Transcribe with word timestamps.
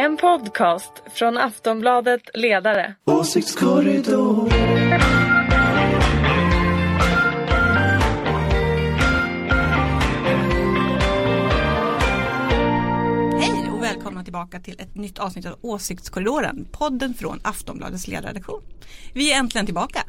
En 0.00 0.16
podcast 0.16 0.92
från 1.14 1.38
Aftonbladet 1.38 2.20
Ledare. 2.34 2.94
Åsiktskorridor. 3.04 4.50
Hej 13.40 13.70
och 13.72 13.82
välkomna 13.82 14.24
tillbaka 14.24 14.60
till 14.60 14.80
ett 14.80 14.94
nytt 14.94 15.18
avsnitt 15.18 15.46
av 15.46 15.58
Åsiktskorridoren, 15.62 16.68
podden 16.72 17.14
från 17.14 17.40
Aftonbladets 17.44 18.08
ledarredaktion. 18.08 18.62
Vi 19.14 19.32
är 19.32 19.38
äntligen 19.38 19.66
tillbaka. 19.66 20.02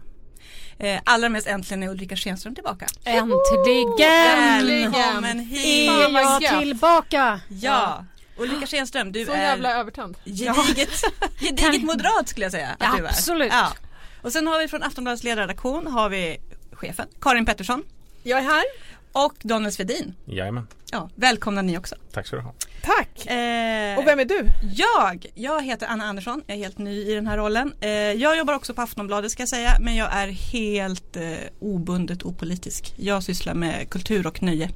Eh, 0.80 1.00
allra 1.06 1.30
mest 1.30 1.48
äntligen 1.48 1.84
är 1.84 1.90
Ulrika 1.90 2.16
Schenström 2.16 2.56
tillbaka. 2.56 2.86
Äntligen! 3.04 4.92
Välkommen 4.92 5.40
hit! 5.40 5.90
Är 5.90 6.42
jag 6.42 6.62
tillbaka? 6.62 7.40
Ja, 7.50 8.06
Ulrika 8.38 8.66
Schenström, 8.68 9.12
du 9.12 9.26
Så 9.26 9.32
är 9.32 9.38
jävla 9.42 9.74
övertänd. 9.74 10.18
gediget, 10.26 10.90
gediget 11.40 11.84
moderat 11.84 12.28
skulle 12.30 12.46
jag 12.46 12.52
säga. 12.52 12.68
Att 12.70 12.76
Ja, 12.80 12.94
du 12.98 13.04
är. 13.06 13.10
absolut. 13.10 13.52
Ja. 13.54 13.72
Och 14.22 14.32
sen 14.32 14.48
har 14.48 14.60
vi 14.60 14.68
från 14.68 14.84
Aftonbladets 14.84 15.24
ledarredaktion 15.24 15.88
har 15.88 16.10
vi 16.10 16.38
chefen 16.72 17.08
Karin 17.22 17.46
Pettersson 17.46 17.84
Jag 18.24 18.40
är 18.40 18.44
här. 18.44 18.64
och 19.12 19.34
Daniel 19.42 19.72
Svedin. 19.72 20.14
Jajamän, 20.26 20.68
Ja, 20.92 21.10
välkomna 21.16 21.62
ni 21.62 21.78
också. 21.78 21.96
tack 22.14 22.28
ska 22.28 22.36
du 22.36 22.42
ha. 22.42 22.54
Tack. 22.84 23.26
Eh, 23.26 23.98
Och 24.00 24.08
vem 24.08 24.20
är 24.20 24.26
du? 24.26 24.46
Jag, 24.76 25.26
jag 25.36 25.64
heter 25.64 25.88
Anna 25.88 26.04
Andersson, 26.06 26.44
jag 26.48 26.58
är 26.58 26.62
helt 26.62 26.78
ny 26.78 27.02
i 27.12 27.14
den 27.16 27.28
här 27.28 27.38
rollen. 27.38 27.74
Eh, 27.82 27.90
jag 27.90 28.38
jobbar 28.38 28.54
också 28.54 28.74
på 28.74 28.82
Aftonbladet 28.82 29.32
ska 29.32 29.42
jag 29.42 29.50
säga, 29.50 29.78
men 29.80 29.96
jag 29.96 30.14
är 30.14 30.28
helt 30.28 31.16
eh, 31.16 31.24
obundet 31.60 32.24
opolitisk. 32.24 32.94
Jag 32.98 33.24
sysslar 33.24 33.54
med 33.54 33.90
kultur 33.90 34.28
och 34.28 34.44
nöje. 34.44 34.70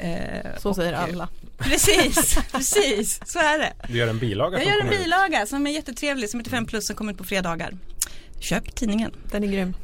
Eh, 0.00 0.58
Så 0.58 0.68
och, 0.70 0.76
säger 0.76 0.92
alla. 0.92 1.28
Precis, 1.58 2.38
precis, 2.52 3.20
så 3.26 3.38
är 3.38 3.58
det. 3.58 3.72
Du 3.88 3.98
gör 3.98 4.08
en 4.08 4.18
bilaga 4.18 4.58
Jag 4.58 4.66
gör 4.66 4.72
en 4.72 4.80
kommer 4.80 4.92
ut. 4.92 5.00
bilaga 5.04 5.46
som 5.46 5.66
är 5.66 5.70
jättetrevlig, 5.70 6.30
som 6.30 6.40
heter 6.40 6.50
5 6.50 6.66
plus 6.66 6.86
som 6.86 6.96
kommer 6.96 7.12
ut 7.12 7.18
på 7.18 7.24
fredagar. 7.24 7.78
Köp 8.40 8.74
tidningen, 8.74 9.12
Den 9.30 9.44
är 9.44 9.48
grym. 9.48 9.74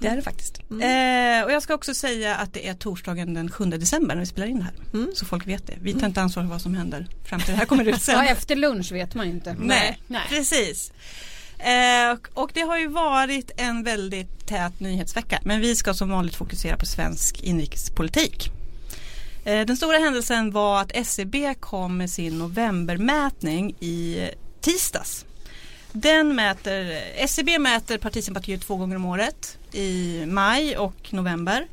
det 0.00 0.08
är 0.08 0.16
det 0.16 0.22
faktiskt. 0.22 0.58
Eh, 0.58 1.44
och 1.44 1.52
jag 1.52 1.62
ska 1.62 1.74
också 1.74 1.94
säga 1.94 2.36
att 2.36 2.52
det 2.54 2.68
är 2.68 2.74
torsdagen 2.74 3.34
den 3.34 3.50
7 3.50 3.64
december 3.64 4.14
när 4.14 4.20
vi 4.20 4.26
spelar 4.26 4.46
in 4.48 4.56
det 4.58 4.64
här. 4.64 4.74
Mm. 4.94 5.10
Så 5.14 5.24
folk 5.26 5.46
vet 5.46 5.66
det. 5.66 5.74
Vi 5.80 5.94
tar 5.94 6.06
inte 6.06 6.20
ansvar 6.22 6.42
för 6.42 6.50
vad 6.50 6.60
som 6.60 6.74
händer 6.74 7.06
fram 7.24 7.40
till 7.40 7.50
det 7.52 7.58
här 7.58 7.66
kommer 7.66 7.88
ut 7.88 8.02
sen. 8.02 8.14
Ja, 8.24 8.24
efter 8.24 8.56
lunch 8.56 8.92
vet 8.92 9.14
man 9.14 9.26
ju 9.26 9.32
inte. 9.32 9.56
Nej, 9.60 9.98
Nej. 10.06 10.22
precis. 10.28 10.92
Eh, 11.58 12.12
och, 12.12 12.28
och 12.42 12.50
det 12.54 12.60
har 12.60 12.78
ju 12.78 12.86
varit 12.88 13.50
en 13.56 13.82
väldigt 13.82 14.46
tät 14.46 14.80
nyhetsvecka. 14.80 15.40
Men 15.44 15.60
vi 15.60 15.76
ska 15.76 15.94
som 15.94 16.10
vanligt 16.10 16.34
fokusera 16.34 16.76
på 16.76 16.86
svensk 16.86 17.42
inrikespolitik. 17.42 18.50
Eh, 19.44 19.66
den 19.66 19.76
stora 19.76 19.98
händelsen 19.98 20.50
var 20.50 20.80
att 20.80 20.90
SCB 20.94 21.54
kom 21.60 21.96
med 21.96 22.10
sin 22.10 22.38
novembermätning 22.38 23.76
i 23.80 24.28
tisdags. 24.60 25.24
Den 25.92 26.34
mäter, 26.34 27.02
SCB 27.16 27.58
mäter 27.58 27.98
partisympatier 27.98 28.58
två 28.58 28.76
gånger 28.76 28.96
om 28.96 29.04
året 29.04 29.58
i 29.72 30.22
maj 30.26 30.76
och 30.76 30.94
november. 31.12 31.66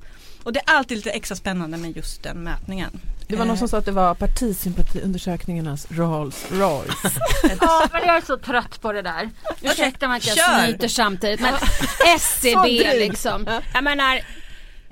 Och 0.43 0.53
det 0.53 0.59
är 0.59 0.73
alltid 0.73 0.97
lite 0.97 1.11
extra 1.11 1.35
spännande 1.35 1.77
med 1.77 1.95
just 1.95 2.23
den 2.23 2.37
mätningen. 2.43 2.99
Det 3.27 3.35
var 3.37 3.45
någon 3.45 3.57
som 3.57 3.67
sa 3.67 3.77
att 3.77 3.85
det 3.85 3.91
var 3.91 4.13
partisympatiundersökningarnas 4.15 5.87
Rolls 5.91 6.45
Royce. 6.51 7.11
Ja, 7.61 7.87
men 7.91 8.01
jag 8.05 8.17
är 8.17 8.21
så 8.21 8.37
trött 8.37 8.81
på 8.81 8.91
det 8.91 9.01
där. 9.01 9.29
Ursäkta 9.61 10.07
mig 10.07 10.17
att 10.17 10.25
jag 10.37 10.65
snyter 10.65 10.87
samtidigt. 10.87 11.39
Men 11.41 11.53
SCB 12.15 12.61
dryg. 12.61 12.99
liksom. 12.99 13.47
Jag 13.73 13.83
menar 13.83 14.21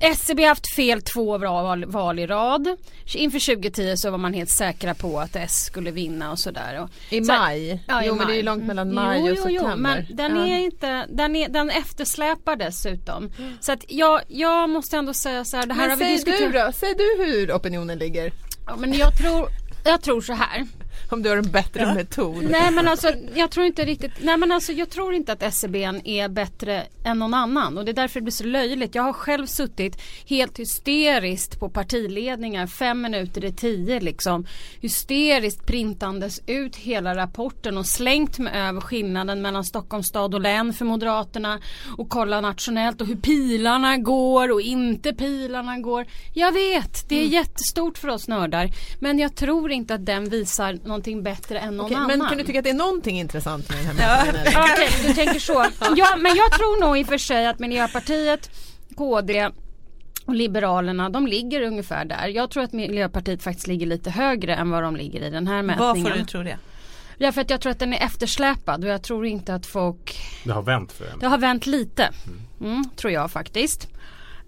SCB 0.02 0.42
har 0.44 0.50
haft 0.50 0.75
fel 0.75 1.02
två 1.02 1.38
val, 1.38 1.86
val 1.86 2.19
i 2.19 2.28
rad. 2.28 2.78
Inför 3.14 3.55
2010 3.55 3.97
så 3.97 4.11
var 4.11 4.17
man 4.17 4.33
helt 4.33 4.50
säkra 4.50 4.94
på 4.94 5.19
att 5.19 5.36
S 5.36 5.66
skulle 5.66 5.91
vinna 5.91 6.31
och 6.31 6.39
sådär. 6.39 6.81
Och, 6.83 6.89
I 7.14 7.23
Så- 7.23 7.33
maj. 7.33 7.83
Ja, 7.88 8.03
i 8.03 8.08
jo 8.08 8.16
men 8.16 8.28
det 8.28 8.33
är 8.33 8.38
ju 8.38 8.44
maj. 8.44 8.56
långt 8.56 8.64
mellan 8.64 8.94
maj 8.94 9.19
jo, 9.19 9.23
och 9.25 9.30
jo, 9.30 9.36
september. 9.61 10.06
Jo, 10.09 10.16
men 10.17 10.17
den 10.17 10.36
Ja. 10.47 10.56
är 10.56 10.59
inte, 10.59 11.06
den, 11.09 11.36
är, 11.36 11.50
den 11.50 11.69
eftersläpar 11.69 12.56
dessutom. 12.56 13.31
Så 13.59 13.72
att 13.72 13.86
jag, 13.88 14.22
jag 14.28 14.69
måste 14.69 14.97
ändå 14.97 15.13
säga 15.13 15.46
så 15.46 15.57
här, 15.57 15.66
det 15.66 15.74
här 15.74 15.81
Men 15.81 15.90
har 15.90 15.97
vi 15.97 16.03
säg 16.06 16.13
diskuterat. 16.16 16.53
du 16.53 16.59
då, 16.59 16.72
säg 16.72 16.95
du 16.95 17.24
hur 17.25 17.51
opinionen 17.56 17.97
ligger. 17.97 18.31
Ja, 18.68 18.75
men 18.75 18.94
jag 18.94 19.18
tror, 19.18 19.47
jag 19.85 20.01
tror 20.01 20.22
så 20.22 20.34
här. 20.34 20.68
Om 21.12 21.24
du 21.24 21.30
har 21.30 21.38
en 21.38 21.52
bättre 21.52 21.94
metod. 21.94 22.44
Nej 22.50 22.72
men 22.72 22.88
alltså 22.88 23.12
jag 23.36 23.52
tror 23.52 23.66
inte 23.66 23.86
riktigt, 23.86 24.12
nej 24.22 24.38
men 24.38 24.52
alltså 24.52 24.72
jag 24.72 24.90
tror 24.90 25.14
inte 25.14 25.31
att 25.31 25.44
SCB 25.44 25.84
är 26.03 26.30
bättre 26.30 26.88
än 27.03 27.20
någon 27.20 27.34
annan 27.34 27.78
och 27.78 27.86
det 27.86 27.92
är 27.92 27.94
därför 27.94 28.20
det 28.20 28.24
blir 28.24 28.31
så 28.31 28.44
löjligt. 28.44 28.96
Jag 28.96 29.03
har 29.03 29.14
själv 29.14 29.46
suttit 29.46 30.02
helt 30.25 30.59
hysteriskt 30.59 31.59
på 31.59 31.69
partiledningar 31.69 32.68
fem 32.68 33.02
minuter 33.02 33.46
i 33.46 33.53
tio 33.53 34.00
liksom. 34.00 34.46
Hysteriskt 34.80 35.66
printandes 35.66 36.42
ut 36.48 36.75
hela 36.75 37.16
rapporten 37.16 37.78
och 37.78 37.86
slängt 37.86 38.40
mig 38.40 38.53
över 38.53 38.81
skillnaden 38.81 39.42
mellan 39.42 39.64
Stockholms 39.64 40.08
stad 40.08 40.34
och 40.34 40.42
län 40.42 40.74
för 40.74 40.86
Moderaterna 40.86 41.59
och 41.98 42.09
kolla 42.09 42.42
nationellt 42.42 43.02
och 43.02 43.08
hur 43.08 43.16
pilarna 43.16 43.98
går 43.98 44.52
och 44.52 44.62
inte 44.62 45.14
pilarna 45.14 45.78
går. 45.78 46.06
Jag 46.34 46.52
vet, 46.52 47.09
det 47.09 47.22
är 47.22 47.28
jättestort 47.28 47.98
för 47.98 48.08
oss 48.08 48.28
nördar 48.28 48.72
men 49.00 49.19
jag 49.19 49.36
tror 49.36 49.72
inte 49.72 49.94
att 49.94 50.06
den 50.06 50.30
visar 50.30 50.80
någonting 51.00 51.24
bättre 51.24 51.60
än 51.60 51.78
någon 51.78 51.86
Okej, 51.86 51.96
annan. 51.98 52.18
men 52.20 52.28
kan 52.30 52.38
du 52.38 52.44
tycka 52.44 52.60
att 52.60 52.64
det 52.64 52.70
är 52.70 52.74
någonting 52.74 53.20
intressant 53.20 53.70
med 53.70 53.78
den 53.78 53.86
här 53.98 54.24
mätningen? 54.26 54.52
Ja, 54.54 54.68
Okej, 54.74 54.90
du 55.08 55.14
tänker 55.14 55.40
så. 55.40 55.54
Ja, 55.96 56.16
men 56.18 56.36
jag 56.36 56.52
tror 56.52 56.82
nog 56.82 56.98
i 56.98 57.04
och 57.04 57.08
för 57.08 57.18
sig 57.18 57.48
att 57.48 57.60
Miljöpartiet, 57.60 58.50
KD 58.96 59.50
och 60.26 60.36
Liberalerna, 60.36 61.10
de 61.10 61.28
ligger 61.28 61.62
ungefär 61.62 62.06
där. 62.06 62.28
Jag 62.28 62.50
tror 62.52 62.64
att 62.64 62.74
Miljöpartiet 62.74 63.44
faktiskt 63.44 63.68
ligger 63.68 63.86
lite 63.86 64.10
högre 64.12 64.56
än 64.56 64.70
vad 64.70 64.84
de 64.84 64.96
ligger 64.96 65.22
i 65.24 65.30
den 65.30 65.48
här 65.48 65.56
Vad 65.56 65.66
mätningen. 65.66 66.12
får 66.12 66.18
du 66.20 66.26
tro 66.26 66.44
det? 66.44 66.58
Ja, 67.18 67.31
för 67.31 67.42
att 67.42 67.50
jag 67.50 67.62
tror 67.62 67.72
att 67.72 67.80
den 67.80 67.94
är 67.94 68.06
eftersläpad 68.06 68.84
och 68.84 68.90
jag 68.90 69.02
tror 69.04 69.26
inte 69.26 69.54
att 69.54 69.66
folk 69.66 70.18
Det 70.44 70.52
har 70.52 70.62
vänt 70.62 70.92
för 70.92 71.06
en. 71.06 71.20
det 71.20 71.28
har 71.28 71.38
vänt 71.38 71.66
lite. 71.66 72.10
Mm, 72.62 72.84
tror 72.96 73.14
jag 73.14 73.31
faktiskt. 73.31 73.88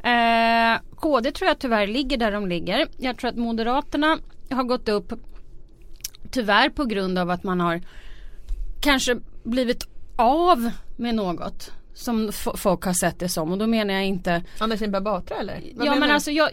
Eh, 0.04 0.82
KD 0.96 1.32
tror 1.32 1.48
jag 1.48 1.60
tyvärr 1.60 1.88
ligger 1.88 2.18
där 2.18 2.32
de 2.32 2.48
ligger. 2.48 2.88
Jag 2.98 3.18
tror 3.18 3.30
att 3.30 3.38
Moderaterna 3.38 4.18
har 4.52 4.64
gått 4.64 4.90
upp 4.90 5.14
tyvärr 6.31 6.69
på 6.69 6.86
grund 6.86 7.18
av 7.18 7.30
att 7.30 7.44
man 7.44 7.59
har 7.59 7.81
kanske 8.81 9.19
blivit 9.44 9.88
av 10.16 10.72
med 10.96 11.16
något 11.16 11.72
som 11.94 12.31
folk 12.56 12.84
har 12.84 12.94
sett 12.94 13.19
det 13.19 13.30
som 13.30 13.52
och 13.52 13.58
då 13.58 13.68
menar 13.68 13.94
jag 13.94 14.06
inte 14.06 14.44
Anna 14.58 14.78
Kinberg 14.78 15.02
Batra 15.03 15.38
eller? 15.38 15.62
Vad 15.75 15.88
Ja 15.88 15.96
men 15.96 16.09
du? 16.09 16.16
alltså 16.16 16.31
jag, 16.31 16.50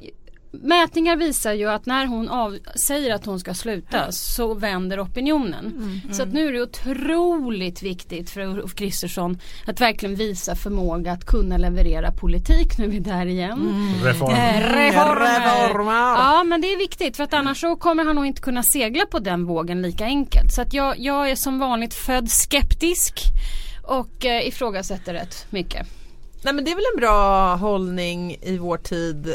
Mätningar 0.51 1.17
visar 1.17 1.53
ju 1.53 1.71
att 1.71 1.87
när 1.87 2.07
hon 2.07 2.29
av, 2.29 2.59
säger 2.87 3.15
att 3.15 3.25
hon 3.27 3.41
ska 3.41 3.55
sluta 3.55 4.13
så 4.13 4.55
vänder 4.55 5.01
opinionen. 5.05 5.67
Mm. 5.67 6.15
Så 6.15 6.23
att 6.23 6.33
nu 6.33 6.49
är 6.49 6.53
det 6.53 6.63
otroligt 6.63 7.83
viktigt 7.83 8.31
för 8.31 8.41
Ulf 8.41 8.75
Kristersson 8.75 9.39
att 9.67 9.81
verkligen 9.81 10.15
visa 10.15 10.55
förmåga 10.55 11.13
att 11.13 11.25
kunna 11.25 11.57
leverera 11.57 12.13
politik. 12.13 12.79
Nu 12.79 12.85
är 12.85 12.89
vi 12.89 12.99
där 12.99 13.27
igen. 13.27 13.61
Mm. 13.61 14.05
Reform. 14.05 14.31
Eh, 14.35 14.61
reformer. 14.75 15.69
Reformer. 15.69 15.93
Ja 15.93 16.45
men 16.45 16.61
det 16.61 16.73
är 16.73 16.79
viktigt 16.79 17.17
för 17.17 17.25
att 17.25 17.35
annars 17.35 17.61
så 17.61 17.77
kommer 17.77 18.05
han 18.05 18.17
nog 18.17 18.27
inte 18.27 18.43
kunna 18.43 18.63
segla 18.63 19.07
på 19.07 19.19
den 19.19 19.45
vågen 19.47 19.83
lika 19.83 20.05
enkelt. 20.05 20.53
Så 20.53 20.63
att 20.63 20.75
jag, 20.75 20.99
jag 20.99 21.31
är 21.31 21.37
som 21.37 21.59
vanligt 21.59 21.95
född 21.95 22.31
skeptisk 22.31 23.21
och 23.83 24.25
eh, 24.27 24.49
ifrågasätter 24.49 25.13
rätt 25.15 25.47
mycket. 25.51 25.87
Nej 26.43 26.55
men 26.55 26.65
det 26.65 26.71
är 26.71 26.75
väl 26.75 26.85
en 26.95 27.01
bra 27.01 27.55
hållning 27.55 28.37
i 28.43 28.59
vår 28.59 28.77
tid. 28.77 29.35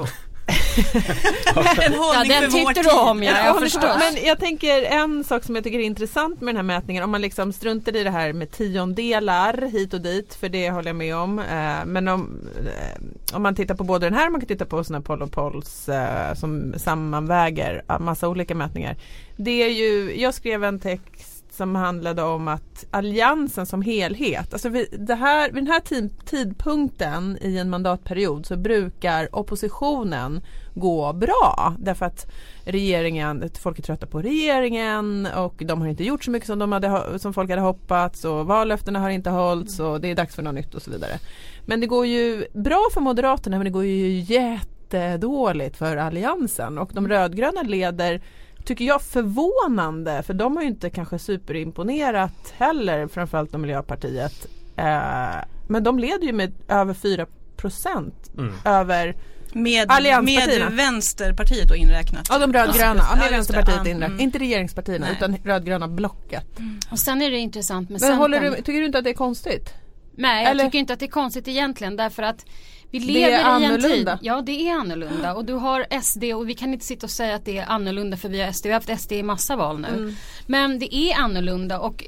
och- 0.00 0.08
En 1.86 1.94
hållning 1.94 2.32
Ja 2.32 2.40
den 2.40 2.50
för 2.50 2.64
vår 2.64 2.72
tid. 2.72 2.84
du 2.84 2.90
om 2.90 3.22
ja, 3.22 3.30
Ja, 3.30 3.44
jag 3.44 3.54
men- 3.54 3.62
förstår. 3.62 3.98
Men 4.12 4.24
jag 4.24 4.38
tänker 4.40 4.82
en 4.82 5.24
sak 5.24 5.44
som 5.44 5.54
jag 5.54 5.64
tycker 5.64 5.78
är 5.78 5.82
intressant 5.82 6.40
med 6.40 6.48
den 6.48 6.56
här 6.56 6.62
mätningen 6.76 7.04
om 7.04 7.10
man 7.10 7.20
liksom 7.20 7.52
struntar 7.52 7.96
i 7.96 8.04
det 8.04 8.10
här 8.10 8.32
med 8.32 8.50
tiondelar 8.50 9.70
hit 9.72 9.94
och 9.94 10.00
dit 10.00 10.34
för 10.34 10.48
det 10.48 10.70
håller 10.70 10.88
jag 10.88 10.96
med 10.96 11.16
om. 11.16 11.38
Eh, 11.38 11.84
men 11.86 12.08
om, 12.08 12.48
eh, 12.66 13.36
om 13.36 13.42
man 13.42 13.54
tittar 13.54 13.74
på 13.74 13.84
både 13.84 14.06
den 14.06 14.14
här 14.14 14.26
och 14.26 14.32
man 14.32 14.40
kan 14.40 14.48
titta 14.48 14.64
på 14.64 14.84
sådana 14.84 15.02
Poll 15.02 15.22
och 15.22 15.32
Polls 15.32 15.88
eh, 15.88 16.34
som 16.34 16.74
sammanväger 16.76 17.82
massa 18.00 18.28
olika 18.28 18.54
mätningar. 18.54 18.96
Det 19.36 19.62
är 19.62 19.68
ju, 19.70 20.20
jag 20.20 20.34
skrev 20.34 20.64
en 20.64 20.80
text 20.80 21.29
som 21.60 21.74
handlade 21.74 22.22
om 22.22 22.48
att 22.48 22.84
alliansen 22.90 23.66
som 23.66 23.82
helhet, 23.82 24.52
alltså 24.52 24.68
vid, 24.68 24.86
det 24.98 25.14
här, 25.14 25.50
vid 25.52 25.64
den 25.64 25.72
här 25.72 25.80
tid, 25.80 26.10
tidpunkten 26.24 27.38
i 27.40 27.58
en 27.58 27.70
mandatperiod 27.70 28.46
så 28.46 28.56
brukar 28.56 29.36
oppositionen 29.36 30.40
gå 30.74 31.12
bra 31.12 31.74
därför 31.78 32.06
att 32.06 32.30
regeringen, 32.64 33.50
folk 33.60 33.78
är 33.78 33.82
trötta 33.82 34.06
på 34.06 34.22
regeringen 34.22 35.28
och 35.36 35.54
de 35.66 35.80
har 35.80 35.88
inte 35.88 36.04
gjort 36.04 36.24
så 36.24 36.30
mycket 36.30 36.46
som, 36.46 36.58
de 36.58 36.72
hade, 36.72 37.18
som 37.18 37.34
folk 37.34 37.50
hade 37.50 37.62
hoppats 37.62 38.24
och 38.24 38.46
vallöftena 38.46 38.98
har 38.98 39.10
inte 39.10 39.30
hållits 39.30 39.80
och 39.80 40.00
det 40.00 40.08
är 40.08 40.14
dags 40.14 40.34
för 40.34 40.42
något 40.42 40.54
nytt 40.54 40.74
och 40.74 40.82
så 40.82 40.90
vidare. 40.90 41.18
Men 41.66 41.80
det 41.80 41.86
går 41.86 42.06
ju 42.06 42.44
bra 42.52 42.88
för 42.94 43.00
Moderaterna 43.00 43.56
men 43.56 43.64
det 43.64 43.70
går 43.70 43.84
ju 43.84 44.20
jättedåligt 44.20 45.76
för 45.76 45.96
Alliansen 45.96 46.78
och 46.78 46.90
de 46.94 47.08
rödgröna 47.08 47.62
leder 47.62 48.20
tycker 48.64 48.84
jag 48.84 49.02
förvånande 49.02 50.22
för 50.22 50.34
de 50.34 50.56
har 50.56 50.62
ju 50.62 50.68
inte 50.68 50.90
kanske 50.90 51.18
superimponerat 51.18 52.52
heller 52.56 53.06
framförallt 53.08 53.54
om 53.54 53.60
Miljöpartiet. 53.60 54.46
Eh, 54.76 55.44
men 55.68 55.84
de 55.84 55.98
leder 55.98 56.26
ju 56.26 56.32
med 56.32 56.52
över 56.68 56.94
4 56.94 57.26
procent 57.56 58.14
Mm. 58.38 58.54
över 58.64 59.16
Med, 59.52 59.88
med 60.24 60.72
Vänsterpartiet 60.72 61.68
då 61.68 61.74
inräknat. 61.74 62.26
Ja 62.30 62.38
de 62.38 62.52
rödgröna, 62.52 63.02
ja, 63.10 63.16
med. 63.16 63.30
Vänsterpartiet 63.30 63.80
Ja, 63.84 63.90
inne. 63.90 64.06
mm. 64.06 64.20
Inte 64.20 64.38
regeringspartierna 64.38 65.06
Nej. 65.06 65.16
utan 65.16 65.36
rödgröna 65.44 65.88
blocket. 65.88 66.46
Och 66.90 66.98
sen 66.98 67.22
är 67.22 67.30
det 67.30 67.38
intressant 67.38 67.88
med 67.88 67.92
Men 67.92 68.00
Centern. 68.00 68.18
håller 68.18 68.40
du, 68.40 68.54
tycker 68.56 68.72
du 68.80 68.86
inte 68.86 68.98
att 68.98 69.04
det 69.04 69.10
är 69.10 69.14
konstigt? 69.14 69.74
Nej 70.12 70.42
jag 70.42 70.50
Eller- 70.50 70.64
tycker 70.64 70.78
inte 70.78 70.92
att 70.92 70.98
det 71.00 71.06
är 71.06 71.10
konstigt 71.10 71.48
egentligen 71.48 71.96
därför 71.96 72.22
att 72.22 72.46
vi 72.90 72.98
Det 72.98 73.12
lever 73.12 73.28
är 73.28 73.60
i 73.60 73.64
en 73.64 73.70
tid. 73.80 73.84
annorlunda. 73.84 74.18
Ja 74.22 74.42
det 74.46 74.68
är 74.68 74.74
annorlunda 74.74 75.34
och 75.34 75.44
du 75.44 75.52
har 75.52 75.86
SD 76.02 76.24
och 76.24 76.48
vi 76.48 76.54
kan 76.54 76.72
inte 76.72 76.84
sitta 76.86 77.06
och 77.06 77.10
säga 77.10 77.34
att 77.34 77.44
det 77.44 77.58
är 77.58 77.66
annorlunda 77.68 78.16
för 78.16 78.28
vi 78.28 78.40
har 78.40 78.52
SD. 78.52 78.66
Vi 78.66 78.72
har 78.72 78.80
haft 78.88 79.00
SD 79.02 79.12
i 79.12 79.22
massa 79.22 79.56
val 79.56 79.80
nu. 79.80 79.88
Mm. 79.88 80.14
Men 80.46 80.78
det 80.78 80.94
är 80.94 81.16
annorlunda 81.18 81.78
och 81.80 82.04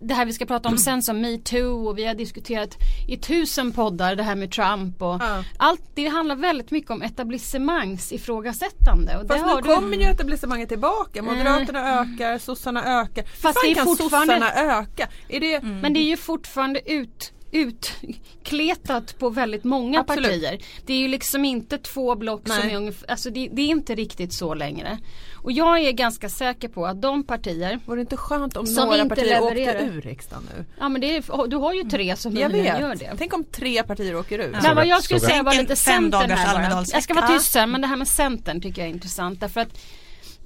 det 0.00 0.14
här 0.14 0.24
vi 0.26 0.32
ska 0.32 0.46
prata 0.46 0.68
om 0.68 0.78
sen 0.78 1.02
som 1.02 1.20
metoo 1.20 1.88
och 1.88 1.98
vi 1.98 2.04
har 2.04 2.14
diskuterat 2.14 2.76
i 3.08 3.16
tusen 3.16 3.72
poddar 3.72 4.14
det 4.16 4.22
här 4.22 4.34
med 4.36 4.52
Trump 4.52 5.02
och 5.02 5.16
Ja. 5.22 5.44
allt 5.56 5.82
det 5.94 6.08
handlar 6.08 6.36
väldigt 6.36 6.70
mycket 6.70 6.90
om 6.90 7.02
etablissemangs 7.02 8.12
ifrågasättande. 8.12 9.16
Och 9.16 9.22
det 9.22 9.28
Fast 9.28 9.46
nu 9.46 9.62
du- 9.62 9.74
kommer 9.74 9.96
ju 9.96 10.04
etablissemanget 10.04 10.68
tillbaka. 10.68 11.22
Moderaterna 11.22 12.00
ökar, 12.00 12.38
sossarna 12.38 13.00
ökar. 13.02 13.22
Fast 13.24 13.42
fan 13.42 13.54
det 13.64 13.70
är 13.70 13.74
kan 13.74 13.84
fortfarande- 13.86 14.34
sossarna 14.40 14.80
öka? 14.80 15.08
Är 15.28 15.40
det, 15.40 15.62
Men 15.62 15.92
det 15.94 16.00
är 16.00 16.04
ju 16.08 16.16
fortfarande 16.16 16.92
ut 16.92 17.32
utkletat 17.50 19.18
på 19.18 19.30
väldigt 19.30 19.64
många 19.64 20.00
Absolut. 20.00 20.24
partier. 20.24 20.58
Det 20.86 20.92
är 20.92 20.98
ju 20.98 21.08
liksom 21.08 21.44
inte 21.44 21.78
två 21.78 22.14
block 22.14 22.48
som 22.48 22.56
Nej. 22.58 22.72
är 22.72 22.76
ungefär, 22.76 23.10
alltså 23.10 23.30
det, 23.30 23.48
det 23.52 23.62
är 23.62 23.66
inte 23.66 23.94
riktigt 23.94 24.32
så 24.32 24.54
längre. 24.54 24.98
Och 25.42 25.52
jag 25.52 25.78
är 25.78 25.92
ganska 25.92 26.28
säker 26.28 26.68
på 26.68 26.86
att 26.86 27.02
de 27.02 27.24
partier, 27.24 27.80
Vore 27.86 27.96
det 27.96 28.00
inte 28.00 28.16
skönt 28.16 28.56
om 28.56 28.66
Som 28.66 28.88
några 28.88 29.06
partier 29.08 29.24
levererar. 29.40 29.74
åkte 29.74 29.96
ur 29.96 30.00
riksdagen 30.00 30.48
nu? 30.56 30.64
ja 30.78 30.88
men 30.88 31.00
det 31.00 31.16
är, 31.16 31.46
du 31.48 31.56
har 31.56 31.72
ju 31.74 31.84
tre 31.84 32.16
som 32.16 32.36
Jag 32.36 32.50
möjligen 32.52 32.80
gör 32.80 32.88
vet. 32.90 32.98
det. 32.98 33.14
Tänk 33.18 33.34
om 33.34 33.44
tre 33.44 33.82
partier 33.82 34.16
åker 34.16 34.38
ur. 34.38 34.58
Men 34.62 34.76
vad 34.76 34.86
jag 34.86 35.02
skulle 35.02 35.20
säga 35.20 35.42
var 35.42 35.54
lite 35.54 35.76
Centern 35.76 36.30
här 36.30 36.70
bara. 36.70 36.84
Jag 36.92 37.02
ska 37.02 37.14
vara 37.14 37.26
tyst 37.28 37.52
sen 37.52 37.70
men 37.70 37.80
det 37.80 37.86
här 37.86 37.96
med 37.96 38.08
Centern 38.08 38.60
tycker 38.60 38.82
jag 38.82 38.88
är 38.88 38.94
intressant 38.94 39.40
därför 39.40 39.60
att 39.60 39.78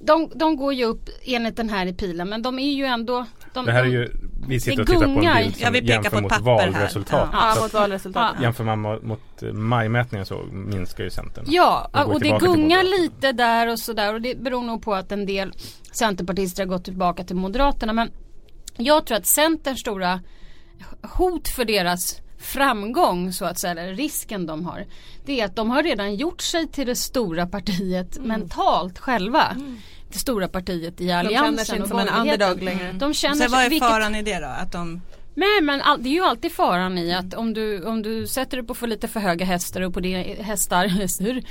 de, 0.00 0.30
de 0.34 0.56
går 0.56 0.74
ju 0.74 0.84
upp 0.84 1.08
enligt 1.24 1.56
den 1.56 1.68
här 1.70 1.86
i 1.86 1.92
pilen 1.92 2.28
men 2.28 2.42
de 2.42 2.58
är 2.58 2.72
ju 2.72 2.84
ändå 2.84 3.26
de, 3.54 3.66
Det 3.66 3.72
här 3.72 3.82
är 3.82 3.86
ju, 3.86 4.08
vi 4.48 4.60
sitter 4.60 4.80
och 4.80 4.86
tittar 4.86 4.98
på 4.98 5.04
en 5.04 5.14
gungar. 5.14 5.42
bild 5.42 5.54
Ja, 5.58 5.64
som 5.64 5.72
vi 5.72 5.80
pekar 5.80 5.92
jämför 5.94 6.10
på 6.10 6.20
mot 6.20 6.40
valresultat. 6.40 7.28
Ja. 7.32 7.38
Ja, 7.48 7.54
Så 7.54 7.60
mot 7.62 7.66
att 7.66 7.74
valresultatet. 7.74 8.42
Jämför 8.42 8.64
man 8.64 8.78
mot, 8.80 9.02
mot 9.02 9.42
majmätningen 9.52 10.26
så 10.26 10.42
minskar 10.52 11.04
ju 11.04 11.10
Centern. 11.10 11.44
Ja, 11.48 11.90
Och 11.92 12.14
och 12.14 12.20
det 12.20 12.38
gungar 12.38 13.00
lite 13.02 13.32
där 13.32 13.66
och 13.68 13.78
sådär 13.78 14.14
och 14.14 14.20
det 14.20 14.38
beror 14.38 14.62
nog 14.62 14.82
på 14.82 14.94
att 14.94 15.12
en 15.12 15.26
del 15.26 15.52
Centerpartister 15.92 16.62
har 16.62 16.68
gått 16.68 16.84
tillbaka 16.84 17.24
till 17.24 17.36
Moderaterna 17.36 17.92
men 17.92 18.10
jag 18.76 19.06
tror 19.06 19.18
att 19.18 19.26
Centerns 19.26 19.80
stora 19.80 20.20
hot 21.02 21.48
för 21.48 21.64
deras 21.64 22.18
framgång 22.38 23.32
så 23.32 23.44
att 23.44 23.58
säga, 23.58 23.72
eller 23.72 23.94
risken 23.94 24.46
de 24.46 24.66
har 24.66 24.84
det 25.24 25.40
är 25.40 25.44
att 25.44 25.56
de 25.56 25.70
har 25.70 25.82
redan 25.82 26.14
gjort 26.14 26.40
sig 26.40 26.68
till 26.68 26.86
det 26.86 26.96
stora 26.96 27.46
partiet 27.46 28.18
mentalt 28.24 28.98
själva. 28.98 29.56
Det 29.56 30.01
stora 30.18 30.48
partiet 30.48 31.00
i 31.00 31.06
De 31.06 31.12
alliansen 31.12 31.44
känner 31.44 31.64
sig 31.64 31.76
inte 31.76 31.88
som 31.88 31.98
en 31.98 32.08
underdog 32.08 32.62
längre. 32.62 32.92
De 32.92 33.14
känner 33.14 33.46
Så 33.46 33.52
vad 33.52 33.64
är 33.64 33.70
vilket, 33.70 33.88
faran 33.88 34.14
i 34.14 34.22
det 34.22 34.38
då? 34.38 34.46
Att 34.46 34.72
de, 34.72 35.02
Nej 35.34 35.60
men 35.62 35.80
all, 35.80 36.02
det 36.02 36.08
är 36.08 36.12
ju 36.12 36.24
alltid 36.24 36.52
faran 36.52 36.98
i 36.98 37.14
att 37.14 37.34
om 37.34 37.54
du, 37.54 37.84
om 37.84 38.02
du 38.02 38.26
sätter 38.26 38.56
dig 38.56 38.66
på 38.66 38.74
för 38.74 38.86
lite 38.86 39.08
för 39.08 39.20
höga 39.20 39.44
hästar 39.44 39.80
och 39.80 39.94
på 39.94 40.00
det 40.00 40.36
hästar, 40.42 40.86
hästar 40.88 41.42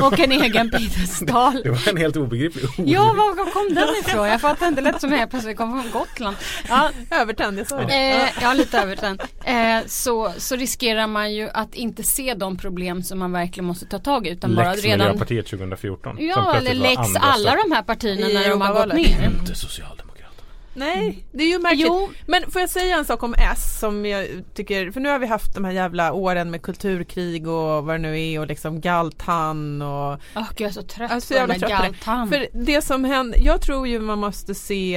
och 0.00 0.18
en 0.18 0.32
egen 0.32 0.70
piedestal. 0.70 1.60
Det 1.64 1.70
var 1.70 1.88
en 1.88 1.96
helt 1.96 2.16
obegriplig 2.16 2.64
ord. 2.64 2.88
Ja 2.88 3.02
var, 3.02 3.34
var 3.36 3.52
kom 3.52 3.74
den 3.74 3.88
ifrån? 4.00 4.28
Jag 4.28 4.40
fattar 4.40 4.68
inte, 4.68 4.80
det 4.80 4.92
lät 4.92 5.00
som 5.00 5.12
jag 5.12 5.30
plötsligt 5.30 5.56
kom 5.56 5.82
från 5.82 5.92
Gotland. 5.92 6.36
Ja, 6.68 6.90
Övertänd, 7.10 7.58
jag 7.58 7.66
sa 7.66 7.80
det. 7.80 8.10
eh, 8.10 8.28
ja 8.42 8.52
lite 8.52 8.78
övertänd. 8.78 9.22
Eh, 9.44 9.78
så, 9.86 10.32
så 10.38 10.56
riskerar 10.56 11.06
man 11.06 11.34
ju 11.34 11.48
att 11.54 11.74
inte 11.74 12.02
se 12.02 12.34
de 12.34 12.56
problem 12.56 13.02
som 13.02 13.18
man 13.18 13.32
verkligen 13.32 13.64
måste 13.66 13.86
ta 13.86 13.98
tag 13.98 14.26
i 14.26 14.30
utan 14.30 14.54
bara 14.54 14.70
Lex 14.70 14.84
redan 14.84 14.98
Miljöpartiet 15.06 15.46
2014. 15.46 16.16
som 16.16 16.26
Ja 16.26 16.56
eller 16.56 16.74
lex 16.74 17.00
alla 17.20 17.56
de 17.64 17.72
här 17.72 17.82
partierna 17.82 18.40
när 18.40 18.48
de 18.50 18.60
har 18.60 18.74
gått 18.74 18.94
ner. 18.94 19.30
Inte 19.40 19.54
Socialdemokraterna. 19.54 20.09
Nej, 20.74 21.24
det 21.32 21.44
är 21.44 21.48
ju 21.48 21.58
märkligt. 21.58 21.86
Jo. 21.86 22.10
Men 22.26 22.50
får 22.50 22.60
jag 22.60 22.70
säga 22.70 22.96
en 22.96 23.04
sak 23.04 23.22
om 23.22 23.34
S 23.34 23.78
som 23.80 24.06
jag 24.06 24.26
tycker, 24.54 24.90
för 24.90 25.00
nu 25.00 25.08
har 25.08 25.18
vi 25.18 25.26
haft 25.26 25.54
de 25.54 25.64
här 25.64 25.72
jävla 25.72 26.12
åren 26.12 26.50
med 26.50 26.62
kulturkrig 26.62 27.48
och 27.48 27.84
vad 27.84 27.94
det 27.94 27.98
nu 27.98 28.20
är 28.20 28.40
och 28.40 28.46
liksom 28.46 28.80
Galtan 28.80 29.82
och 29.82 30.20
Åh 30.36 30.48
gud 30.48 30.60
jag 30.60 30.68
är 30.68 30.72
så 30.72 30.82
trött 30.82 31.10
Jag 31.10 31.16
är 31.16 31.20
så 31.20 31.34
på 31.34 31.46
den 31.46 31.50
här 31.50 31.68
galtan. 31.68 32.28
För 32.28 32.48
det 32.52 32.82
som 32.82 33.04
händer, 33.04 33.38
jag 33.42 33.62
tror 33.62 33.88
ju 33.88 34.00
man 34.00 34.18
måste 34.18 34.54
se 34.54 34.96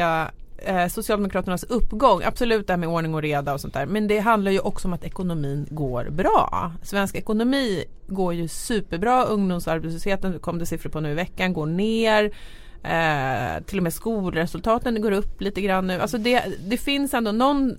eh, 0.65 0.87
Socialdemokraternas 0.87 1.63
uppgång, 1.63 2.21
absolut 2.23 2.67
det 2.67 2.73
här 2.73 2.77
med 2.77 2.89
ordning 2.89 3.15
och 3.15 3.21
reda 3.21 3.53
och 3.53 3.61
sånt 3.61 3.73
där. 3.73 3.85
Men 3.85 4.07
det 4.07 4.19
handlar 4.19 4.51
ju 4.51 4.59
också 4.59 4.87
om 4.87 4.93
att 4.93 5.03
ekonomin 5.03 5.67
går 5.69 6.09
bra. 6.09 6.71
Svensk 6.83 7.15
ekonomi 7.15 7.85
går 8.07 8.33
ju 8.33 8.47
superbra, 8.47 9.23
ungdomsarbetslösheten 9.23 10.39
kom 10.39 10.59
det 10.59 10.65
siffror 10.65 10.89
på 10.89 10.99
nu 10.99 11.11
i 11.11 11.13
veckan, 11.13 11.53
går 11.53 11.65
ner. 11.65 12.31
Eh, 12.83 13.63
till 13.63 13.77
och 13.77 13.83
med 13.83 13.93
skolresultaten 13.93 15.01
går 15.01 15.11
upp 15.11 15.41
lite 15.41 15.61
grann 15.61 15.87
nu. 15.87 16.01
Alltså 16.01 16.17
det, 16.17 16.43
det 16.67 16.77
finns 16.77 17.13
ändå 17.13 17.31
någon, 17.31 17.77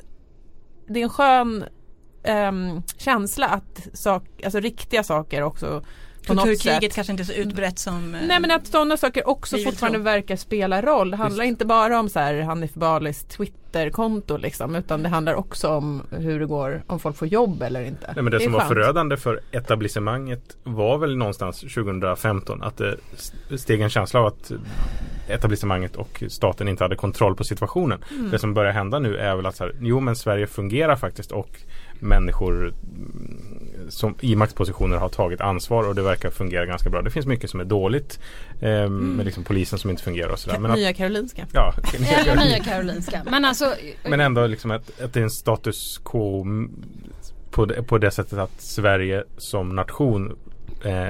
det 0.87 1.01
är 1.01 1.05
en 1.05 1.11
skön 1.11 1.65
eh, 2.23 2.83
känsla 2.97 3.47
att 3.47 3.89
sak, 3.93 4.25
alltså 4.45 4.61
riktiga 4.61 5.03
saker 5.03 5.43
också 5.43 5.85
på 6.27 6.35
kulturkriget 6.35 6.95
kanske 6.95 7.13
inte 7.13 7.23
är 7.23 7.25
så 7.25 7.33
utbrett 7.33 7.79
som 7.79 8.15
eh, 8.15 8.21
Nej 8.27 8.41
men 8.41 8.51
att 8.51 8.67
sådana 8.67 8.97
saker 8.97 9.29
också 9.29 9.59
fortfarande 9.59 9.99
tro. 9.99 10.05
verkar 10.05 10.37
spela 10.37 10.83
roll. 10.83 11.11
Det 11.11 11.17
handlar 11.17 11.45
Visst. 11.45 11.51
inte 11.51 11.65
bara 11.65 12.01
om 12.01 12.09
så 12.09 12.19
här 12.19 12.41
Hanif 12.41 12.75
Balis 12.75 13.25
Twitterkonto 13.25 14.37
liksom 14.37 14.75
utan 14.75 15.03
det 15.03 15.09
handlar 15.09 15.35
också 15.35 15.69
om 15.69 16.03
hur 16.11 16.41
det 16.41 16.47
går 16.47 16.83
om 16.87 17.01
folk 17.01 17.17
får 17.17 17.29
jobb 17.29 17.63
eller 17.63 17.83
inte. 17.83 18.13
Nej, 18.15 18.23
men 18.23 18.31
det, 18.31 18.37
är 18.37 18.41
som 18.41 18.53
var 18.53 18.61
förödande 18.61 19.17
för 19.17 19.41
etablissemanget 19.53 20.57
var 20.65 20.99
väl 20.99 21.17
någonstans 21.17 21.61
2015 21.61 22.63
att 22.63 22.77
det 22.77 22.97
steg 23.59 23.81
en 23.81 23.91
känsla 23.91 24.21
av 24.21 24.27
att 24.27 24.53
etablissemanget 25.29 25.97
och 25.97 26.25
staten 26.29 26.69
inte 26.69 26.85
hade 26.85 26.97
kontroll 26.97 27.37
på 27.37 27.45
situationen. 27.45 28.05
Mm. 28.11 28.31
Det 28.31 28.39
som 28.39 28.55
börjar 28.55 28.73
hända 28.73 28.99
nu 28.99 29.17
är 29.17 29.37
väl 29.37 29.47
att 29.47 29.57
så 29.57 29.65
här, 29.65 29.75
jo 29.81 30.01
men 30.01 30.17
Sverige 30.17 30.47
fungerar 30.47 30.97
faktiskt 30.97 31.33
och 31.33 31.61
människor 32.01 32.75
som 33.89 34.15
i 34.21 34.37
maktpositioner 34.37 34.97
har 34.97 35.09
tagit 35.09 35.41
ansvar 35.41 35.89
och 35.89 35.95
det 35.95 36.03
verkar 36.03 36.31
fungera 36.31 36.67
ganska 36.67 36.91
bra. 36.91 37.03
Det 37.03 37.11
finns 37.11 37.27
mycket 37.27 37.51
som 37.51 37.61
är 37.61 37.65
dåligt 37.65 38.19
eh, 38.61 38.89
med 38.89 39.25
liksom 39.25 39.45
polisen 39.45 39.79
som 39.79 39.91
inte 39.91 40.03
fungerar 40.03 40.29
och 40.31 40.39
sådär. 40.39 40.59
Men, 40.59 40.71
att, 40.71 40.77
Nya 40.79 40.93
Karolinska. 40.93 41.47
ja, 41.53 41.75
Eller 41.95 42.45
nya 42.45 42.59
Karolinska. 42.65 43.23
Men 43.31 43.45
alltså 43.45 43.75
men 44.09 44.21
ändå 44.21 44.47
liksom 44.47 44.71
att, 44.71 45.01
att 45.01 45.13
det 45.13 45.21
är 45.21 45.25
en 45.25 45.31
status 45.31 46.01
quo 46.05 46.43
mm, 46.43 46.71
på 47.51 47.67
det, 47.67 47.83
på 47.83 47.99
det 47.99 48.11
sättet 48.11 48.39
att 48.39 48.61
Sverige 48.61 49.25
som 49.39 49.69
nation 49.77 50.37
eh, 50.85 51.09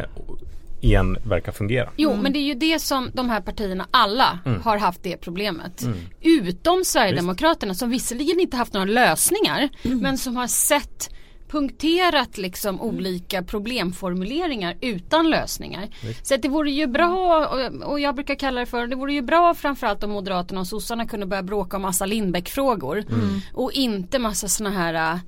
igen 0.81 1.17
verkar 1.23 1.53
fungera. 1.53 1.89
Jo 1.97 2.17
men 2.17 2.33
det 2.33 2.39
är 2.39 2.43
ju 2.43 2.55
det 2.55 2.79
som 2.79 3.11
de 3.13 3.31
här 3.31 3.41
partierna 3.41 3.87
alla 3.91 4.39
Mm. 4.47 4.61
har 4.63 4.79
haft 4.79 5.03
det 5.03 5.17
problemet. 5.17 5.83
Mm. 5.83 5.99
Utom 6.21 6.85
Sverigedemokraterna 6.85 7.75
som 7.75 7.91
visserligen 7.91 8.41
inte 8.41 8.57
haft 8.57 8.73
några 8.75 8.85
lösningar 8.87 9.69
Mm. 9.83 9.99
men 9.99 10.19
som 10.19 10.37
har 10.37 10.47
sett 10.47 11.11
punkterat 11.55 12.39
liksom 12.39 12.81
olika 12.81 13.43
problemformuleringar 13.43 14.77
utan 14.81 15.31
lösningar. 15.31 15.89
Visst. 16.03 16.27
Så 16.27 16.37
det 16.37 16.49
vore 16.49 16.71
ju 16.71 16.87
bra 16.87 17.47
och, 17.85 18.01
jag 18.01 18.15
brukar 18.15 18.35
kalla 18.35 18.61
det 18.61 18.67
för 18.67 18.87
det 18.87 18.97
vore 18.97 19.13
ju 19.13 19.23
bra 19.23 19.55
framförallt 19.55 20.05
om 20.05 20.11
Moderaterna 20.11 20.61
och 20.61 20.67
sossarna 20.67 21.07
kunde 21.07 21.27
börja 21.27 21.43
bråka 21.43 21.77
om 21.77 21.83
massa 21.83 22.07
Lindbäck-frågor 22.07 23.05
Mm. 23.09 23.41
och 23.55 23.73
inte 23.73 24.19
massa 24.19 24.49
såna 24.49 24.71
här 24.71 25.21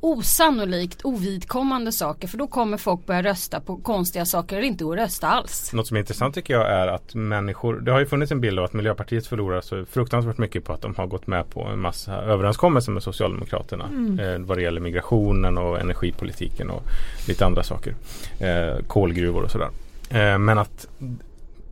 osannolikt 0.00 1.04
ovidkommande 1.04 1.92
saker 1.92 2.28
för 2.28 2.38
då 2.38 2.46
kommer 2.46 2.76
folk 2.76 3.06
börja 3.06 3.22
rösta 3.22 3.60
på 3.60 3.76
konstiga 3.76 4.24
saker 4.24 4.56
eller 4.56 4.66
inte 4.66 4.84
och 4.84 4.96
rösta 4.96 5.28
alls. 5.28 5.72
Något 5.72 5.86
som 5.86 5.96
är 5.96 6.00
intressant 6.00 6.34
tycker 6.34 6.54
jag 6.54 6.70
är 6.70 6.86
att 6.86 7.14
människor, 7.14 7.80
det 7.80 7.92
har 7.92 7.98
ju 7.98 8.06
funnits 8.06 8.32
en 8.32 8.40
bild 8.40 8.58
av 8.58 8.64
att 8.64 8.72
Miljöpartiet 8.72 9.26
förlorar 9.26 9.60
så 9.60 9.84
fruktansvärt 9.84 10.38
mycket 10.38 10.64
på 10.64 10.72
att 10.72 10.82
de 10.82 10.94
har 10.94 11.06
gått 11.06 11.26
med 11.26 11.50
på 11.50 11.62
en 11.62 11.80
massa 11.80 12.14
överenskommelser 12.14 12.92
med 12.92 13.02
Socialdemokraterna. 13.02 13.84
Eh, 14.22 14.38
vad 14.38 14.58
det 14.58 14.62
gäller 14.62 14.80
migrationen 14.80 15.58
och 15.58 15.80
energipolitiken 15.80 16.70
och 16.70 16.82
lite 17.28 17.46
andra 17.46 17.62
saker. 17.62 17.94
Eh, 18.40 18.84
kolgruvor 18.86 19.42
och 19.42 19.50
sådär. 19.50 19.68
Eh, 20.10 20.38
men 20.38 20.58
att 20.58 20.88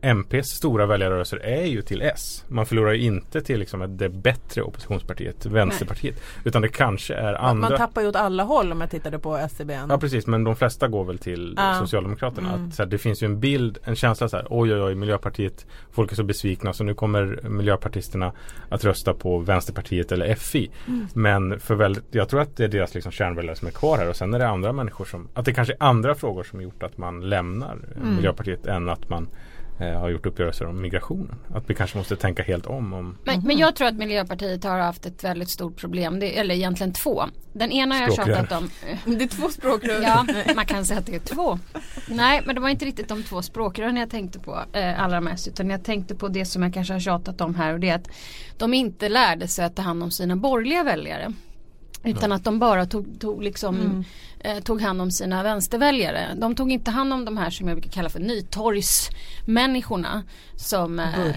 MPs 0.07 0.47
stora 0.47 0.85
väljarrörelser 0.85 1.37
är 1.37 1.65
ju 1.65 1.81
till 1.81 2.01
S. 2.01 2.45
Man 2.47 2.65
förlorar 2.65 2.93
ju 2.93 3.01
inte 3.01 3.41
till 3.41 3.59
liksom 3.59 3.97
det 3.97 4.09
bättre 4.09 4.61
oppositionspartiet, 4.61 5.45
Vänsterpartiet. 5.45 6.21
Utan 6.43 6.61
det 6.61 6.69
kanske 6.69 7.13
är 7.13 7.33
andra. 7.33 7.69
Man 7.69 7.77
tappar 7.77 8.01
ju 8.01 8.07
åt 8.07 8.15
alla 8.15 8.43
håll 8.43 8.71
om 8.71 8.81
jag 8.81 8.91
tittade 8.91 9.19
på 9.19 9.37
SCB. 9.37 9.79
Ja 9.89 9.97
precis 9.97 10.27
men 10.27 10.43
de 10.43 10.55
flesta 10.55 10.87
går 10.87 11.03
väl 11.03 11.17
till 11.17 11.53
Ja. 11.57 11.79
Socialdemokraterna. 11.79 12.53
Mm. 12.53 12.67
Att, 12.67 12.75
så 12.75 12.83
här, 12.83 12.89
det 12.89 12.97
finns 12.97 13.23
ju 13.23 13.25
en 13.25 13.39
bild, 13.39 13.77
en 13.83 13.95
känsla 13.95 14.29
så 14.29 14.37
här, 14.37 14.47
oj 14.49 14.73
oj 14.73 14.81
oj 14.81 14.95
Miljöpartiet, 14.95 15.65
folk 15.91 16.11
är 16.11 16.15
så 16.15 16.23
besvikna 16.23 16.73
så 16.73 16.83
nu 16.83 16.93
kommer 16.93 17.39
Miljöpartisterna 17.49 18.31
att 18.69 18.83
rösta 18.83 19.13
på 19.13 19.37
Vänsterpartiet 19.37 20.11
eller 20.11 20.35
FI. 20.35 20.71
Mm. 20.87 21.07
Men 21.13 21.59
för 21.59 21.75
väldigt, 21.75 22.05
jag 22.11 22.29
tror 22.29 22.41
att 22.41 22.57
det 22.57 22.63
är 22.63 22.67
deras 22.67 22.93
liksom 22.93 23.11
kärnväljare 23.11 23.55
som 23.55 23.67
är 23.67 23.71
kvar 23.71 23.97
här 23.97 24.09
och 24.09 24.15
sen 24.15 24.33
är 24.33 24.39
det 24.39 24.47
andra 24.47 24.71
människor 24.73 25.05
som, 25.05 25.27
att 25.33 25.45
det 25.45 25.53
kanske 25.53 25.73
är 25.73 25.83
andra 25.83 26.15
frågor 26.15 26.43
som 26.43 26.61
gjort 26.61 26.83
att 26.83 26.97
man 26.97 27.29
lämnar 27.29 27.77
Mm. 27.97 28.15
Miljöpartiet 28.15 28.65
än 28.65 28.89
att 28.89 29.09
man 29.09 29.27
eh, 29.79 29.99
har 29.99 30.09
gjort 30.09 30.25
uppgörelser 30.25 30.65
om 30.65 30.81
migrationen. 30.81 31.35
Att 31.53 31.69
vi 31.69 31.75
kanske 31.75 31.97
måste 31.97 32.15
tänka 32.15 32.43
helt 32.43 32.65
om. 32.65 32.93
om 32.93 33.17
Men, 33.23 33.41
men 33.41 33.57
jag 33.57 33.75
tror 33.75 33.87
att 33.87 33.95
Miljöpartiet 33.95 34.63
har 34.63 34.79
haft 34.79 35.05
ett 35.05 35.23
väldigt 35.23 35.49
stort 35.49 35.77
problem. 35.77 36.19
Det, 36.19 36.37
eller 36.37 36.55
egentligen 36.55 36.93
två. 36.93 37.23
Den 37.53 37.71
ena 37.71 37.95
har 37.95 38.01
jag 38.01 38.13
tjatat 38.13 38.51
om. 38.51 38.69
Det 39.05 39.23
är 39.23 39.27
två 39.27 39.49
språkrör. 39.49 40.01
Ja, 40.01 40.25
man 40.55 40.65
kan 40.65 40.85
säga 40.85 40.99
att 40.99 41.05
det 41.05 41.15
är 41.15 41.35
två. 41.35 41.59
Nej, 42.07 42.41
men 42.45 42.55
det 42.55 42.61
var 42.61 42.69
inte 42.69 42.85
riktigt 42.85 43.07
de 43.07 43.23
två 43.23 43.41
språkrören 43.41 43.97
jag 43.97 44.09
tänkte 44.09 44.39
på 44.39 44.63
eh, 44.73 45.03
allra 45.03 45.21
mest. 45.21 45.47
Utan 45.47 45.69
jag 45.69 45.83
tänkte 45.83 46.15
på 46.15 46.27
det 46.27 46.45
som 46.45 46.63
jag 46.63 46.73
kanske 46.73 46.93
har 46.93 46.99
tjatat 46.99 47.41
om 47.41 47.55
här 47.55 47.73
och 47.73 47.79
det 47.79 47.89
är 47.89 47.95
att 47.95 48.09
de 48.57 48.73
inte 48.73 49.09
lärde 49.09 49.47
sig 49.47 49.65
att 49.65 49.75
ta 49.75 49.81
hand 49.81 50.03
om 50.03 50.11
sina 50.11 50.35
borgerliga 50.35 50.83
väljare. 50.83 51.33
Utan 52.07 52.31
att 52.31 52.43
de 52.43 52.59
bara 52.59 52.85
tog, 52.85 53.19
tog, 53.19 53.43
liksom, 53.43 54.05
eh, 54.39 54.59
tog 54.59 54.81
hand 54.81 55.01
om 55.01 55.11
sina 55.11 55.43
vänsterväljare. 55.43 56.27
De 56.35 56.55
tog 56.55 56.71
inte 56.71 56.91
hand 56.91 57.13
om 57.13 57.25
de 57.25 57.37
här 57.37 57.49
som 57.49 57.67
jag 57.67 57.77
brukar 57.77 57.91
kalla 57.91 58.09
för 58.09 58.19
nytorgsmänniskorna. 58.19 60.23
Som, 60.55 60.99
eh, 60.99 61.35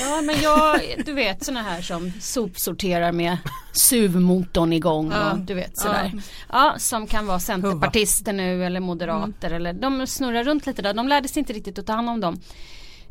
Ja 0.00 0.20
men 0.22 0.40
jag, 0.42 0.80
du 1.06 1.12
vet 1.12 1.44
såna 1.44 1.62
här 1.62 1.82
som 1.82 2.12
sopsorterar 2.20 3.12
med 3.12 3.36
SUV-motorn 3.72 4.72
igång 4.72 5.10
Ja. 5.12 5.32
och 5.32 5.38
du 5.38 5.54
vet 5.54 5.78
sådär. 5.78 6.12
Ja, 6.52 6.74
som 6.78 7.06
kan 7.06 7.26
vara 7.26 7.38
centerpartister 7.38 8.32
nu 8.32 8.64
eller 8.64 8.80
moderater 8.80 9.50
eller 9.50 9.72
de 9.72 10.06
snurrar 10.06 10.44
runt 10.44 10.66
lite 10.66 10.82
där. 10.82 10.94
De 10.94 11.08
lärde 11.08 11.28
sig 11.28 11.40
inte 11.40 11.52
riktigt 11.52 11.78
att 11.78 11.86
ta 11.86 11.92
hand 11.92 12.08
om 12.10 12.20
dem. 12.20 12.40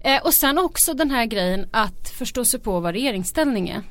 Eh, 0.02 0.22
och 0.24 0.34
sen 0.34 0.58
också 0.58 0.94
den 0.94 1.12
här 1.12 1.26
grejen 1.26 1.68
att 1.72 2.10
förstå 2.10 2.46
sig 2.46 2.60
på 2.60 2.80
vad 2.80 2.94
regeringsställning 2.94 3.70
är. 3.70 3.82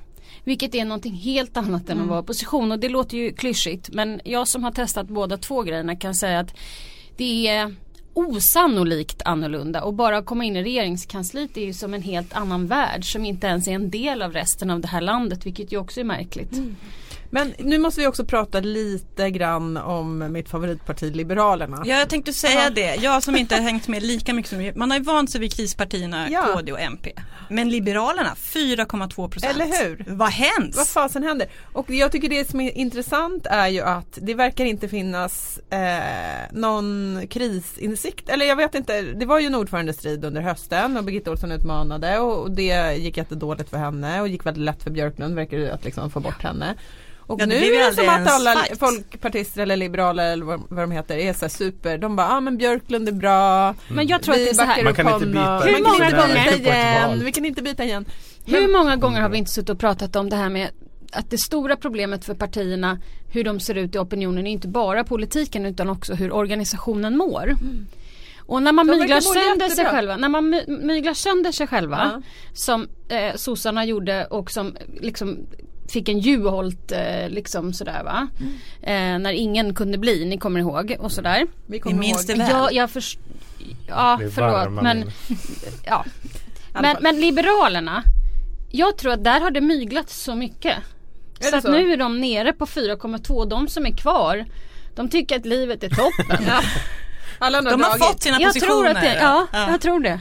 Vilket 0.48 0.74
är 0.74 0.84
någonting 0.84 1.14
helt 1.14 1.56
annat 1.56 1.90
än 1.90 2.00
att 2.00 2.08
vara 2.08 2.20
opposition 2.20 2.72
och 2.72 2.78
det 2.78 2.88
låter 2.88 3.16
ju 3.16 3.32
klyschigt 3.32 3.90
men 3.92 4.20
jag 4.24 4.48
som 4.48 4.64
har 4.64 4.70
testat 4.70 5.08
båda 5.08 5.36
två 5.36 5.62
grejerna 5.62 5.96
kan 5.96 6.14
säga 6.14 6.40
att 6.40 6.56
det 7.16 7.48
är 7.48 7.74
osannolikt 8.14 9.22
annorlunda. 9.24 9.82
Och 9.82 9.94
bara 9.94 10.22
komma 10.22 10.44
in 10.44 10.56
i 10.56 10.62
regeringskansliet 10.62 11.56
är 11.56 11.64
ju 11.64 11.72
som 11.72 11.94
en 11.94 12.02
helt 12.02 12.32
annan 12.32 12.66
värld 12.66 13.12
som 13.12 13.24
inte 13.24 13.46
ens 13.46 13.68
är 13.68 13.72
en 13.72 13.90
del 13.90 14.22
av 14.22 14.32
resten 14.32 14.70
av 14.70 14.80
det 14.80 14.88
här 14.88 15.00
landet 15.00 15.46
vilket 15.46 15.72
ju 15.72 15.78
också 15.78 16.00
är 16.00 16.04
märkligt. 16.04 16.52
Men 17.30 17.54
nu 17.58 17.78
måste 17.78 18.00
vi 18.00 18.06
också 18.06 18.24
prata 18.24 18.60
lite 18.60 19.30
grann 19.30 19.76
om 19.76 20.32
mitt 20.32 20.48
favoritparti 20.48 21.14
Liberalerna. 21.16 21.82
Ja, 21.86 21.98
jag 21.98 22.08
tänkte 22.08 22.32
säga 22.32 22.70
det. 22.70 22.94
Jag 22.94 23.22
som 23.22 23.36
inte 23.36 23.54
har 23.54 23.62
hängt 23.62 23.88
med 23.88 24.02
lika 24.02 24.34
mycket 24.34 24.50
som 24.50 24.72
Man 24.76 24.90
har 24.90 24.98
ju 24.98 25.04
vant 25.04 25.30
sig 25.30 25.40
vid 25.40 25.52
krispartierna 25.52 26.30
Ja. 26.30 26.46
KD 26.54 26.72
och 26.72 26.80
MP. 26.80 27.12
Men 27.50 27.70
Liberalerna 27.70 28.34
4,2 28.34 29.28
procent. 29.28 29.54
Eller 29.54 29.64
hur? 29.64 30.04
Vad 30.08 30.28
hänt? 30.28 30.76
Vad 30.76 30.88
fasen 30.88 31.22
händer? 31.22 31.48
Och 31.72 31.90
jag 31.90 32.12
tycker 32.12 32.28
det 32.28 32.50
som 32.50 32.60
är 32.60 32.78
intressant 32.78 33.46
är 33.46 33.68
ju 33.68 33.80
att 33.80 34.18
det 34.22 34.34
verkar 34.34 34.64
inte 34.64 34.88
finnas 34.88 35.58
eh, 35.70 35.98
någon 36.52 37.20
krisinsikt. 37.30 38.28
Eller 38.28 38.46
jag 38.46 38.56
vet 38.56 38.74
inte, 38.74 39.02
det 39.02 39.26
var 39.26 39.40
ju 39.40 39.46
en 39.46 39.54
ordförandestrid 39.54 40.24
under 40.24 40.40
hösten 40.40 40.96
och 40.96 41.04
Birgitta 41.04 41.30
Olsson 41.30 41.52
utmanade 41.52 42.18
och, 42.18 42.50
det 42.50 42.94
gick 42.96 43.16
jättedåligt 43.16 43.70
för 43.70 43.76
henne 43.76 44.20
och 44.20 44.28
gick 44.28 44.46
väldigt 44.46 44.64
lätt 44.64 44.82
för 44.82 44.90
Björklund 44.90 45.34
verkar 45.34 45.58
det 45.58 45.74
att 45.74 45.84
liksom 45.84 46.10
få 46.10 46.20
bort 46.20 46.42
henne. 46.42 46.74
Och 47.28 47.40
Ja, 47.40 47.46
nu 47.46 47.54
är 47.54 47.86
det 47.90 47.94
som 47.96 48.08
att 48.08 48.26
alla 48.32 48.52
fight. 48.56 48.78
folkpartister 48.78 49.62
eller 49.62 49.76
liberaler 49.76 50.32
eller 50.32 50.44
vad, 50.44 50.60
vad 50.68 50.78
de 50.82 50.90
heter 50.90 51.16
är 51.16 51.32
så 51.32 51.40
här 51.40 51.48
super. 51.48 51.98
De 51.98 52.16
bara, 52.16 52.26
ja 52.26 52.36
ah, 52.36 52.40
men 52.40 52.56
Björklund 52.56 53.08
är 53.08 53.12
bra. 53.12 53.74
Men 53.88 54.06
jag 54.06 54.22
tror 54.22 54.34
att 54.34 54.40
det 54.40 54.50
är 54.50 54.54
så 54.54 54.62
här. 54.62 54.84
Man 54.84 54.94
kan 54.94 55.14
inte 55.14 55.26
byta-. 55.26 55.60
Hur 55.64 55.72
Man 55.72 55.82
många 55.82 56.10
kan 56.10 56.20
inte 56.20 56.20
gånger- 56.20 56.56
igen. 56.60 57.24
Vi 57.24 57.32
kan 57.32 57.44
inte 57.44 57.62
byta 57.62 57.84
igen. 57.84 58.04
Hur 58.46 58.68
många 58.78 58.96
gånger 58.96 59.20
har 59.20 59.28
vi 59.28 59.38
inte 59.38 59.50
suttit 59.50 59.70
och 59.70 59.78
pratat 59.78 60.16
om 60.16 60.30
det 60.30 60.36
här 60.36 60.48
med 60.48 60.68
att 61.12 61.30
det 61.30 61.38
stora 61.38 61.76
problemet 61.76 62.24
för 62.24 62.34
partierna 62.34 62.98
hur 63.32 63.44
de 63.44 63.60
ser 63.60 63.74
ut 63.74 63.94
i 63.94 63.98
opinionen 63.98 64.46
är 64.46 64.50
inte 64.50 64.68
bara 64.68 65.04
politiken 65.04 65.66
utan 65.66 65.88
också 65.90 66.14
hur 66.14 66.32
organisationen 66.32 67.16
mår. 67.16 67.54
Och 68.38 68.62
när 68.62 68.72
man 68.72 68.86
De 68.86 68.98
myglar 68.98 69.20
sönder 69.20 69.68
sig 69.68 69.84
själva, 69.84 70.16
när 70.16 70.28
man 70.28 70.50
my- 70.50 70.64
myglar 70.66 71.14
sönder 71.14 71.52
sig 71.52 71.66
själva 71.66 72.10
Ja. 72.14 72.22
som 72.54 72.88
eh, 73.08 73.34
sossarna 73.36 73.84
gjorde 73.84 74.24
och 74.26 74.50
som 74.50 74.76
liksom 75.00 75.38
fick 75.88 76.08
en 76.08 76.18
Juholt 76.18 76.92
eh, 76.92 77.28
liksom 77.28 77.72
sådär 77.72 78.02
va. 78.04 78.28
Eh, 78.82 79.18
när 79.18 79.32
ingen 79.32 79.74
kunde 79.74 79.98
bli, 79.98 80.24
ni 80.24 80.38
kommer 80.38 80.60
ihåg 80.60 80.96
och 81.00 81.12
sådär. 81.12 81.46
Vi 81.66 81.80
Vi 81.84 81.94
minns 81.94 82.28
ihåg. 82.30 82.38
det 82.38 82.44
väl. 82.44 82.50
Jag, 82.52 82.72
jag 82.72 82.90
först- 82.90 83.18
ja 83.88 84.20
förlåt 84.34 84.82
men 84.82 85.10
ja. 85.84 86.04
Men, 86.72 86.96
men 87.00 87.20
Liberalerna, 87.20 88.02
jag 88.70 88.98
tror 88.98 89.12
att 89.12 89.24
där 89.24 89.40
har 89.40 89.50
det 89.50 89.60
myglat 89.60 90.10
så 90.10 90.34
mycket. 90.34 90.76
Är 91.40 91.44
Så 91.44 91.50
det 91.50 91.56
att 91.56 91.62
så? 91.64 91.70
nu 91.70 91.92
är 91.92 91.96
de 91.96 92.20
nere 92.20 92.52
på 92.52 92.66
4,2. 92.66 93.48
De 93.48 93.68
som 93.68 93.86
är 93.86 93.90
kvar, 93.96 94.44
de 94.94 95.08
tycker 95.08 95.36
att 95.36 95.46
livet 95.46 95.82
är 95.84 95.88
toppen. 95.88 96.46
Alla 97.38 97.60
De 97.62 97.70
har 97.70 97.78
dragit. 97.78 98.04
fått 98.04 98.22
sina 98.22 98.40
jag 98.40 98.54
positioner. 98.54 98.72
tror 98.74 98.86
att 98.88 99.00
det, 99.02 99.14
ja, 99.20 99.46
jag 99.52 99.80
tror 99.80 100.00
det. 100.00 100.20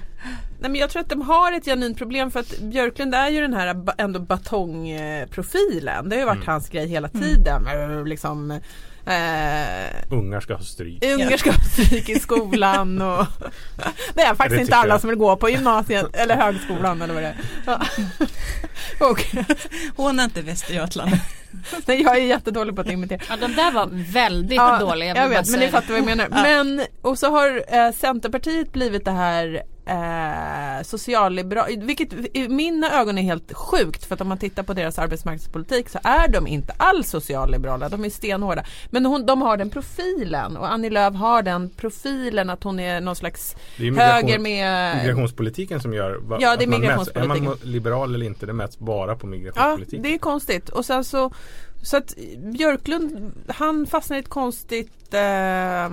Nej, 0.59 0.71
men 0.71 0.75
jag 0.81 0.89
tror 0.89 1.01
att 1.01 1.09
de 1.09 1.21
har 1.21 1.51
ett 1.51 1.65
genuint 1.65 1.97
problem 1.97 2.31
för 2.31 2.39
att 2.39 2.59
Björklund 2.59 3.15
är 3.15 3.29
ju 3.29 3.41
den 3.41 3.53
här 3.53 3.83
ändå 3.97 4.19
batongprofilen. 4.19 6.09
Det 6.09 6.15
har 6.15 6.19
ju 6.21 6.25
varit 6.25 6.45
hans 6.45 6.69
grej 6.69 6.87
hela 6.87 7.07
tiden. 7.09 7.67
Eh, 7.67 8.05
Liksom, 8.05 8.51
eh, 8.51 8.59
Ungar 10.11 10.39
ska 10.39 10.53
ha 10.53 10.61
stryk. 10.63 11.05
Ungar 11.05 11.37
ska 11.37 11.51
ha 11.51 11.59
stryk 11.59 12.09
i 12.09 12.19
skolan 12.19 13.01
och 13.01 13.25
Det 14.13 14.21
är 14.21 14.35
faktiskt 14.35 14.57
Det 14.57 14.61
inte 14.61 14.75
alla 14.75 14.93
jag. 14.93 15.01
som 15.01 15.09
vill 15.09 15.19
gå 15.19 15.35
på 15.35 15.49
gymnasiet 15.49 16.15
eller 16.15 16.35
högskolan 16.35 17.01
eller 17.01 17.13
vad 17.13 17.23
det 17.23 17.27
är. 17.27 17.35
Ja. 17.65 17.81
Och, 19.09 19.25
Hon 19.95 20.19
är 20.19 20.23
inte 20.23 20.41
Västergötland. 20.41 21.11
nej, 21.85 22.01
jag 22.01 22.17
är 22.17 22.21
jättedålig 22.21 22.75
på 22.75 22.81
att 22.81 22.89
imitera. 22.91 23.21
Ja, 23.29 23.35
de 23.41 23.55
där 23.55 23.71
var 23.71 23.87
väldigt 24.13 24.55
Ja, 24.55 24.79
dåliga. 24.79 25.15
Jag 25.15 25.29
vet, 25.29 25.49
men 25.49 25.59
ni 25.59 25.67
fattar 25.67 25.87
vad 25.89 25.97
jag 25.97 26.05
menar. 26.05 26.27
Men, 26.29 26.81
och 27.01 27.19
så 27.19 27.29
har 27.31 27.63
eh, 27.75 27.91
Centerpartiet 27.91 28.71
blivit 28.73 29.05
det 29.05 29.11
här 29.11 29.63
eh, 29.87 30.83
socialliberal, 30.83 31.65
vilket 31.77 32.13
i 32.37 32.49
mina 32.49 33.01
ögon 33.01 33.17
är 33.17 33.21
helt 33.21 33.53
sjukt 33.53 34.05
för 34.05 34.15
att 34.15 34.21
om 34.21 34.27
man 34.27 34.37
tittar 34.37 34.63
på 34.63 34.73
deras 34.73 34.99
arbetsmarknadspolitik 34.99 35.89
så 35.89 35.99
är 36.03 36.27
de 36.27 36.47
inte 36.47 36.73
alls 36.77 37.09
socialliberala, 37.09 37.89
de 37.89 38.05
är 38.05 38.09
stenhårda. 38.09 38.63
Men 38.89 39.05
hon, 39.05 39.25
de 39.25 39.41
har 39.41 39.57
den 39.57 39.69
profilen 39.69 40.57
och 40.57 40.71
Annie 40.71 40.89
Lööf 40.89 41.15
har 41.15 41.41
den 41.41 41.69
profilen 41.69 42.49
att 42.49 42.63
hon 42.63 42.79
är 42.79 43.01
någon 43.01 43.15
slags 43.15 43.55
höger 43.77 44.39
med 44.39 44.97
migrationspolitiken 44.97 45.79
som 45.79 45.93
gör 45.93 46.15
va, 46.15 46.37
Ja, 46.41 46.55
det 46.55 46.63
är 46.63 46.67
man 46.67 46.81
mäts. 46.81 47.09
Är 47.15 47.21
migrationspolitiken. 47.21 47.45
man 47.45 47.57
liberal 47.71 48.15
eller 48.15 48.25
inte, 48.25 48.45
det 48.45 48.53
mäts 48.53 48.79
bara 48.79 49.15
på 49.15 49.27
Ja, 49.27 49.31
migrationspolitiken. 49.31 50.03
det 50.03 50.13
är 50.13 50.17
konstigt. 50.17 50.69
Och 50.69 50.85
sen 50.85 51.03
så 51.03 51.31
så 51.81 51.97
att 51.97 52.13
Björklund 52.37 53.31
han 53.47 53.87
fastnar 53.87 54.17
i 54.17 54.19
ett 54.19 54.29
konstigt, 54.29 55.13
eh, 55.13 55.85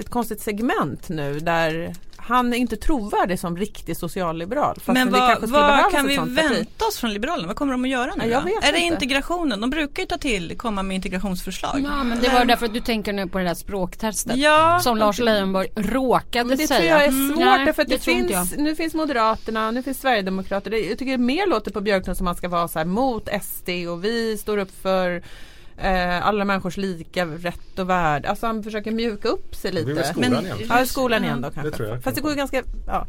ett 0.00 0.10
konstigt 0.10 0.40
segment 0.40 1.08
nu 1.08 1.40
där 1.40 1.94
han 2.22 2.52
är 2.52 2.56
inte 2.56 2.76
trovärdig 2.76 3.38
som 3.38 3.56
riktig 3.56 3.96
socialliberal. 3.96 4.74
Fast 4.74 4.86
Men 4.86 5.06
det 5.12 5.18
vad, 5.46 5.46
vad 5.46 5.92
kan 5.92 6.06
vi 6.06 6.16
vänta 6.16 6.84
oss 6.86 6.98
från 6.98 7.12
Liberalerna? 7.12 7.46
Vad 7.46 7.56
kommer 7.56 7.72
de 7.72 7.84
att 7.84 7.90
göra 7.90 8.12
nu 8.16 8.26
Ja, 8.28 8.42
Är 8.62 8.72
det 8.72 8.78
inte. 8.78 8.94
integrationen? 8.94 9.60
De 9.60 9.70
brukar 9.70 10.02
ju 10.02 10.06
ta 10.06 10.18
till, 10.18 10.58
komma 10.58 10.82
med 10.82 10.94
integrationsförslag. 10.94 11.80
Ja 11.84 12.02
men 12.02 12.20
det 12.20 12.28
var 12.28 12.44
därför 12.44 12.66
att 12.66 12.74
du 12.74 12.80
tänker 12.80 13.12
nu 13.12 13.26
på 13.28 13.38
det 13.38 13.44
där 13.44 13.54
språktestet. 13.54 14.36
Ja, 14.36 14.80
Som 14.82 14.96
Lars 14.96 15.18
Leijonborg 15.18 15.68
råkade 15.76 16.44
Men 16.44 16.56
det 16.58 16.66
säga. 16.66 16.78
tror 16.80 16.90
jag 16.90 17.04
är 17.04 17.08
Mm, 17.08 17.28
svårt 17.28 17.44
nej, 17.44 17.66
därför 17.66 17.82
att 17.82 17.88
det, 17.88 17.94
jag. 17.94 18.02
finns, 18.28 18.54
nu 18.56 18.74
finns 18.74 18.94
Moderaterna, 18.94 19.70
nu 19.70 19.82
finns 19.82 20.00
Sverigedemokrater. 20.00 20.70
Det, 20.70 20.78
jag 20.78 20.98
tycker 20.98 21.12
det 21.12 21.18
mer 21.18 21.46
låter 21.46 21.70
på 21.70 21.80
Björklund 21.80 22.16
som 22.16 22.26
att 22.26 22.28
man 22.32 22.36
ska 22.36 22.48
vara 22.48 22.68
så 22.68 22.78
här 22.78 22.86
mot 22.86 23.28
SD 23.42 23.68
och 23.90 24.04
vi 24.04 24.38
står 24.38 24.58
upp 24.58 24.82
för 24.82 25.22
eh, 25.78 26.26
alla 26.26 26.44
människors 26.44 26.76
lika 26.76 27.24
rätt 27.26 27.78
och 27.78 27.90
värde. 27.90 28.28
Alltså 28.30 28.46
han 28.46 28.62
försöker 28.62 28.90
mjuka 28.90 29.28
upp 29.28 29.54
sig 29.56 29.72
Det 29.72 29.80
är 29.80 29.84
väl 29.84 29.94
lite. 29.96 30.08
skolan 30.08 30.30
Men- 30.30 30.44
igen. 30.44 30.58
Ja, 30.68 30.86
skolan 30.86 31.24
igen 31.24 31.40
då 31.42 31.48
Det 31.48 31.54
kanske. 31.54 31.76
tror 31.76 31.88
jag. 31.88 32.02
Fast 32.02 32.16
det 32.16 32.22
går 32.22 32.30
ju 32.30 32.36
ganska, 32.36 32.62
ja. 32.86 33.06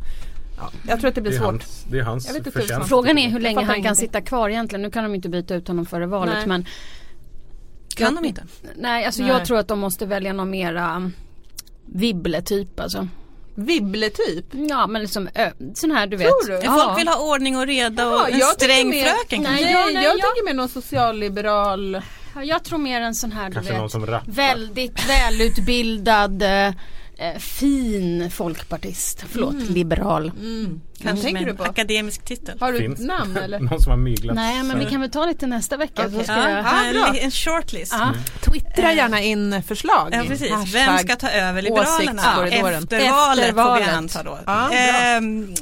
ja. 0.57 0.71
Jag 0.87 0.99
tror 0.99 1.09
att 1.09 1.15
det 1.15 1.21
blir 1.21 1.31
Det 1.31 1.37
svårt. 1.37 1.45
hans, 1.45 1.85
det 1.91 1.99
är 1.99 2.03
hans 2.03 2.25
Jag 2.27 2.33
vet 2.33 2.47
inte 2.47 2.59
förtjänst. 2.59 2.89
Frågan 2.89 3.17
är 3.17 3.27
hur 3.27 3.33
Jag 3.33 3.41
länge 3.43 3.63
han 3.65 3.83
kan 3.83 3.95
sitta 3.95 4.21
kvar 4.21 4.49
egentligen. 4.49 4.81
Nu 4.81 4.91
kan 4.91 5.03
de 5.03 5.15
inte 5.15 5.29
byta 5.29 5.55
ut 5.55 5.67
honom 5.67 5.85
före 5.85 6.05
valet 6.05 6.33
Nej. 6.37 6.47
men 6.47 6.65
kan 7.95 8.15
de 8.15 8.25
inte? 8.25 8.43
Nej 8.75 9.05
alltså 9.05 9.21
Nej. 9.21 9.31
jag 9.31 9.45
tror 9.45 9.57
att 9.57 9.67
de 9.67 9.79
måste 9.79 10.05
välja 10.05 10.33
någon 10.33 10.49
mera 10.49 10.95
um, 10.95 11.13
Vibble-typ 11.85 12.79
alltså. 12.79 13.07
Vibble 13.55 14.09
typ. 14.09 14.45
Ja 14.51 14.87
men 14.87 15.01
liksom 15.01 15.29
sån 15.75 15.91
här 15.91 16.07
du 16.07 16.17
vet. 16.17 16.27
Tror 16.27 16.47
du? 16.57 16.65
Ja. 16.65 16.83
Folk 16.85 16.99
vill 16.99 17.07
ha 17.07 17.31
ordning 17.33 17.57
och 17.57 17.67
reda 17.67 18.07
och 18.07 18.13
Ja, 18.13 18.27
en 18.27 18.39
jag 18.39 18.49
sträng 18.53 18.89
mer- 18.89 19.03
fröken 19.03 19.41
Nej, 19.41 19.45
kanske. 19.45 19.63
Nej, 19.65 19.73
ja, 19.73 19.79
jag 19.79 19.93
nej, 19.93 20.03
jag- 20.03 20.11
tänker 20.11 20.45
mer 20.45 20.53
någon 20.53 20.69
socialliberal. 20.69 22.01
Ja, 22.35 22.43
Jag 22.43 22.63
tror 22.63 22.79
mer 22.79 23.01
en 23.01 23.15
sån 23.15 23.31
här 23.31 23.49
du 23.49 23.53
Kanske 23.53 23.77
någon 23.77 24.05
vet. 24.05 24.21
Väldigt 24.27 25.09
välutbildad 25.09 26.41
eh, 26.41 26.67
eh, 27.17 27.37
fin 27.39 28.31
folkpartist. 28.31 29.25
Förlåt, 29.29 29.55
liberal. 29.69 30.31
Mm. 30.39 30.81
Kanske 31.01 31.23
tänker 31.23 31.45
med 31.45 31.53
du 31.53 31.57
på? 31.57 31.63
akademisk 31.63 32.25
titel. 32.25 32.59
Har 32.59 32.71
du 32.71 32.77
Finns. 32.79 32.99
ett 32.99 33.05
namn 33.05 33.37
eller? 33.37 33.59
Någon 33.69 33.81
som 33.81 33.89
har 33.91 33.97
myglat. 33.97 34.35
Nej 34.35 34.63
men 34.63 34.79
vi 34.79 34.85
kan 34.85 35.01
väl 35.01 35.11
ta 35.11 35.25
lite 35.25 35.47
nästa 35.47 35.77
vecka. 35.77 36.09
Ska 36.09 36.23
Ja, 36.27 36.49
jag... 36.49 36.65
Ah, 36.65 37.07
en, 37.07 37.15
en 37.15 37.31
shortlist. 37.31 37.93
Ja. 37.99 38.13
Twittra 38.41 38.93
gärna 38.93 39.21
in 39.21 39.63
förslag. 39.63 40.09
Ja 40.11 40.23
precis, 40.27 40.51
Hashtag 40.51 40.85
vem 40.85 40.97
ska 40.97 41.15
ta 41.15 41.29
över 41.29 41.61
Liberalerna 41.61 42.21
efter 42.47 43.09
valet 43.11 43.45
Efter 43.45 43.63
får 43.63 43.79
vi 43.79 43.83
anta 43.83 44.23
då. 44.23 44.39
Ja, 44.45 44.67
bra. 44.69 44.77
Ehm, 44.77 45.53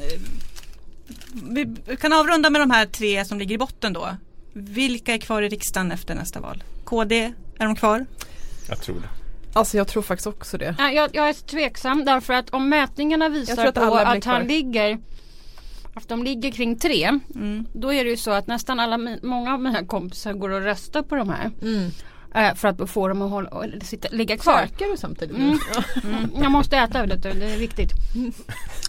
vi 1.33 1.75
kan 1.99 2.13
avrunda 2.13 2.49
med 2.49 2.61
de 2.61 2.71
här 2.71 2.85
tre 2.85 3.25
som 3.25 3.39
ligger 3.39 3.55
i 3.55 3.57
botten 3.57 3.93
då. 3.93 4.09
Vilka 4.53 5.13
är 5.13 5.17
kvar 5.17 5.41
i 5.41 5.49
riksdagen 5.49 5.91
efter 5.91 6.15
nästa 6.15 6.39
val? 6.39 6.63
KD, 6.83 7.33
är 7.57 7.65
de 7.65 7.75
kvar? 7.75 8.05
Jag 8.69 8.81
tror 8.81 8.95
det. 8.95 9.09
Alltså 9.53 9.77
jag 9.77 9.87
tror 9.87 10.03
faktiskt 10.03 10.27
också 10.27 10.57
det. 10.57 10.75
Ja, 10.79 10.91
jag, 10.91 11.09
jag 11.13 11.29
är 11.29 11.33
tveksam 11.33 12.05
därför 12.05 12.33
att 12.33 12.49
om 12.49 12.69
mätningarna 12.69 13.29
visar 13.29 13.65
att 13.65 13.75
på 13.75 13.95
att 13.95 14.25
han 14.25 14.43
ligger 14.47 14.99
att 15.93 16.09
de 16.09 16.23
ligger 16.23 16.51
kring 16.51 16.79
tre 16.79 17.19
Mm. 17.35 17.65
Då 17.73 17.93
är 17.93 18.03
det 18.03 18.09
ju 18.09 18.17
så 18.17 18.31
att 18.31 18.47
nästan 18.47 18.79
alla, 18.79 19.17
många 19.23 19.53
av 19.53 19.61
mina 19.61 19.85
kompisar 19.85 20.33
går 20.33 20.49
och 20.49 20.61
röstar 20.61 21.01
på 21.01 21.15
de 21.15 21.29
här 21.29 21.51
Mm. 21.61 21.91
Eh, 22.35 22.53
För 22.55 22.67
att 22.67 22.89
få 22.89 23.07
dem 23.07 23.21
att 23.21 23.29
hålla, 23.31 23.49
sitta, 23.81 24.07
ligga 24.11 24.37
kvar 24.37 24.67
Käkar 24.69 24.91
du 24.91 24.97
samtidigt? 24.97 25.37
Mm. 25.37 25.59
Ja. 25.75 25.83
mm, 26.03 26.31
Jag 26.41 26.51
måste 26.51 26.77
äta 26.77 27.05
du, 27.05 27.15
det 27.15 27.29
är 27.53 27.57
viktigt 27.57 27.91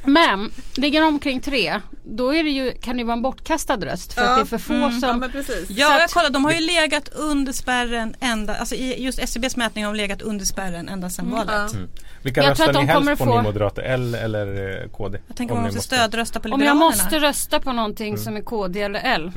Men 0.04 0.50
ligger 0.76 1.00
de 1.00 1.06
omkring 1.06 1.40
tre 1.40 1.80
Då 2.04 2.34
är 2.34 2.44
det 2.44 2.50
ju, 2.50 2.72
kan 2.80 2.96
det 2.96 3.04
vara 3.04 3.16
en 3.16 3.22
bortkastad 3.22 3.76
röst 3.76 4.12
för 4.12 4.22
Ja, 4.22 4.30
att 4.30 4.36
det 4.36 4.42
är 4.42 4.58
för 4.58 4.58
få 4.58 4.74
mm, 4.74 5.00
som 5.00 5.08
ja 5.08 5.16
men 5.16 5.30
precis. 5.30 5.70
Ja, 5.70 6.00
jag 6.00 6.10
kollade, 6.10 6.32
de 6.32 6.44
har 6.44 6.52
ju 6.52 6.60
legat 6.60 7.08
under 7.08 7.52
spärren 7.52 8.14
ända, 8.20 8.54
alltså 8.54 8.74
i 8.74 9.02
just 9.04 9.18
SCBs 9.18 9.56
mätning 9.56 9.84
har 9.84 9.92
de 9.92 9.96
legat 9.96 10.22
under 10.22 10.44
spärren 10.44 10.88
ända 10.88 11.10
sedan 11.10 11.30
valet. 11.30 11.72
Mm. 11.74 11.88
Vilka 12.22 12.42
Jag 12.42 12.56
tror 12.56 12.66
röstar 12.66 12.80
ni 12.80 12.86
de 12.86 12.92
kommer 12.94 13.06
helst 13.10 13.24
på, 13.24 13.30
få- 13.30 13.36
ni 13.36 13.42
moderater? 13.42 13.82
L 13.82 14.14
eller 14.14 14.80
eh, 14.82 14.88
KD? 14.88 15.18
Jag 15.28 15.36
tänker 15.36 15.54
Om 15.54 15.60
man 15.62 15.66
måste 15.74 15.80
stödrösta 15.80 16.40
på 16.40 16.48
Om 16.48 16.52
jag 16.52 16.58
Liberalerna. 16.60 16.84
måste 16.84 17.18
rösta 17.18 17.60
på 17.60 17.72
någonting 17.72 18.18
som 18.18 18.36
är 18.36 18.40
KD 18.40 18.82
eller 18.82 19.00
L 19.00 19.32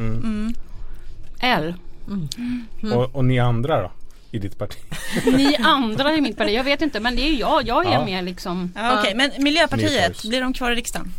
Mm. 2.07 2.97
Och, 2.97 3.15
och 3.15 3.25
ni 3.25 3.39
andra 3.39 3.81
då? 3.81 3.91
I 4.31 4.39
ditt 4.39 4.57
parti? 4.57 4.77
Ni 5.25 5.55
andra 5.55 6.13
i 6.15 6.21
mitt 6.21 6.38
parti, 6.38 6.53
jag 6.53 6.63
vet 6.63 6.81
inte 6.81 7.00
men 7.00 7.15
det 7.15 7.21
är 7.21 7.29
ju 7.29 7.39
jag, 7.39 7.67
jag 7.67 7.85
är 7.85 7.91
Ja. 7.91 8.05
med 8.05 8.24
liksom 8.25 8.71
Ja, 8.75 9.00
Okej, 9.00 9.15
men 9.15 9.29
Ni 9.38 9.43
Miljöpartiet, 9.43 10.21
blir 10.24 10.41
de 10.41 10.53
kvar 10.53 10.71
i 10.71 10.75
riksdagen? 10.75 11.12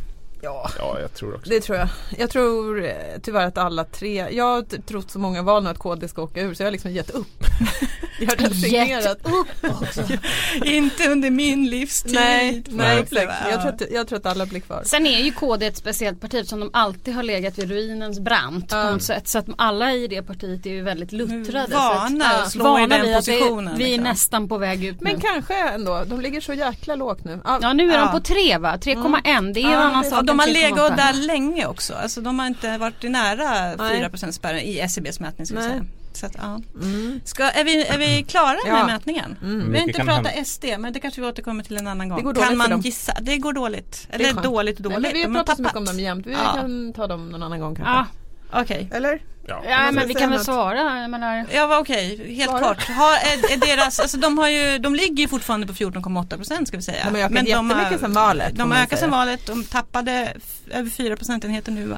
Ja. 0.47 0.71
Ja, 0.79 1.01
jag 1.01 1.15
tror 1.15 1.35
också 1.35 1.51
Det 1.51 1.61
tror 1.61 1.79
jag. 1.79 1.89
Jag 2.19 2.31
tror 2.31 2.85
eh, 2.85 2.93
tyvärr 3.23 3.47
att 3.47 3.59
alla 3.59 3.85
tre, 3.85 4.27
jag 4.31 4.45
har 4.45 4.63
trott 4.83 5.11
så 5.11 5.19
många 5.19 5.43
val 5.43 5.65
nu 5.65 5.71
att 5.71 5.79
KD 5.79 6.09
ska 6.09 6.23
åka 6.23 6.41
ur 6.41 6.55
så 6.55 6.63
jag 6.63 6.67
har 6.67 6.73
liksom 6.73 6.91
gett 6.93 7.11
upp. 7.11 7.45
jag 8.21 8.27
har 8.27 8.37
resignerat. 8.37 9.05
Gett 9.05 9.27
upp 9.27 9.81
också. 9.83 10.03
Inte 10.65 11.09
under 11.09 11.31
min 11.31 11.67
livstid. 11.71 12.15
Nej, 12.15 12.65
nej. 12.69 13.07
Jag 13.51 13.61
tror, 13.61 13.69
att, 13.73 13.83
jag 13.91 14.09
tror 14.09 14.19
att 14.19 14.27
alla 14.27 14.47
blir 14.47 14.61
kvar. 14.61 14.83
Sen 14.85 15.07
är 15.07 15.19
ju 15.21 15.31
KD 15.33 15.67
ett 15.67 15.77
speciellt 15.77 16.21
parti 16.21 16.47
som 16.47 16.61
de 16.61 16.71
alltid 16.73 17.15
har 17.15 17.23
legat 17.23 17.59
vid 17.59 17.69
ruinens 17.71 18.21
brant 18.21 18.69
på 18.71 18.77
något 18.77 19.03
sätt. 19.03 19.29
Så 19.29 19.39
att 19.39 19.47
alla 19.59 19.93
i 19.93 20.07
det 20.09 20.23
partiet 20.23 20.67
är 20.67 20.71
ju 20.71 20.83
väldigt 20.83 21.13
luttrade. 21.13 21.75
Vana 21.75 22.31
så 22.31 22.43
att 22.43 22.51
slå 22.51 22.79
i 22.79 22.87
den 22.87 23.15
positionen, 23.15 23.79
Vi 23.79 23.85
är 23.85 23.89
liksom. 23.89 24.05
nästan 24.05 24.49
på 24.49 24.59
väg 24.59 24.85
ut 24.85 25.01
Men 25.01 25.13
nu. 25.15 25.21
kanske 25.21 25.69
ändå, 25.69 26.03
de 26.07 26.21
ligger 26.21 26.41
så 26.41 26.53
jäkla 26.55 26.95
lågt 26.95 27.25
nu. 27.25 27.41
Ja, 27.45 27.59
Ja 27.63 27.73
nu 27.73 27.91
är 27.91 27.95
Ja. 27.95 28.01
de 28.01 28.13
på 28.13 28.21
3 28.21 28.59
va? 28.59 28.77
3,1 28.77 29.53
det 29.55 29.61
är 29.61 29.63
ju 29.63 29.73
en 29.73 29.79
annan 29.83 30.05
sak 30.05 30.25
de 30.27 30.36
har 30.39 30.47
än 30.47 30.55
3,8. 30.55 30.63
legat 30.63 30.97
där 30.97 31.13
länge 31.13 31.67
också. 31.67 31.95
Alltså, 31.95 32.21
de 32.21 32.39
har 32.39 32.47
inte 32.47 32.79
varit 32.79 33.05
i 33.05 33.09
nära 33.09 33.75
Nej. 33.79 34.11
4 34.21 34.33
spärren 34.33 34.61
i 34.61 34.79
SCBs 34.79 35.21
mätning. 35.21 35.47
Ska 35.47 35.57
säga. 35.63 35.85
Så 36.13 36.27
att, 36.27 36.33
ja. 36.39 36.61
Mm. 36.83 37.21
Ska, 37.25 37.51
är, 37.51 37.65
vi, 37.65 37.85
är 37.87 37.99
vi 37.99 38.23
klara 38.23 38.57
Ja. 38.67 38.73
med 38.73 38.87
mätningen? 38.87 39.37
Mm. 39.43 39.73
Vi 39.73 39.79
har 39.79 39.87
inte 39.87 39.99
kan 39.99 40.07
pratat. 40.07 40.47
SD 40.47 40.65
men 40.79 40.93
det 40.93 41.01
kanske 41.01 41.21
vi 41.21 41.27
återkommer 41.27 41.65
till 41.65 41.77
en 41.77 41.87
annan 41.87 42.09
gång. 42.09 42.19
Det 42.19 42.25
går 42.25 42.33
dåligt 42.33 42.49
kan 42.49 42.59
man 42.71 42.81
gissa? 42.81 43.13
Det 43.21 43.39
går 43.39 43.53
dåligt. 43.53 44.07
Det 44.11 44.15
Eller 44.15 44.25
skönt. 44.33 44.43
dåligt 44.43 44.79
dåligt. 44.79 45.01
Nej, 45.01 45.13
vi 45.13 45.23
har 45.23 45.29
De 45.29 45.37
har 45.37 45.45
pratat 45.45 45.57
så 45.57 45.63
mycket 45.63 45.77
om 45.77 45.85
dem 45.85 46.01
jämt. 46.01 46.27
Vi 46.27 46.33
Ja. 46.33 46.53
kan 46.55 46.93
ta 46.93 47.07
dem 47.07 47.29
någon 47.29 47.43
annan 47.43 47.61
gång 47.61 47.75
kanske. 47.75 47.93
Ja, 47.95 48.07
Okej. 48.53 48.91
Eller? 48.93 49.23
Ja. 49.49 49.63
ja 49.69 49.91
men 49.93 50.09
vi 50.09 50.15
kan 50.15 50.31
väl 50.31 50.41
svara. 50.45 51.01
Jag 51.01 51.11
menar, 51.11 51.47
Ja 51.53 51.79
okej, 51.79 52.35
helt 52.35 52.51
Svara. 52.51 52.65
kort. 52.65 52.83
Har, 52.89 53.13
är, 53.13 53.53
är 53.53 53.77
deras, 53.77 54.01
alltså 54.01 54.17
de, 54.17 54.39
har 54.39 54.49
ju, 54.49 54.79
de 54.79 54.95
ligger 54.95 55.23
ju 55.23 55.29
fortfarande 55.29 55.67
på 55.67 55.73
14,8 55.73 56.37
procent 56.37 56.69
ska 56.69 56.77
vi 56.77 56.83
säga. 56.83 57.05
De 57.05 57.11
har 57.11 57.19
ökat 57.19 57.33
Men 57.33 57.45
jättemycket 57.47 58.01
sedan 58.01 58.13
valet, 58.13 58.51
får 58.51 58.57
De 58.57 58.71
har 58.71 58.83
ökat 58.83 58.99
sedan 58.99 59.11
valet, 59.11 59.47
de 59.47 59.65
tappade 59.65 60.33
över 60.71 60.91
4 60.91 61.17
procentenheter 61.17 61.73
nu 61.73 61.87
va. 61.87 61.97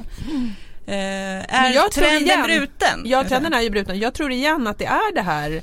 Eh, 0.85 0.95
Men 0.95 1.45
är 1.49 1.71
jag 1.73 1.91
tror 1.91 2.03
trenden 2.05 2.23
igen- 2.23 2.43
bruten? 2.43 3.01
Ja, 3.05 3.23
trenden 3.23 3.53
är 3.53 3.61
ju 3.61 3.69
bruten. 3.69 3.99
Jag 3.99 4.13
tror 4.13 4.31
igen 4.31 4.67
att 4.67 4.77
det 4.77 4.85
är 4.85 5.15
det 5.15 5.21
här 5.21 5.61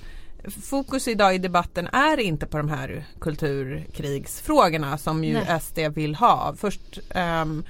Fokus 0.65 1.09
idag 1.09 1.35
i 1.35 1.39
debatten 1.39 1.87
är 1.93 2.21
inte 2.21 2.47
på 2.47 2.57
de 2.57 2.69
här 2.69 3.05
kulturkrigsfrågorna 3.21 4.99
som 4.99 5.25
ju 5.25 5.33
Nej. 5.33 5.61
SD 5.61 5.79
vill 5.95 6.15
ha. 6.15 6.55
Först, 6.59 6.99
ehm, 7.15 7.65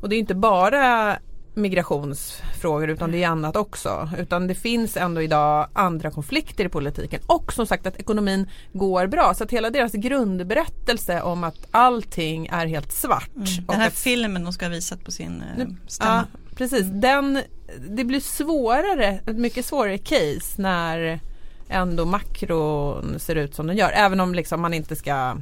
och 0.00 0.08
det 0.08 0.16
är 0.16 0.18
inte 0.18 0.34
bara 0.34 1.16
migrationsfrågor 1.54 2.90
utan 2.90 3.12
det 3.12 3.24
är 3.24 3.28
annat 3.28 3.56
också. 3.56 4.10
Utan 4.18 4.46
det 4.46 4.54
finns 4.54 4.96
ändå 4.96 5.22
idag 5.22 5.68
andra 5.72 6.10
konflikter 6.10 6.64
i 6.64 6.68
politiken 6.68 7.20
och 7.26 7.52
som 7.52 7.66
sagt 7.66 7.86
att 7.86 8.00
ekonomin 8.00 8.48
går 8.72 9.06
bra. 9.06 9.34
Så 9.34 9.44
att 9.44 9.50
hela 9.50 9.70
deras 9.70 9.92
grundberättelse 9.92 11.22
om 11.22 11.44
att 11.44 11.66
allting 11.70 12.46
är 12.46 12.66
helt 12.66 12.92
svart. 12.92 13.30
Mm. 13.36 13.46
Den 13.66 13.80
här 13.80 13.86
att 13.86 13.98
filmen 13.98 14.44
de 14.44 14.52
ska 14.52 14.64
ha 14.64 14.70
visat 14.70 15.04
på 15.04 15.10
sin 15.10 15.42
eh, 15.58 15.66
stämma. 15.86 16.26
Ja, 16.32 16.38
precis. 16.56 16.86
Den, 16.86 17.42
det 17.88 18.04
blir 18.04 18.20
svårare, 18.20 19.20
ett 19.26 19.36
mycket 19.36 19.66
svårare 19.66 19.98
case 19.98 20.62
när 20.62 21.20
ändå 21.68 22.04
makron 22.04 23.14
ser 23.18 23.36
ut 23.36 23.54
som 23.54 23.66
den 23.66 23.76
gör. 23.76 23.90
Även 23.90 24.20
om 24.20 24.34
liksom 24.34 24.60
man 24.60 24.74
inte 24.74 24.96
ska 24.96 25.36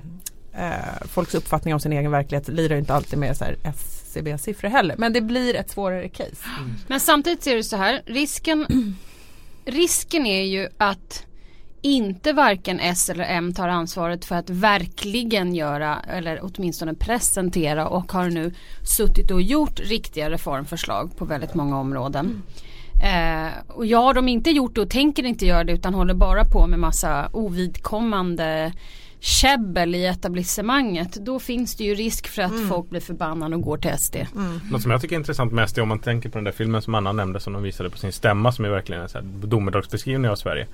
eh, 0.52 1.06
folks 1.08 1.34
uppfattning 1.34 1.74
om 1.74 1.80
sin 1.80 1.92
egen 1.92 2.10
verklighet 2.10 2.48
lirar 2.48 2.76
inte 2.76 2.94
alltid 2.94 3.18
med 3.18 3.36
så 3.36 3.44
här 3.44 3.56
SCBs 4.10 4.42
siffror 4.42 4.68
heller. 4.68 4.94
Men 4.98 5.12
det 5.12 5.20
blir 5.20 5.56
ett 5.56 5.70
svårare 5.70 6.08
case. 6.08 6.36
Men 6.86 7.00
samtidigt 7.00 7.42
ser 7.42 7.56
du 7.56 7.62
så 7.62 7.76
här, 7.76 8.02
risken, 8.06 8.66
risken 9.64 10.26
är 10.26 10.42
ju 10.42 10.68
att 10.78 11.26
inte 11.82 12.32
varken 12.32 12.80
S 12.80 13.10
eller 13.10 13.24
M 13.24 13.54
tar 13.54 13.68
ansvaret 13.68 14.24
för 14.24 14.36
att 14.36 14.50
verkligen 14.50 15.54
göra 15.54 15.98
eller 16.00 16.40
åtminstone 16.42 16.94
presentera 16.94 17.88
och 17.88 18.12
har 18.12 18.30
nu 18.30 18.54
suttit 18.84 19.30
och 19.30 19.42
gjort 19.42 19.80
riktiga 19.80 20.30
reformförslag 20.30 21.16
på 21.16 21.24
väldigt 21.24 21.54
många 21.54 21.78
områden. 21.78 22.42
Eh, 23.02 23.52
och 23.68 23.86
ja, 23.86 24.12
de 24.12 24.28
inte 24.28 24.50
gjort 24.50 24.74
det 24.74 24.80
och 24.80 24.90
tänker 24.90 25.26
inte 25.26 25.46
göra 25.46 25.64
det 25.64 25.72
utan 25.72 25.94
håller 25.94 26.14
bara 26.14 26.44
på 26.44 26.66
med 26.66 26.78
massa 26.78 27.28
ovidkommande 27.32 28.72
käbbel 29.20 29.94
i 29.94 30.06
etablissemanget. 30.06 31.12
Då 31.12 31.38
finns 31.38 31.76
det 31.76 31.84
ju 31.84 31.94
risk 31.94 32.28
för 32.28 32.42
att 32.42 32.68
folk 32.68 32.90
blir 32.90 33.00
förbannade 33.00 33.56
och 33.56 33.62
går 33.62 33.76
till 33.76 33.98
SD. 33.98 34.16
Något 34.70 34.82
som 34.82 34.90
jag 34.90 35.00
tycker 35.00 35.16
är 35.16 35.18
intressant 35.18 35.52
med 35.52 35.70
SD 35.70 35.78
om 35.78 35.88
man 35.88 35.98
tänker 35.98 36.28
på 36.28 36.38
den 36.38 36.44
där 36.44 36.52
filmen 36.52 36.82
som 36.82 36.94
Anna 36.94 37.12
nämnde 37.12 37.40
som 37.40 37.52
de 37.52 37.62
visade 37.62 37.90
på 37.90 37.98
sin 37.98 38.12
stämma 38.12 38.52
som 38.52 38.64
är 38.64 38.68
verkligen 38.68 39.02
en 39.02 39.08
så 39.08 39.18
här 39.18 39.24
domedagsbeskrivning 39.24 40.30
av 40.30 40.36
Sverige. 40.36 40.66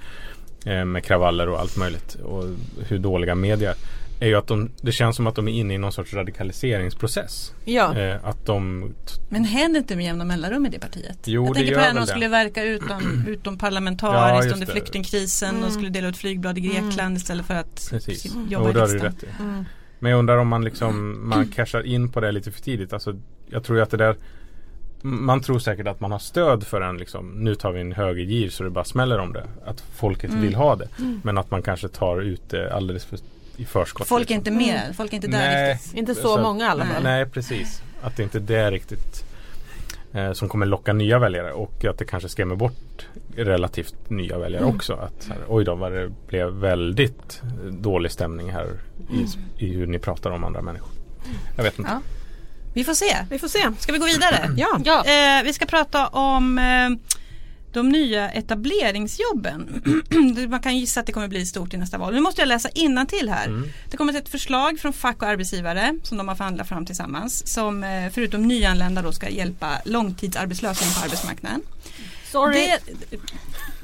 Eh, 0.67 0.85
med 0.85 1.05
kravaller 1.05 1.49
och 1.49 1.61
allt 1.61 1.77
möjligt 1.77 2.15
och 2.15 2.45
hur 2.89 2.99
dåliga 2.99 3.35
media 3.35 3.75
är. 4.21 4.27
ju 4.27 4.35
att 4.35 4.47
de, 4.47 4.71
det 4.83 4.93
känns 4.93 5.17
som 5.17 5.27
att 5.27 5.35
de 5.35 5.49
är 5.49 5.53
inne 5.53 5.75
i 5.75 5.79
någon 5.79 5.93
sorts 5.93 6.15
radikaliseringsprocess. 6.15 7.53
Ja. 7.65 7.99
Eh, 7.99 8.25
att 8.25 8.47
de 8.47 8.93
Men 9.29 9.45
händer 9.45 9.79
inte 9.81 9.97
med 9.97 10.05
jämna 10.05 10.25
mellanrum 10.25 10.67
i 10.67 10.69
det 10.69 10.79
partiet? 10.79 11.19
Jo, 11.25 11.45
jag 11.47 11.55
det 11.55 11.59
tänker 11.59 11.73
på 11.75 11.81
gör 11.81 11.81
det 11.81 11.87
här 11.87 11.95
när 11.95 12.01
de 12.01 12.07
skulle 12.07 12.29
verka 12.29 12.63
utom, 12.65 13.25
utom 13.29 13.55
Ja, 13.55 13.59
parlamentariskt 13.59 14.45
just 14.45 14.55
under 14.63 14.67
flyktingkrisen 14.73 15.65
och 15.65 15.73
skulle 15.73 15.89
dela 15.91 16.09
ut 16.09 16.17
flygblad 16.17 16.59
i 16.59 16.61
Grekland 16.61 17.17
istället 17.17 17.47
för 17.47 17.55
att 17.55 17.87
Precis. 17.91 18.21
si- 18.23 18.31
Jo, 18.35 18.43
jobba 18.49 18.71
i 18.71 18.73
riksdagen. 18.73 19.01
rätt 19.01 19.23
i. 19.23 19.27
Mm. 19.43 19.65
Men 19.99 20.11
jag 20.11 20.19
undrar 20.19 20.37
om 20.39 20.49
man 20.49 20.65
liksom 20.65 21.19
man 21.29 21.49
cashar 21.49 21.87
in 21.87 22.13
på 22.13 22.21
det 22.21 22.33
lite 22.33 22.51
för 22.53 22.63
tidigt. 22.63 22.93
Alltså, 22.93 23.17
jag 23.51 23.65
tror 23.65 23.79
ju 23.79 23.83
att 23.83 23.91
det 23.91 23.97
där 23.97 24.17
man 25.03 25.41
tror 25.41 25.59
säkert 25.59 25.87
att 25.87 26.01
man 26.01 26.13
har 26.13 26.19
stöd 26.19 26.65
för 26.67 26.81
en 26.81 26.97
liksom, 26.99 27.31
nu 27.31 27.55
tar 27.55 27.73
vi 27.73 27.81
en 27.81 27.93
högergir 27.93 28.49
så 28.51 28.65
det 28.65 28.71
bara 28.71 28.85
smäller 28.85 29.19
om 29.19 29.33
det. 29.33 29.45
Att 29.67 29.81
folket 29.95 30.31
Mm. 30.31 30.43
vill 30.43 30.55
ha 30.55 30.77
det. 30.77 30.89
Men 31.23 31.39
att 31.39 31.51
man 31.51 31.63
kanske 31.63 31.89
tar 31.89 32.21
ut 32.21 32.51
det 32.51 32.75
alldeles 32.75 33.05
för, 33.05 33.19
i 33.57 33.65
förskott. 33.65 34.07
Folk 34.09 34.31
är 34.31 34.35
liksom. 34.35 34.55
inte 34.55 34.73
med, 34.73 34.97
folk 34.97 35.13
är 35.13 35.17
inte 35.17 35.29
där 35.29 35.39
Nej. 35.39 35.73
riktigt. 35.75 35.95
Inte 35.95 36.15
så, 36.15 36.21
Så 36.23 36.39
många 36.43 36.65
i 36.65 36.69
alla 36.69 36.85
fall. 36.85 37.03
Nej 37.03 37.27
precis. 37.27 37.83
Att 38.03 38.17
det 38.17 38.23
inte 38.23 38.39
är 38.39 38.43
det 38.43 38.71
riktigt 38.71 39.25
eh, 40.13 40.33
som 40.33 40.49
kommer 40.49 40.67
locka 40.67 40.93
nya 40.93 41.19
väljare 41.19 41.53
och 41.53 41.85
att 41.85 41.99
det 41.99 42.05
kanske 42.05 42.29
skrämmer 42.29 42.57
bort 42.57 43.07
relativt 43.37 44.11
nya 44.11 44.39
väljare 44.39 44.63
Mm. 44.63 44.75
också. 44.77 44.93
Att 44.95 45.23
så 45.23 45.29
här, 45.33 45.39
oj 45.49 45.65
då 45.65 45.75
vad 45.75 45.93
det 45.93 46.11
blev 46.29 46.49
väldigt 46.49 47.43
dålig 47.71 48.13
stämning 48.13 48.51
här 48.53 48.67
i, 49.11 49.15
Mm. 49.15 49.27
i 49.59 49.67
hur 49.75 49.87
ni 49.87 49.99
pratar 49.99 50.31
om 50.31 50.45
andra 50.45 50.63
människor. 50.63 50.91
Jag 51.57 51.65
vet 51.65 51.79
inte. 51.79 51.91
Ja. 51.91 52.01
Vi 52.75 52.85
får 52.85 52.95
se. 52.95 53.17
Vi 53.31 53.39
får 53.39 53.49
se. 53.49 53.59
Ska 53.79 53.93
vi 53.93 53.99
gå 53.99 54.07
vidare? 54.07 54.51
Ja. 54.57 54.79
Ja, 54.85 55.05
Eh, 55.05 55.45
vi 55.45 55.53
ska 55.53 55.67
prata 55.67 56.07
om 56.09 56.59
eh, 56.59 56.65
de 57.77 57.89
nya 57.89 58.31
etableringsjobben. 58.31 59.83
Man 60.49 60.61
kan 60.61 60.79
gissa 60.79 61.01
att 61.01 61.07
det 61.07 61.13
kommer 61.13 61.29
bli 61.29 61.47
stort 61.47 61.75
i 61.75 61.77
nästa 61.77 61.99
val. 61.99 62.15
Nu 62.15 62.21
måste 62.21 62.41
jag 62.41 62.49
läsa 62.49 62.69
till 63.09 63.29
här. 63.29 63.47
Mm. 63.47 63.69
Det 63.91 63.97
kommer 63.97 64.19
ett 64.19 64.29
förslag 64.29 64.79
från 64.81 64.93
fack 64.93 65.23
och 65.23 65.29
arbetsgivare 65.29 65.99
som 66.03 66.19
de 66.19 66.29
har 66.29 66.35
förhandlat 66.35 66.69
fram 66.69 66.87
tillsammans. 66.87 67.47
Som 67.47 67.85
eh, 67.85 68.11
förutom 68.13 68.43
nyanlända 68.43 69.03
då 69.03 69.13
ska 69.13 69.29
hjälpa 69.29 69.71
långtidsarbetslösa 69.85 70.85
in 70.85 70.93
på 70.93 71.01
arbetsmarknaden. 71.05 71.63
sorry. 72.33 72.55
Det, 72.55 73.17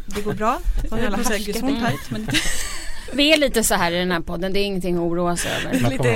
det 0.06 0.20
går 0.20 0.34
bra. 0.34 0.58
Jag 0.90 0.96
höll 0.96 1.12
på 1.12 1.20
att 1.20 1.26
säga 1.26 1.38
härsket. 1.38 1.54
Gesundheit, 1.54 2.10
men 2.10 2.28
Vi 3.12 3.32
är 3.32 3.36
lite 3.36 3.64
så 3.64 3.74
här 3.74 3.92
i 3.92 3.98
den 3.98 4.12
här 4.12 4.20
podden, 4.20 4.52
det 4.52 4.60
är 4.60 4.64
ingenting 4.64 4.96
att 4.96 5.02
oroa 5.02 5.36
sig 5.36 5.50
över. 5.52 5.70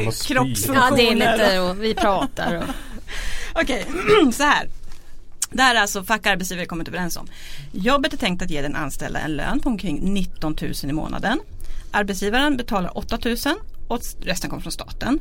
Att 0.08 0.14
spy. 0.14 0.34
Ja 0.74 0.90
det 0.96 1.08
är 1.08 1.14
lite 1.14 1.60
och 1.60 1.82
vi 1.82 1.94
pratar 1.94 2.56
och 2.56 2.74
Okej, 3.62 3.86
så 4.32 4.42
här. 4.42 4.68
Det 5.50 5.62
här 5.62 5.74
är 5.74 5.80
alltså 5.80 6.04
fack 6.04 6.20
och 6.20 6.26
arbetsgivare 6.26 6.66
kommit 6.66 6.88
överens 6.88 7.16
om. 7.16 7.26
Jobbet 7.72 8.12
är 8.12 8.16
tänkt 8.16 8.42
att 8.42 8.50
ge 8.50 8.62
den 8.62 8.76
anställda 8.76 9.20
en 9.20 9.36
lön 9.36 9.60
på 9.60 9.68
omkring 9.68 10.14
19 10.14 10.56
000 10.62 10.72
i 10.82 10.92
månaden. 10.92 11.40
Arbetsgivaren 11.90 12.56
betalar 12.56 12.98
8 12.98 13.18
000 13.24 13.36
och 13.88 14.00
resten 14.20 14.50
kommer 14.50 14.62
från 14.62 14.72
staten. 14.72 15.18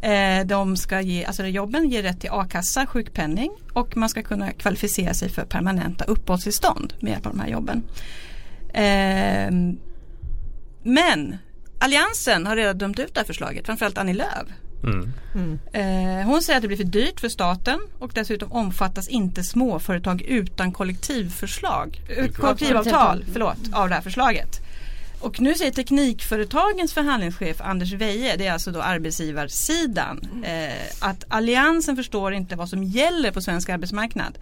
Eh, 0.00 0.46
de 0.46 0.76
ska 0.76 1.00
ge, 1.00 1.24
alltså 1.24 1.46
jobben 1.46 1.90
ger 1.90 2.02
rätt 2.02 2.20
till 2.20 2.30
a-kassa, 2.30 2.86
sjukpenning 2.86 3.50
och 3.72 3.96
man 3.96 4.08
ska 4.08 4.22
kunna 4.22 4.52
kvalificera 4.52 5.14
sig 5.14 5.28
för 5.28 5.44
permanenta 5.44 6.04
uppehållstillstånd 6.04 6.94
med 7.00 7.10
hjälp 7.10 7.26
av 7.26 7.32
de 7.32 7.40
här 7.40 7.48
jobben. 7.48 7.82
Eh, 8.74 9.50
men 10.82 11.36
Alliansen 11.78 12.46
har 12.46 12.56
redan 12.56 12.78
dömt 12.78 12.98
ut 12.98 13.14
det 13.14 13.20
här 13.20 13.26
förslaget, 13.26 13.66
framförallt 13.66 13.98
Annie 13.98 14.14
Lööf. 14.14 14.48
Mm. 14.84 15.58
Eh, 15.72 16.26
hon 16.26 16.42
säger 16.42 16.56
att 16.56 16.62
det 16.62 16.68
blir 16.68 16.76
för 16.76 16.84
dyrt 16.84 17.20
för 17.20 17.28
staten 17.28 17.80
och 17.98 18.10
dessutom 18.14 18.52
omfattas 18.52 19.08
inte 19.08 19.42
småföretag 19.42 20.22
utan 20.22 20.72
kollektivförslag, 20.72 22.00
eh, 22.08 22.28
kollektivavtal 22.28 23.24
förlåt, 23.32 23.58
av 23.72 23.88
det 23.88 23.94
här 23.94 24.02
förslaget. 24.02 24.60
Och 25.20 25.40
nu 25.40 25.54
säger 25.54 25.72
Teknikföretagens 25.72 26.92
förhandlingschef 26.92 27.60
Anders 27.60 27.92
Weje, 27.92 28.36
det 28.36 28.46
är 28.46 28.52
alltså 28.52 28.70
då 28.70 28.82
arbetsgivarsidan, 28.82 30.44
eh, 30.44 31.08
att 31.08 31.24
Alliansen 31.28 31.96
förstår 31.96 32.32
inte 32.32 32.56
vad 32.56 32.68
som 32.68 32.84
gäller 32.84 33.30
på 33.30 33.40
svensk 33.40 33.68
arbetsmarknad. 33.68 34.38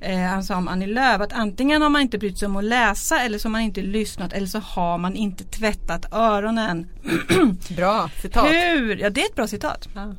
Eh, 0.00 0.18
han 0.18 0.44
sa 0.44 0.56
om 0.56 0.68
Annie 0.68 0.86
Lööf 0.86 1.20
att 1.20 1.32
antingen 1.32 1.82
har 1.82 1.88
man 1.88 2.02
inte 2.02 2.18
brytt 2.18 2.38
sig 2.38 2.46
om 2.46 2.56
att 2.56 2.64
läsa 2.64 3.20
eller 3.20 3.38
så 3.38 3.48
har 3.48 3.50
man 3.50 3.60
inte 3.60 3.82
lyssnat 3.82 4.32
eller 4.32 4.46
så 4.46 4.58
har 4.58 4.98
man 4.98 5.16
inte 5.16 5.44
tvättat 5.44 6.12
öronen. 6.12 6.86
Bra 7.76 8.10
citat. 8.22 8.46
Hur, 8.46 8.96
ja 8.96 9.10
det 9.10 9.20
är 9.20 9.26
ett 9.26 9.34
bra 9.34 9.46
citat. 9.46 9.88
Ja. 9.94 10.14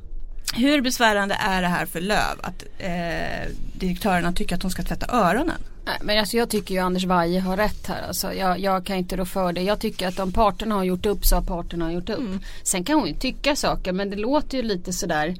Hur 0.56 0.82
besvärande 0.82 1.38
är 1.40 1.62
det 1.62 1.68
här 1.68 1.86
för 1.86 2.02
Löv 2.02 2.40
att 2.42 2.64
eh, 2.78 3.52
direktörerna 3.74 4.34
tycker 4.34 4.56
att 4.56 4.62
de 4.62 4.72
ska 4.72 4.84
tvätta 4.84 5.16
öronen? 5.16 5.62
Nej, 5.86 5.98
men 6.02 6.20
alltså 6.20 6.38
jag 6.38 6.50
tycker 6.50 6.76
ju 6.76 6.82
Anders 6.82 7.06
Waje 7.06 7.40
har 7.40 7.58
rätt 7.58 7.88
här. 7.88 8.08
Alltså 8.08 8.34
jag, 8.34 8.60
jag 8.60 8.86
kan 8.86 8.98
inte 8.98 9.18
rå 9.18 9.26
för 9.26 9.54
det. 9.54 9.62
Jag 9.62 9.80
tycker 9.80 10.08
att 10.08 10.20
om 10.20 10.32
parterna 10.32 10.76
har 10.76 10.84
gjort 10.84 11.06
upp 11.06 11.26
så 11.26 11.36
har 11.36 11.42
parterna 11.42 11.94
gjort 11.94 12.10
upp. 12.10 12.30
Sen 12.64 12.84
kan 12.84 13.00
hon 13.00 13.08
ju 13.08 13.14
tycka 13.14 13.56
saker 13.56 13.92
men 13.92 14.10
det 14.10 14.16
låter 14.16 14.58
ju 14.58 14.64
lite 14.64 14.94
sådär. 14.94 15.36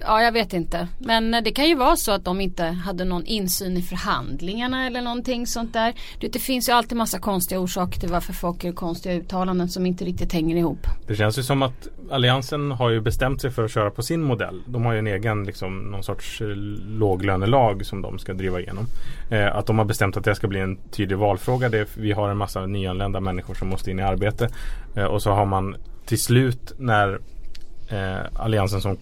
Ja 0.00 0.22
jag 0.22 0.32
vet 0.32 0.52
inte. 0.52 0.88
Men 0.98 1.34
eh, 1.34 1.42
det 1.42 1.50
kan 1.50 1.68
ju 1.68 1.74
vara 1.74 1.96
så 1.96 2.12
att 2.12 2.24
de 2.24 2.40
inte 2.40 2.64
hade 2.64 3.04
någon 3.04 3.26
insyn 3.26 3.76
i 3.76 3.82
förhandlingarna 3.82 4.86
eller 4.86 5.02
någonting 5.02 5.46
sånt 5.46 5.72
där. 5.72 5.94
Det 6.20 6.38
finns 6.38 6.68
ju 6.68 6.72
alltid 6.72 6.98
massa 6.98 7.18
konstiga 7.18 7.60
orsaker 7.60 8.00
till 8.00 8.08
varför 8.08 8.32
folk 8.32 8.64
gör 8.64 8.72
konstiga 8.72 9.14
uttalanden 9.14 9.68
som 9.68 9.86
inte 9.86 10.04
riktigt 10.04 10.32
hänger 10.32 10.56
ihop. 10.56 10.86
Det 11.06 11.14
känns 11.14 11.38
ju 11.38 11.42
som 11.42 11.62
att 11.62 11.88
Alliansen 12.10 12.70
har 12.70 12.90
ju 12.90 13.00
bestämt 13.00 13.40
sig 13.40 13.50
för 13.50 13.64
att 13.64 13.70
köra 13.70 13.90
på 13.90 14.02
sin 14.02 14.22
modell. 14.22 14.62
De 14.66 14.84
har 14.84 14.92
ju 14.92 14.98
en 14.98 15.06
egen 15.06 15.44
liksom, 15.44 15.78
någon 15.78 16.02
sorts 16.02 16.40
eh, 16.40 16.46
låglönelag 16.98 17.86
som 17.86 18.02
de 18.02 18.18
ska 18.18 18.34
driva 18.34 18.60
igenom. 18.60 18.86
Eh, 19.30 19.56
att 19.56 19.66
de 19.66 19.78
har 19.78 19.84
bestämt 19.84 20.16
att 20.16 20.24
det 20.24 20.34
ska 20.34 20.48
bli 20.48 20.60
en 20.60 20.76
tydlig 20.76 21.18
valfråga. 21.18 21.68
Det 21.68 21.78
är, 21.78 21.86
vi 21.94 22.12
har 22.12 22.28
en 22.28 22.36
massa 22.36 22.66
nyanlända 22.66 23.20
människor 23.20 23.54
som 23.54 23.68
måste 23.68 23.90
in 23.90 23.98
i 23.98 24.02
arbete. 24.02 24.48
Eh, 24.96 25.04
och 25.04 25.22
så 25.22 25.30
har 25.30 25.46
man 25.46 25.76
till 26.06 26.20
slut 26.20 26.72
när 26.78 27.18
eh, 27.88 28.26
Alliansen 28.32 28.80
som 28.80 28.96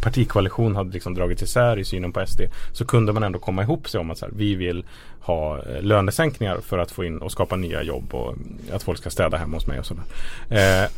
partikoalition 0.00 0.76
hade 0.76 0.92
liksom 0.92 1.14
dragit 1.14 1.42
isär 1.42 1.78
i 1.78 1.84
synen 1.84 2.12
på 2.12 2.26
SD 2.26 2.40
så 2.72 2.84
kunde 2.84 3.12
man 3.12 3.22
ändå 3.22 3.38
komma 3.38 3.62
ihop 3.62 3.88
sig 3.88 4.00
om 4.00 4.10
att 4.10 4.18
så 4.18 4.26
här, 4.26 4.32
vi 4.36 4.54
vill 4.54 4.84
ha 5.20 5.58
eh, 5.58 5.82
lönesänkningar 5.82 6.58
för 6.60 6.78
att 6.78 6.90
få 6.90 7.04
in 7.04 7.18
och 7.18 7.32
skapa 7.32 7.56
nya 7.56 7.82
jobb 7.82 8.14
och 8.14 8.34
att 8.72 8.82
folk 8.82 8.98
ska 8.98 9.10
städa 9.10 9.36
hemma 9.36 9.56
hos 9.56 9.66
mig 9.66 9.78
och 9.78 9.86
sådär. 9.86 10.04
Eh, 10.48 10.90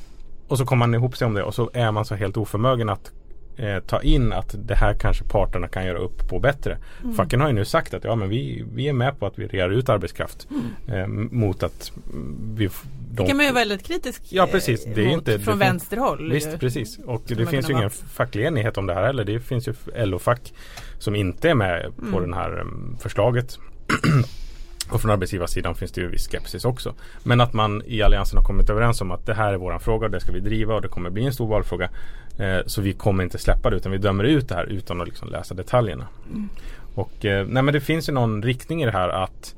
och 0.48 0.58
så 0.58 0.64
kommer 0.64 0.86
man 0.86 0.94
ihop 0.94 1.16
sig 1.16 1.26
om 1.26 1.34
det 1.34 1.42
och 1.42 1.54
så 1.54 1.70
är 1.74 1.92
man 1.92 2.04
så 2.04 2.14
helt 2.14 2.36
oförmögen 2.36 2.88
att 2.88 3.12
eh, 3.58 3.78
ta 3.80 4.02
in 4.02 4.32
att 4.32 4.54
det 4.58 4.74
här 4.74 4.94
kanske 4.94 5.24
parterna 5.24 5.68
kan 5.68 5.86
göra 5.86 5.98
upp 5.98 6.28
på 6.28 6.38
bättre. 6.38 6.78
Mm. 7.02 7.14
Facken 7.14 7.40
har 7.40 7.48
ju 7.48 7.54
nu 7.54 7.64
sagt 7.64 7.94
att 7.94 8.04
ja 8.04 8.14
men 8.14 8.28
vi, 8.28 8.64
vi 8.74 8.88
är 8.88 8.92
med 8.92 9.18
på 9.18 9.26
att 9.26 9.38
vi 9.38 9.46
rear 9.46 9.68
ut 9.70 9.88
arbetskraft 9.88 10.48
eh, 10.88 11.06
mot 11.06 11.62
att 11.62 11.92
mm, 12.12 12.54
vi 12.56 12.68
de, 13.10 13.22
Det 13.22 13.26
kan 13.28 13.36
man 13.36 13.46
ju 13.46 13.52
vara 13.52 13.60
väldigt 13.60 13.86
kritisk 13.86 14.22
Ja, 14.28 14.48
precis. 14.52 14.84
Det 14.94 15.02
är 15.04 15.06
mot 15.06 15.14
inte- 15.28 15.38
från 15.38 15.58
vänsterhåll. 15.58 16.32
Visst, 16.32 16.60
precis. 16.60 16.98
Och 17.06 17.22
det 17.26 17.46
finns 17.46 17.70
ju 17.70 17.74
ingen 17.74 17.90
facklig 17.90 18.44
enighet 18.44 18.78
om 18.78 18.86
det 18.86 18.94
här 18.94 19.02
heller. 19.06 19.24
Det 19.24 19.40
finns 19.40 19.68
ju 19.68 19.74
LO-fack 19.96 20.52
som 20.98 21.14
inte 21.16 21.50
är 21.50 21.54
med 21.54 21.92
på 22.10 22.16
Mm. 22.18 22.30
det 22.30 22.36
här 22.36 22.60
um, 22.60 22.96
förslaget. 23.00 23.58
Och 24.90 25.00
från 25.00 25.10
arbetsgivarsidan 25.10 25.74
finns 25.74 25.92
det 25.92 26.00
ju 26.00 26.08
viss 26.08 26.28
skepsis 26.28 26.64
också. 26.64 26.94
Men 27.22 27.40
att 27.40 27.52
man 27.52 27.82
i 27.86 28.02
Alliansen 28.02 28.36
har 28.36 28.44
kommit 28.44 28.70
överens 28.70 29.00
om 29.00 29.10
att 29.10 29.26
det 29.26 29.34
här 29.34 29.52
är 29.52 29.56
våran 29.56 29.80
fråga, 29.80 30.08
det 30.08 30.20
ska 30.20 30.32
vi 30.32 30.40
driva 30.40 30.74
och 30.74 30.82
det 30.82 30.88
kommer 30.88 31.10
bli 31.10 31.26
en 31.26 31.32
stor 31.32 31.48
valfråga. 31.48 31.90
Eh, 32.38 32.60
så 32.66 32.80
vi 32.80 32.92
kommer 32.92 33.24
inte 33.24 33.38
släppa 33.38 33.70
det 33.70 33.76
utan 33.76 33.92
vi 33.92 33.98
dömer 33.98 34.24
ut 34.24 34.48
det 34.48 34.54
här 34.54 34.64
utan 34.64 35.00
att 35.00 35.08
liksom 35.08 35.28
läsa 35.28 35.54
detaljerna. 35.54 36.08
Och 36.94 37.24
eh, 37.24 37.46
nej 37.46 37.62
men 37.62 37.74
det 37.74 37.80
finns 37.80 38.08
ju 38.08 38.12
någon 38.12 38.42
riktning 38.42 38.82
i 38.82 38.86
det 38.86 38.92
här 38.92 39.08
att 39.08 39.54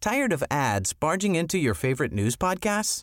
Tired 0.00 0.32
of 0.32 0.42
ads 0.50 1.00
barging 1.00 1.36
into 1.36 1.58
your 1.58 1.74
favorite 1.74 2.14
news 2.14 2.36
podcasts? 2.36 3.02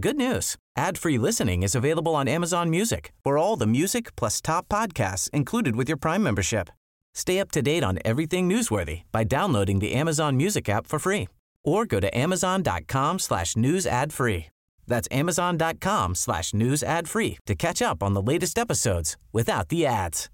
Good 0.00 0.16
news. 0.16 0.56
Ad-free 0.78 1.18
listening 1.18 1.62
is 1.62 1.74
available 1.74 2.14
on 2.14 2.28
Amazon 2.28 2.70
Music 2.70 3.12
for 3.22 3.36
all 3.36 3.56
the 3.56 3.66
music 3.66 4.16
plus 4.16 4.40
top 4.40 4.68
podcasts 4.68 5.28
included 5.30 5.76
with 5.76 5.88
your 5.88 5.98
Prime 5.98 6.22
membership. 6.22 6.70
Stay 7.14 7.40
up 7.40 7.50
to 7.50 7.60
date 7.60 7.84
on 7.84 7.98
everything 8.04 8.48
newsworthy 8.48 9.02
by 9.12 9.24
downloading 9.24 9.80
the 9.80 9.92
Amazon 9.92 10.36
Music 10.36 10.68
app 10.68 10.86
for 10.86 10.98
free 10.98 11.28
or 11.64 11.84
go 11.84 12.00
to 12.00 12.16
amazon.com 12.16 13.18
slash 13.18 13.56
news 13.56 13.86
ad 13.86 14.12
free. 14.12 14.46
That's 14.88 15.20
amazon.com 15.20 16.14
slash 16.14 16.54
news 16.54 16.82
ad 16.82 17.08
free 17.08 17.36
to 17.46 17.54
catch 17.54 17.82
up 17.82 18.02
on 18.02 18.14
the 18.14 18.32
latest 18.32 18.58
episodes 18.58 19.16
without 19.32 19.68
the 19.68 19.86
ads. 19.86 20.30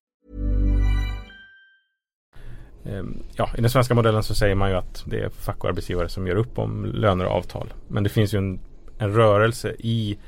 Ehm, 2.85 3.23
Ja, 3.37 3.51
i 3.59 3.61
den 3.61 3.71
svenska 3.71 3.95
modellen 3.95 4.23
så 4.23 4.35
säger 4.35 4.55
man 4.55 4.71
ju 4.71 4.77
att 4.77 5.05
det 5.07 5.21
är 5.21 5.29
fack 5.29 5.65
och 5.65 5.71
arbetsgivare 5.71 6.09
som 6.09 6.27
gör 6.27 6.37
upp 6.37 6.59
om 6.59 6.85
löner 6.85 7.25
och 7.25 7.33
avtal. 7.33 7.73
Men 7.89 8.03
det 8.05 8.11
finns 8.11 8.35
ju 8.35 8.39
en, 8.39 8.61
en 8.99 9.13
rörelse 9.13 9.75
i 9.79 10.19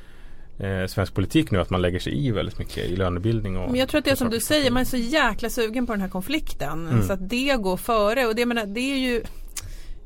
eh, 0.59 0.87
svensk 0.87 1.15
politik 1.15 1.51
nu 1.51 1.61
att 1.61 1.71
man 1.71 1.83
lägger 1.83 1.99
sig 1.99 2.27
i 2.27 2.31
väldigt 2.31 2.59
mycket 2.59 2.79
i 2.79 2.97
lönebildning 2.97 3.57
och 3.59 3.71
Men 3.71 3.81
jag 3.81 3.89
tror 3.89 3.99
att 3.99 4.05
det 4.05 4.11
är 4.11 4.17
som 4.17 4.31
du 4.31 4.41
säger, 4.41 4.71
man 4.71 4.81
är 4.81 4.85
så 4.85 4.97
jäkla 4.97 5.51
sugen 5.51 5.87
på 5.87 5.93
den 5.93 6.01
här 6.01 6.09
konflikten. 6.09 6.89
Mm. 6.89 7.03
Så 7.03 7.13
att 7.13 7.29
det 7.29 7.57
går 7.57 7.77
före 7.77 8.27
och 8.27 8.35
det, 8.35 8.47
menar, 8.47 8.67
det 8.67 8.81
är 8.81 8.99
ju 8.99 9.23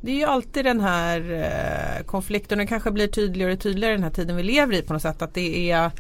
det 0.01 0.11
är 0.11 0.17
ju 0.17 0.25
alltid 0.25 0.65
den 0.65 0.81
här 0.81 1.33
eh, 1.33 2.05
konflikten 2.05 2.57
och 2.57 2.61
den 2.61 2.67
kanske 2.67 2.91
blir 2.91 3.09
tydligare 3.09 3.53
och 3.53 3.61
tydligare 3.61 3.95
den 3.95 4.03
här 4.03 4.11
tiden 4.11 4.37
vi 4.37 4.43
lever 4.43 4.75
i 4.75 4.83
på 4.83 4.93
något 4.93 5.03
sätt. 5.03 5.23
Att 5.23 5.35
det 5.35 5.71
är 5.71 5.91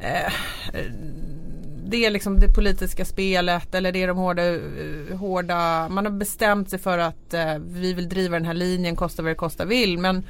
eh, 0.00 0.32
det 1.92 2.06
är 2.06 2.10
liksom 2.10 2.40
det 2.40 2.48
politiska 2.48 3.04
spelet 3.04 3.74
eller 3.74 3.92
det 3.92 4.02
är 4.02 4.08
de 4.08 4.16
hårda, 4.16 4.42
eh, 4.46 5.16
hårda 5.18 5.88
man 5.88 6.06
har 6.06 6.12
bestämt 6.12 6.70
sig 6.70 6.78
för 6.78 6.98
att 6.98 7.34
eh, 7.34 7.58
vi 7.58 7.92
vill 7.92 8.08
driva 8.08 8.36
den 8.36 8.46
här 8.46 8.54
linjen 8.54 8.96
kosta 8.96 9.22
vad 9.22 9.30
det 9.30 9.36
kosta 9.36 9.64
vill. 9.64 9.98
Men 9.98 10.24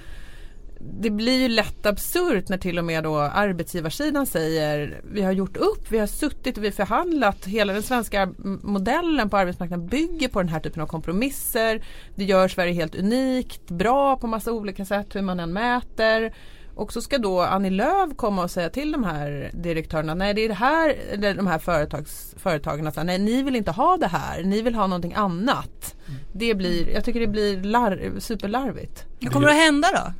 det 0.84 1.10
blir 1.10 1.40
ju 1.42 1.48
lätt 1.48 1.86
absurt 1.86 2.48
när 2.48 2.58
till 2.58 2.78
och 2.78 2.84
med 2.84 3.04
då 3.04 3.18
arbetsgivarsidan 3.18 4.26
säger 4.26 5.00
vi 5.04 5.22
har 5.22 5.32
gjort 5.32 5.56
upp, 5.56 5.86
vi 5.90 5.98
har 5.98 6.06
suttit 6.06 6.56
och 6.56 6.64
vi 6.64 6.68
har 6.68 6.72
förhandlat. 6.72 7.46
Hela 7.46 7.72
den 7.72 7.82
svenska 7.82 8.32
modellen 8.62 9.30
på 9.30 9.36
arbetsmarknaden 9.36 9.86
bygger 9.86 10.28
på 10.28 10.40
den 10.42 10.48
här 10.48 10.60
typen 10.60 10.82
av 10.82 10.86
kompromisser. 10.86 11.84
Det 12.14 12.24
gör 12.24 12.48
Sverige 12.48 12.72
helt 12.72 12.94
unikt, 12.94 13.70
bra 13.70 14.16
på 14.16 14.26
massa 14.26 14.52
olika 14.52 14.84
sätt 14.84 15.14
hur 15.14 15.22
man 15.22 15.40
än 15.40 15.52
mäter. 15.52 16.34
Och 16.74 16.92
så 16.92 17.00
ska 17.00 17.18
då 17.18 17.40
Annie 17.40 17.70
Lööf 17.70 18.16
komma 18.16 18.42
och 18.42 18.50
säga 18.50 18.70
till 18.70 18.92
de 18.92 19.04
här 19.04 19.50
direktörerna, 19.52 20.14
nej 20.14 20.34
det 20.34 20.44
är 20.44 20.48
det 20.48 20.54
här, 20.54 20.96
eller 21.12 21.34
de 21.34 21.46
här 21.46 21.58
företags, 21.58 22.34
företagen, 22.36 22.92
nej 23.04 23.18
ni 23.18 23.42
vill 23.42 23.56
inte 23.56 23.70
ha 23.70 23.96
det 23.96 24.06
här, 24.06 24.42
ni 24.42 24.62
vill 24.62 24.74
ha 24.74 24.86
någonting 24.86 25.14
annat. 25.14 25.94
Det 26.32 26.54
blir, 26.54 26.88
jag 26.88 27.04
tycker 27.04 27.20
det 27.20 27.26
blir 27.26 27.62
lar, 27.62 28.12
superlarvigt. 28.18 29.04
Vad 29.20 29.32
kommer 29.32 29.48
att 29.48 29.54
hända 29.54 29.88
då? 29.92 30.12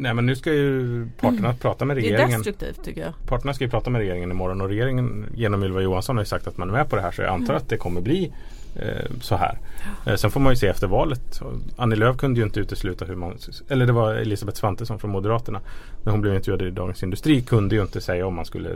Nej 0.00 0.14
men 0.14 0.26
nu 0.26 0.36
ska 0.36 0.52
ju 0.52 1.06
parterna 1.20 1.54
prata 1.54 1.84
med 1.84 1.98
Mm. 1.98 2.02
Det 2.02 2.08
är 2.08 2.12
regeringen. 2.12 2.38
destruktivt 2.42 2.84
tycker 2.84 3.00
jag. 3.00 3.12
Parterna 3.26 3.54
ska 3.54 3.64
ju 3.64 3.70
prata 3.70 3.90
med 3.90 3.98
regeringen 3.98 4.30
imorgon 4.30 4.60
och 4.60 4.68
regeringen 4.68 5.26
genom 5.34 5.64
Ylva 5.64 5.80
Johansson 5.80 6.16
har 6.16 6.22
ju 6.22 6.26
sagt 6.26 6.46
att 6.46 6.56
man 6.56 6.68
är 6.68 6.72
med 6.72 6.90
på 6.90 6.96
det 6.96 7.02
här 7.02 7.10
så 7.10 7.22
jag 7.22 7.30
antar 7.30 7.54
att 7.54 7.68
det 7.68 7.76
kommer 7.76 8.00
bli 8.00 8.32
eh, 8.76 9.10
så 9.20 9.36
här. 9.36 9.58
Eh, 10.06 10.14
sen 10.14 10.30
får 10.30 10.40
man 10.40 10.52
ju 10.52 10.56
se 10.56 10.66
efter 10.66 10.86
valet. 10.86 11.40
Annie 11.76 11.96
Lööf 11.96 12.16
kunde 12.16 12.40
ju 12.40 12.46
inte 12.46 12.60
utesluta 12.60 13.04
hur 13.04 13.14
man, 13.14 13.38
eller 13.68 13.86
det 13.86 13.92
var 13.92 14.14
Elisabeth 14.14 14.58
Svantesson 14.58 14.98
från 14.98 15.10
Moderaterna 15.10 15.60
när 16.04 16.12
hon 16.12 16.20
blev 16.20 16.34
intervjuad 16.34 16.62
i 16.62 16.70
Dagens 16.70 17.02
Industri 17.02 17.40
kunde 17.40 17.74
ju 17.74 17.82
inte 17.82 18.00
säga 18.00 18.26
om 18.26 18.34
man 18.34 18.44
skulle 18.44 18.70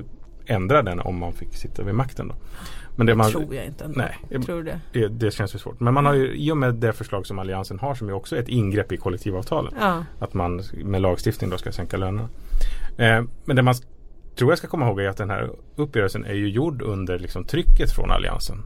ändra 0.46 0.82
den 0.82 1.00
om 1.00 1.18
man 1.18 1.32
fick 1.32 1.54
sitta 1.56 1.82
vid 1.82 1.94
makten 1.94 2.28
då. 2.28 2.34
Men 2.96 3.06
det 3.06 3.14
man, 3.14 3.30
tror 3.30 3.54
jag 3.54 3.64
inte 3.64 3.84
ändå. 3.84 3.98
Nej, 3.98 4.16
Jag 4.28 4.42
tror 4.46 4.62
det. 4.62 4.80
det, 4.92 5.08
det 5.08 5.30
känns 5.30 5.54
ju 5.54 5.58
svårt. 5.58 5.80
Men 5.80 5.94
man 5.94 6.06
har 6.06 6.14
ju 6.14 6.34
i 6.34 6.52
och 6.52 6.56
med 6.56 6.74
det 6.74 6.92
förslag 6.92 7.26
som 7.26 7.38
Alliansen 7.38 7.78
har 7.78 7.94
som 7.94 8.08
är 8.08 8.12
också 8.12 8.36
ett 8.36 8.48
ingrepp 8.48 8.92
i 8.92 8.96
kollektivavtalen. 8.96 9.74
Ja. 9.80 10.04
Att 10.18 10.34
man 10.34 10.62
med 10.84 11.00
lagstiftning 11.02 11.50
då 11.50 11.58
ska 11.58 11.72
sänka 11.72 11.96
lönerna. 11.96 12.28
Eh, 12.96 13.24
men 13.44 13.56
det 13.56 13.62
man 13.62 13.74
tror 14.36 14.50
jag 14.50 14.58
ska 14.58 14.66
komma 14.66 14.86
ihåg 14.86 15.00
är 15.00 15.08
att 15.08 15.16
den 15.16 15.30
här 15.30 15.50
uppgörelsen 15.76 16.24
är 16.24 16.34
ju 16.34 16.48
gjord 16.50 16.82
under 16.82 17.18
liksom 17.18 17.44
trycket 17.44 17.92
från 17.92 18.10
Alliansen. 18.10 18.62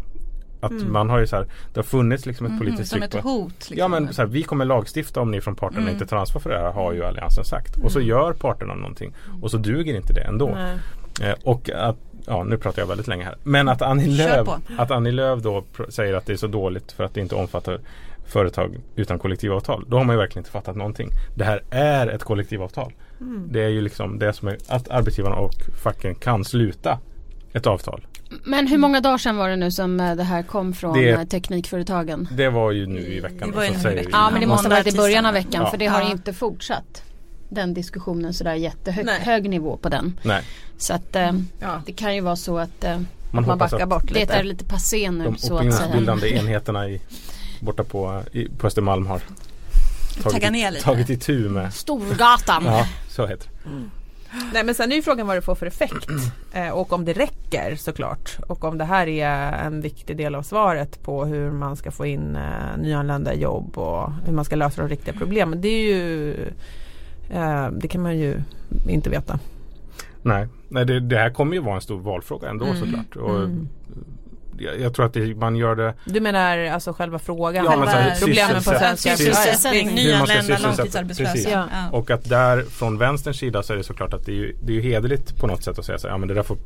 Att 0.61 0.73
man 0.73 1.11
har 1.11 1.19
ju 1.19 1.27
så 1.27 1.37
här, 1.37 1.47
det 1.73 1.79
har 1.79 1.85
funnits 1.85 2.27
liksom 2.27 2.47
ett 2.47 2.59
politiskt 2.59 2.91
Som 2.91 3.01
tryck 3.01 3.15
ett 3.15 3.23
på 3.23 3.29
hot? 3.29 3.53
Liksom. 3.53 3.77
Ja 3.79 3.89
men 3.89 4.13
så 4.13 4.23
här, 4.23 4.29
vi 4.29 4.43
kommer 4.43 4.65
lagstifta 4.65 5.21
om 5.21 5.31
ni 5.31 5.41
från 5.41 5.55
parterna 5.57 5.81
Mm. 5.83 5.93
inte 5.93 6.07
tar 6.07 6.17
ansvar 6.17 6.41
för 6.41 6.51
det 6.51 6.59
här 6.59 6.73
har 6.73 6.93
ju 6.93 7.05
Alliansen 7.05 7.45
sagt. 7.45 7.77
Och 7.77 7.93
så 7.93 8.01
gör 8.01 8.33
parterna 8.33 8.75
någonting. 8.75 9.15
Och 9.43 9.51
så 9.51 9.57
duger 9.57 9.95
inte 9.95 10.13
det 10.13 10.21
ändå. 10.21 10.49
Eh, 11.23 11.35
och 11.45 11.71
att, 11.71 11.97
ja 12.27 12.45
nu 12.45 12.59
pratar 12.59 12.83
jag 12.83 12.87
väldigt 12.87 13.07
länge 13.09 13.25
här. 13.25 13.37
Men 13.43 13.69
att 13.69 13.83
Annie 13.83 14.07
Lööf, 14.07 14.49
att 14.79 14.91
Annie 14.91 15.13
Lööf 15.13 15.43
då 15.43 15.65
pr- 15.77 15.91
säger 15.91 16.15
att 16.15 16.27
det 16.27 16.33
är 16.33 16.37
så 16.37 16.47
dåligt 16.47 16.93
för 16.93 17.05
att 17.05 17.15
det 17.15 17.21
inte 17.21 17.35
omfattar 17.35 17.81
företag 18.27 18.77
utan 18.97 19.19
kollektivavtal. 19.19 19.85
Då 19.89 19.97
har 19.97 20.05
man 20.05 20.15
ju 20.17 20.19
verkligen 20.21 20.41
inte 20.41 20.51
fattat 20.51 20.77
någonting. 20.77 21.11
Det 21.35 21.45
här 21.45 21.63
är 21.71 22.07
ett 22.07 22.25
kollektivavtal. 22.25 22.93
Mm. 23.21 23.49
Det 23.53 23.63
är 23.63 23.69
ju 23.69 23.81
liksom 23.81 24.19
det 24.19 24.33
som 24.33 24.49
är 24.49 24.57
att 24.69 24.89
arbetsgivarna 24.89 25.37
och 25.37 25.53
facken 25.83 26.15
kan 26.15 26.45
sluta 26.45 26.99
ett 27.53 27.67
avtal. 27.67 28.07
Men 28.45 28.67
hur 28.67 28.79
många 28.79 29.01
dagar 29.01 29.19
sedan 29.19 29.37
var 29.37 29.49
det 29.49 29.57
nu 29.57 29.71
som 29.71 30.01
eh, 30.01 30.15
det 30.17 30.23
här 30.23 30.43
kom 30.43 30.73
från 30.73 30.99
Det- 30.99 31.11
eh, 31.11 31.25
teknikföretagen? 31.25 32.29
Det 32.33 32.49
var 32.49 32.71
ju 32.73 32.87
nu 32.87 33.01
i 33.01 33.21
veckan. 33.21 33.51
Det 33.51 33.57
var 33.57 33.65
ju 33.65 33.71
nu 33.71 33.77
i 33.77 33.81
säger 33.81 33.97
veckan. 33.97 34.11
Ja 34.15 34.31
men 34.33 34.41
det 34.41 34.47
måste 34.47 34.69
ha 34.69 34.77
varit 34.77 34.95
i 34.95 34.97
början 34.97 35.27
av 35.27 35.33
veckan 35.33 35.63
Ja. 35.65 35.71
för 35.71 35.77
det 35.79 35.87
har 35.87 36.01
Ja. 36.01 36.11
inte 36.11 36.33
fortsatt. 36.33 37.03
Den 37.49 37.75
diskussionen 37.75 38.35
sådär 38.35 38.55
jättehög 38.55 39.05
Nej. 39.07 39.21
hög 39.21 39.51
nivå 39.51 39.77
på 39.77 39.89
den. 39.89 40.19
Nej, 40.23 40.43
Så 40.79 40.95
att 40.95 41.17
eh, 41.17 41.33
Ja. 41.61 41.83
det 41.87 41.93
kan 41.93 42.15
ju 42.15 42.21
vara 42.21 42.37
så 42.37 42.59
att 42.59 42.85
eh, 42.85 42.99
man, 43.31 43.47
Man 43.47 43.59
backar 43.59 43.81
att 43.81 43.89
bort 43.89 44.09
det 44.09 44.15
lite. 44.21 44.33
är 44.35 44.43
lite 44.45 44.65
passé 44.65 45.11
nu 45.11 45.25
de 45.25 45.37
så 45.39 45.55
att 45.55 45.61
säga. 45.61 45.71
opinionsbildande 45.73 46.29
enheterna 46.37 46.89
i, 46.89 47.01
borta 47.61 47.85
på, 47.85 48.23
i, 48.33 48.49
på 48.49 48.67
Östermalm 48.67 49.07
har 49.07 49.21
tagit, 50.23 50.53
ner 50.53 50.71
lite. 50.71 50.85
tagit 50.85 51.11
itu 51.11 51.49
med 51.49 51.75
Storgatan. 51.75 52.65
Ja, 52.67 52.87
så 53.11 53.27
heter 53.27 53.49
det. 53.65 53.71
Nej 54.53 54.65
men 54.65 54.75
sen 54.75 54.93
är 54.93 54.97
ju 54.97 55.03
frågan 55.03 55.27
vad 55.27 55.37
det 55.37 55.43
får 55.43 55.55
för 55.55 55.67
effekt 55.67 56.09
eh, 56.53 56.69
och 56.69 56.93
om 56.93 57.05
det 57.05 57.13
räcker 57.13 57.77
såklart 57.77 58.37
och 58.47 58.65
om 58.65 58.79
det 58.79 58.85
här 58.85 59.07
är 59.07 59.53
en 59.53 59.81
viktig 59.81 60.17
del 60.17 60.35
av 60.35 60.43
svaret 60.43 61.03
på 61.03 61.25
hur 61.25 61.51
man 61.51 61.77
ska 61.77 61.91
få 61.91 62.07
in 62.07 62.37
eh, 62.37 62.77
nyanlända 62.79 63.35
i 63.35 63.41
jobb 63.41 63.79
och 63.79 64.11
hur 64.27 64.33
man 64.33 64.45
ska 64.45 64.57
lösa 64.57 64.83
de 64.83 64.89
riktiga 64.89 65.15
problemen. 65.19 65.61
Det 65.61 65.69
är 65.69 65.83
ju 65.95 66.37
det 67.73 67.89
kan 67.89 68.03
man 68.03 68.19
ju 68.19 68.43
inte 68.89 69.11
veta. 69.11 69.39
Nej, 70.23 70.49
Nej 70.69 70.85
det, 70.85 71.01
det 71.01 71.17
här 71.19 71.31
kommer 71.31 71.55
ju 71.55 71.61
vara 71.61 71.75
en 71.75 71.81
stor 71.81 71.99
valfråga 71.99 72.49
ändå 72.49 72.65
Mm. 72.65 72.77
såklart. 72.81 73.17
Och 73.17 73.37
Mm. 73.37 73.69
jag, 74.59 74.81
jag 74.81 74.95
tror 74.95 75.07
att 75.07 75.13
det, 75.15 75.35
man 75.35 75.57
gör 75.57 75.77
det 75.77 75.95
Du 76.05 76.21
menar 76.21 76.59
alltså 76.59 76.93
själva 76.93 77.19
frågan? 77.19 77.65
Ja, 77.65 77.77
men 77.77 77.89
så 77.89 77.97
här, 77.97 78.21
problemen 78.21 78.55
på 78.55 78.61
svenska 78.63 79.11
sysselsätt- 79.11 79.35
Sysselsättning, 79.35 79.95
nyanlända, 79.95 80.59
långtidsarbetslösa. 80.59 81.51
Ja. 81.51 81.65
Och 81.93 82.11
att 82.11 82.29
där 82.29 82.63
från 82.63 82.99
vänsterns 82.99 83.37
sida 83.39 83.63
så 83.63 83.73
är 83.73 83.77
det 83.77 83.85
såklart 83.85 84.15
att 84.15 84.27
det 84.27 84.33
är 84.33 84.37
ju, 84.37 84.57
det 84.63 84.73
är 84.73 84.75
ju 84.77 84.83
hederligt 84.83 85.37
på 85.41 85.47
något 85.47 85.63
sätt 85.63 85.79
att 85.79 85.85
säga 85.85 85.99
så 85.99 86.07
här, 86.07 86.15
ja 86.15 86.19
men 86.19 86.29
det 86.29 86.35
där 86.35 86.43
får 86.43 86.57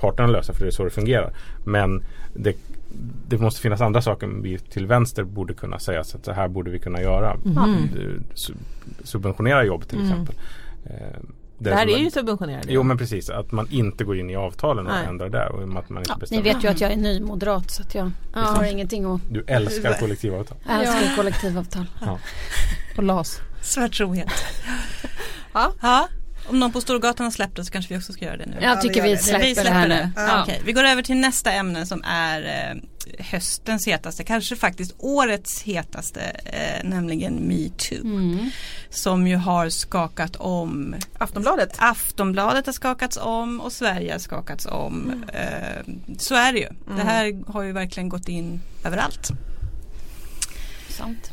parterna 0.00 0.28
lösa 0.28 0.52
för 0.52 0.60
det 0.60 0.66
är 0.66 0.70
så 0.70 0.84
det 0.84 0.90
fungerar. 0.90 1.32
Men 1.64 2.02
det, 2.34 2.56
det 3.28 3.38
måste 3.38 3.60
finnas 3.60 3.80
andra 3.80 4.02
saker 4.02 4.26
vi 4.26 4.58
till 4.58 4.86
vänster 4.86 5.24
borde 5.24 5.54
kunna 5.54 5.78
säga 5.78 6.04
så 6.04 6.16
att 6.18 6.24
så 6.24 6.32
här 6.32 6.48
borde 6.48 6.70
vi 6.70 6.78
kunna 6.78 7.00
göra. 7.00 7.36
Su- 8.34 8.54
Subventionera 9.04 9.64
jobb 9.64 9.88
till 9.88 9.98
Mm. 9.98 10.10
exempel. 10.10 10.34
Eh, 10.84 11.18
Det 11.58 11.74
här 11.74 11.86
är 11.88 11.98
ju 11.98 12.10
subventionerade. 12.10 12.64
Jo 12.72 12.82
men 12.82 12.98
precis, 12.98 13.30
att 13.30 13.52
man 13.52 13.66
inte 13.70 14.04
går 14.04 14.18
in 14.18 14.30
i 14.30 14.36
avtalen 14.36 14.86
och 14.86 14.92
Nej. 14.92 15.06
ändrar 15.06 15.28
där. 15.28 15.48
Och 15.52 15.62
att 15.62 15.88
man 15.88 15.98
inte 16.02 16.14
Ja, 16.20 16.26
ni 16.30 16.42
vet 16.42 16.64
ju 16.64 16.68
att 16.68 16.80
jag 16.80 16.92
är 16.92 16.96
ny 16.96 17.20
moderat 17.20 17.70
så 17.70 17.82
att 17.82 17.94
jag 17.94 18.10
har 18.32 18.64
ingenting 18.64 19.04
att 19.04 19.20
Du 19.30 19.44
älskar 19.46 19.92
kollektivavtal. 20.00 20.56
jag 20.66 20.80
älskar 20.80 21.16
kollektivavtal. 21.16 21.86
Och 22.96 23.02
LAS. 23.02 23.40
Svart 23.62 23.92
trohet. 23.96 24.28
Ja. 25.52 25.72
Ja. 26.44 26.50
Om 26.50 26.60
någon 26.60 26.72
på 26.72 26.80
Storgatan 26.80 27.24
har 27.24 27.30
släppt 27.30 27.56
det 27.56 27.64
så 27.64 27.72
kanske 27.72 27.94
vi 27.94 28.00
också 28.00 28.12
ska 28.12 28.24
göra 28.24 28.36
det 28.36 28.46
nu. 28.46 28.56
Jag 28.60 28.80
tycker 28.80 29.02
vi 29.02 29.16
släpper 29.16 29.64
det 29.64 29.70
här 29.70 29.88
nu. 29.88 30.10
Ja. 30.16 30.26
Ja. 30.26 30.42
Okej, 30.42 30.62
Vi 30.64 30.72
går 30.72 30.84
över 30.84 31.02
till 31.02 31.16
nästa 31.16 31.52
ämne 31.52 31.86
som 31.86 32.02
är 32.04 32.42
eh, 32.42 32.82
höstens 33.18 33.86
hetaste, 33.86 34.24
kanske 34.24 34.56
faktiskt 34.56 34.94
årets 34.98 35.62
hetaste, 35.62 36.20
eh, 36.44 36.88
nämligen 36.88 37.34
metoo. 37.34 38.04
Mm. 38.04 38.50
Som 38.90 39.26
ju 39.26 39.36
har 39.36 39.68
skakat 39.68 40.36
om 40.36 40.94
Aftonbladet. 41.18 41.74
Aftonbladet 41.78 42.66
har 42.66 42.72
skakats 42.72 43.16
om 43.16 43.60
och 43.60 43.72
Sverige 43.72 44.12
har 44.12 44.18
skakats 44.18 44.66
om. 44.66 45.24
Eh, 45.32 45.92
så 46.18 46.34
är 46.34 46.52
det 46.52 46.58
ju. 46.58 46.68
Det 46.96 47.02
här 47.02 47.52
har 47.52 47.62
ju 47.62 47.72
verkligen 47.72 48.08
gått 48.08 48.28
in 48.28 48.60
överallt. 48.84 49.30
Sant. 50.88 51.32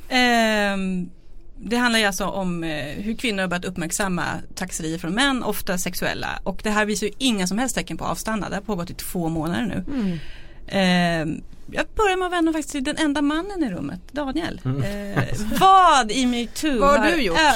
Det 1.63 1.75
handlar 1.75 1.99
ju 1.99 2.05
alltså 2.05 2.25
om 2.25 2.63
eh, 2.63 2.85
hur 2.85 3.15
kvinnor 3.15 3.41
har 3.41 3.47
börjat 3.47 3.65
uppmärksamma 3.65 4.23
trakasserier 4.55 4.97
från 4.97 5.13
män, 5.13 5.43
ofta 5.43 5.77
sexuella. 5.77 6.39
Och 6.43 6.59
det 6.63 6.69
här 6.69 6.85
visar 6.85 7.07
ju 7.07 7.13
inga 7.17 7.47
som 7.47 7.57
helst 7.57 7.75
tecken 7.75 7.97
på 7.97 8.05
avstanna. 8.05 8.49
Det 8.49 8.55
har 8.55 8.61
pågått 8.61 8.89
i 8.89 8.93
två 8.93 9.29
månader 9.29 9.65
nu. 9.65 9.93
Mm. 9.93 10.19
Ehm, 10.67 11.43
jag 11.71 11.85
börjar 11.95 12.17
med 12.17 12.25
att 12.25 12.33
vända 12.33 12.51
faktiskt 12.51 12.71
till 12.71 12.83
den 12.83 12.97
enda 12.97 13.21
mannen 13.21 13.63
i 13.63 13.69
rummet, 13.69 13.99
Daniel. 14.11 14.61
Mm. 14.65 14.83
Eh, 14.83 15.23
vad 15.59 16.11
i 16.11 16.25
metoo 16.25 16.79
Vad 16.79 16.99
har 16.99 17.11
du 17.11 17.21
gjort? 17.21 17.37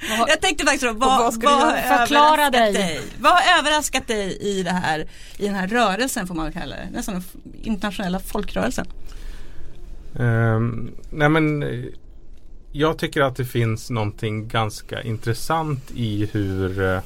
jag 0.28 0.40
tänkte 0.40 0.64
faktiskt 0.64 0.84
då, 0.84 0.92
vad, 0.92 1.18
vad 1.18 1.42
vad 1.42 1.52
har? 1.52 1.98
Förklara 1.98 2.46
överraskat 2.46 2.74
dig. 2.74 3.00
Vad 3.20 3.32
har 3.32 3.58
överraskat 3.58 4.06
dig 4.06 4.38
i, 4.40 4.62
det 4.62 4.70
här, 4.70 5.06
i 5.36 5.46
den 5.46 5.54
här 5.54 5.68
rörelsen 5.68 6.26
får 6.26 6.34
man 6.34 6.44
väl 6.44 6.54
kalla 6.54 6.76
det, 6.76 6.88
nästan 6.92 7.14
den 7.14 7.24
internationella 7.62 8.20
folkrörelsen? 8.20 8.86
Ehm, 10.18 10.90
nej 11.10 11.28
men 11.28 11.62
eh, 11.62 11.84
jag 12.72 12.98
tycker 12.98 13.22
att 13.22 13.36
det 13.36 13.44
finns 13.44 13.90
någonting 13.90 14.48
ganska 14.48 15.02
intressant 15.02 15.90
i 15.94 16.30
hur 16.32 16.82
eh, 16.82 17.00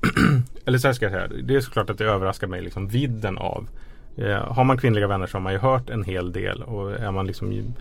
Eller 0.64 0.78
så 0.78 0.88
här 0.88 0.94
ska 0.94 1.04
jag 1.04 1.12
säga. 1.12 1.42
Det 1.42 1.56
är 1.56 1.60
såklart 1.60 1.90
att 1.90 1.98
det 1.98 2.04
överraskar 2.04 2.46
mig 2.46 2.62
liksom 2.62 2.88
vidden 2.88 3.38
av 3.38 3.68
eh, 4.16 4.54
Har 4.54 4.64
man 4.64 4.78
kvinnliga 4.78 5.06
vänner 5.06 5.26
så 5.26 5.36
har 5.36 5.42
man 5.42 5.52
ju 5.52 5.58
hört 5.58 5.90
en 5.90 6.04
hel 6.04 6.32
del 6.32 6.62
och 6.62 6.92
är 6.92 7.10
man 7.10 7.26
liksom 7.26 7.74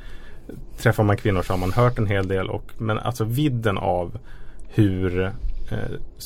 Träffar 0.78 1.04
man 1.04 1.18
kvinnor 1.18 1.42
så 1.42 1.54
har 1.54 1.58
man 1.58 1.74
hört 1.74 1.98
en 1.98 2.08
hel 2.08 2.28
del 2.28 2.50
och 2.50 2.72
men 2.78 3.00
alltså 3.00 3.24
vidden 3.24 3.78
av 3.78 4.20
hur 4.68 5.26
eh, 5.72 5.78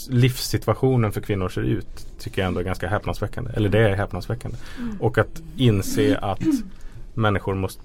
livssituationen 0.09 1.11
för 1.11 1.21
kvinnor 1.21 1.49
ser 1.49 1.61
ut 1.61 2.07
tycker 2.19 2.41
jag 2.41 2.47
ändå 2.47 2.59
är 2.59 2.63
ganska 2.63 2.87
häpnadsväckande. 2.87 3.51
Eller 3.53 3.69
det 3.69 3.79
är 3.79 3.95
häpnadsväckande. 3.95 4.57
Och 4.99 5.17
att 5.17 5.41
inse 5.57 6.17
att 6.17 6.41
människor 7.13 7.55
måste 7.55 7.81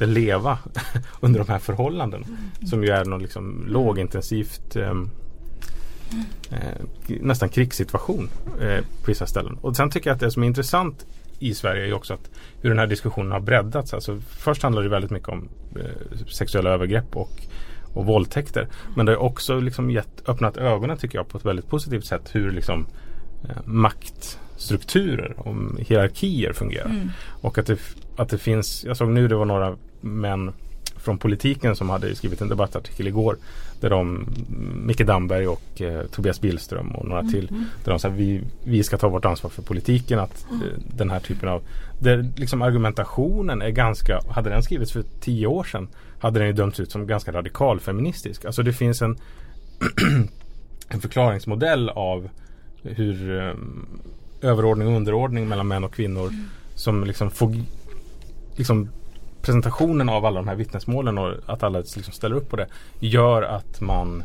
leva 0.00 0.58
under 1.20 1.40
de 1.40 1.48
här 1.48 1.58
förhållandena. 1.58 2.26
Som 2.66 2.84
ju 2.84 2.90
är 2.90 3.04
någon 3.04 3.22
liksom 3.22 3.64
lågintensivt 3.68 4.76
ehm, 4.76 5.10
eh, 6.50 7.18
nästan 7.20 7.48
krigssituation 7.48 8.28
eh, 8.60 8.80
på 8.80 9.06
vissa 9.06 9.26
ställen. 9.26 9.58
Och 9.60 9.76
sen 9.76 9.90
tycker 9.90 10.10
jag 10.10 10.14
att 10.14 10.20
det 10.20 10.30
som 10.30 10.42
är 10.42 10.46
intressant 10.46 11.06
i 11.38 11.54
Sverige 11.54 11.86
är 11.86 11.92
också 11.92 12.14
att 12.14 12.30
hur 12.60 12.70
den 12.70 12.78
här 12.78 12.86
diskussionen 12.86 13.32
har 13.32 13.40
breddats. 13.40 13.94
Alltså, 13.94 14.20
först 14.28 14.62
handlar 14.62 14.82
det 14.82 14.88
väldigt 14.88 15.10
mycket 15.10 15.28
om 15.28 15.48
eh, 15.76 16.18
sexuella 16.26 16.70
övergrepp 16.70 17.16
och, 17.16 17.42
och 17.94 18.06
våldtäkter. 18.06 18.68
Men 18.96 19.06
det 19.06 19.12
har 19.12 19.18
också 19.22 19.60
liksom 19.60 19.90
gett, 19.90 20.28
öppnat 20.28 20.56
ögonen 20.56 20.96
tycker 20.96 21.18
jag 21.18 21.28
på 21.28 21.38
ett 21.38 21.44
väldigt 21.44 21.68
positivt 21.68 22.04
sätt 22.04 22.30
hur 22.32 22.50
liksom, 22.50 22.86
eh, 23.44 23.56
maktstrukturer 24.56 25.34
och 25.36 25.54
hierarkier 25.78 26.52
fungerar. 26.52 27.10
Och 27.40 27.58
att 27.58 27.66
det, 27.66 27.78
att 28.16 28.28
det 28.28 28.38
finns, 28.38 28.84
jag 28.84 28.96
såg 28.96 29.08
nu 29.08 29.28
det 29.28 29.34
var 29.34 29.44
några 29.44 29.76
män 30.00 30.52
från 30.96 31.18
politiken 31.18 31.76
som 31.76 31.90
hade 31.90 32.14
skrivit 32.14 32.40
en 32.40 32.48
debattartikel 32.48 33.06
igår. 33.06 33.36
Där 33.80 33.90
de, 33.90 34.26
Micke 34.86 35.06
Damberg 35.06 35.48
och 35.48 35.82
eh, 35.82 36.06
Tobias 36.06 36.40
Billström 36.40 36.88
och 36.88 37.08
några 37.08 37.22
till. 37.22 37.46
Där 37.84 37.90
de 37.92 37.98
sa 37.98 38.08
vi, 38.08 38.42
vi 38.64 38.82
ska 38.82 38.98
ta 38.98 39.08
vårt 39.08 39.24
ansvar 39.24 39.50
för 39.50 39.62
politiken. 39.62 40.18
Att 40.18 40.46
eh, 40.50 40.80
den 40.96 41.10
här 41.10 41.20
typen 41.20 41.48
av 41.48 41.62
där 42.00 42.30
liksom 42.36 42.62
argumentationen 42.62 43.62
är 43.62 43.70
ganska, 43.70 44.20
hade 44.30 44.50
den 44.50 44.62
skrivits 44.62 44.92
för 44.92 45.04
tio 45.20 45.46
år 45.46 45.64
sedan 45.64 45.88
hade 46.18 46.38
den 46.38 46.46
ju 46.46 46.52
dömts 46.52 46.80
ut 46.80 46.90
som 46.90 47.06
ganska 47.06 47.32
radikal 47.32 47.80
feministisk. 47.80 48.44
Alltså 48.44 48.62
det 48.62 48.72
finns 48.72 49.02
en, 49.02 49.16
en 50.88 51.00
förklaringsmodell 51.00 51.88
av 51.88 52.28
hur 52.82 53.38
eh, 53.38 53.54
överordning 54.40 54.88
och 54.88 54.94
underordning 54.94 55.48
mellan 55.48 55.68
män 55.68 55.84
och 55.84 55.94
kvinnor 55.94 56.32
som 56.74 57.04
liksom 57.04 57.30
får 57.30 57.54
liksom 58.56 58.88
presentationen 59.42 60.08
av 60.08 60.24
alla 60.24 60.40
de 60.40 60.48
här 60.48 60.54
vittnesmålen 60.54 61.18
och 61.18 61.34
att 61.46 61.62
alla 61.62 61.78
liksom 61.78 62.12
ställer 62.12 62.36
upp 62.36 62.50
på 62.50 62.56
det 62.56 62.66
gör 62.98 63.42
att 63.42 63.80
man 63.80 64.22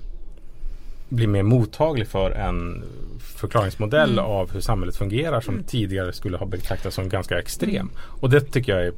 blir 1.09 1.27
mer 1.27 1.43
mottaglig 1.43 2.07
för 2.07 2.31
en 2.31 2.83
förklaringsmodell 3.19 4.19
av 4.19 4.53
hur 4.53 4.61
samhället 4.61 4.95
fungerar 4.95 5.41
som 5.41 5.63
tidigare 5.63 6.13
skulle 6.13 6.37
ha 6.37 6.45
betraktats 6.45 6.95
som 6.95 7.09
ganska 7.09 7.39
extrem. 7.39 7.89
Och 7.97 8.29
det 8.29 8.41
tycker 8.41 8.71
jag 8.77 8.87
är 8.87 8.93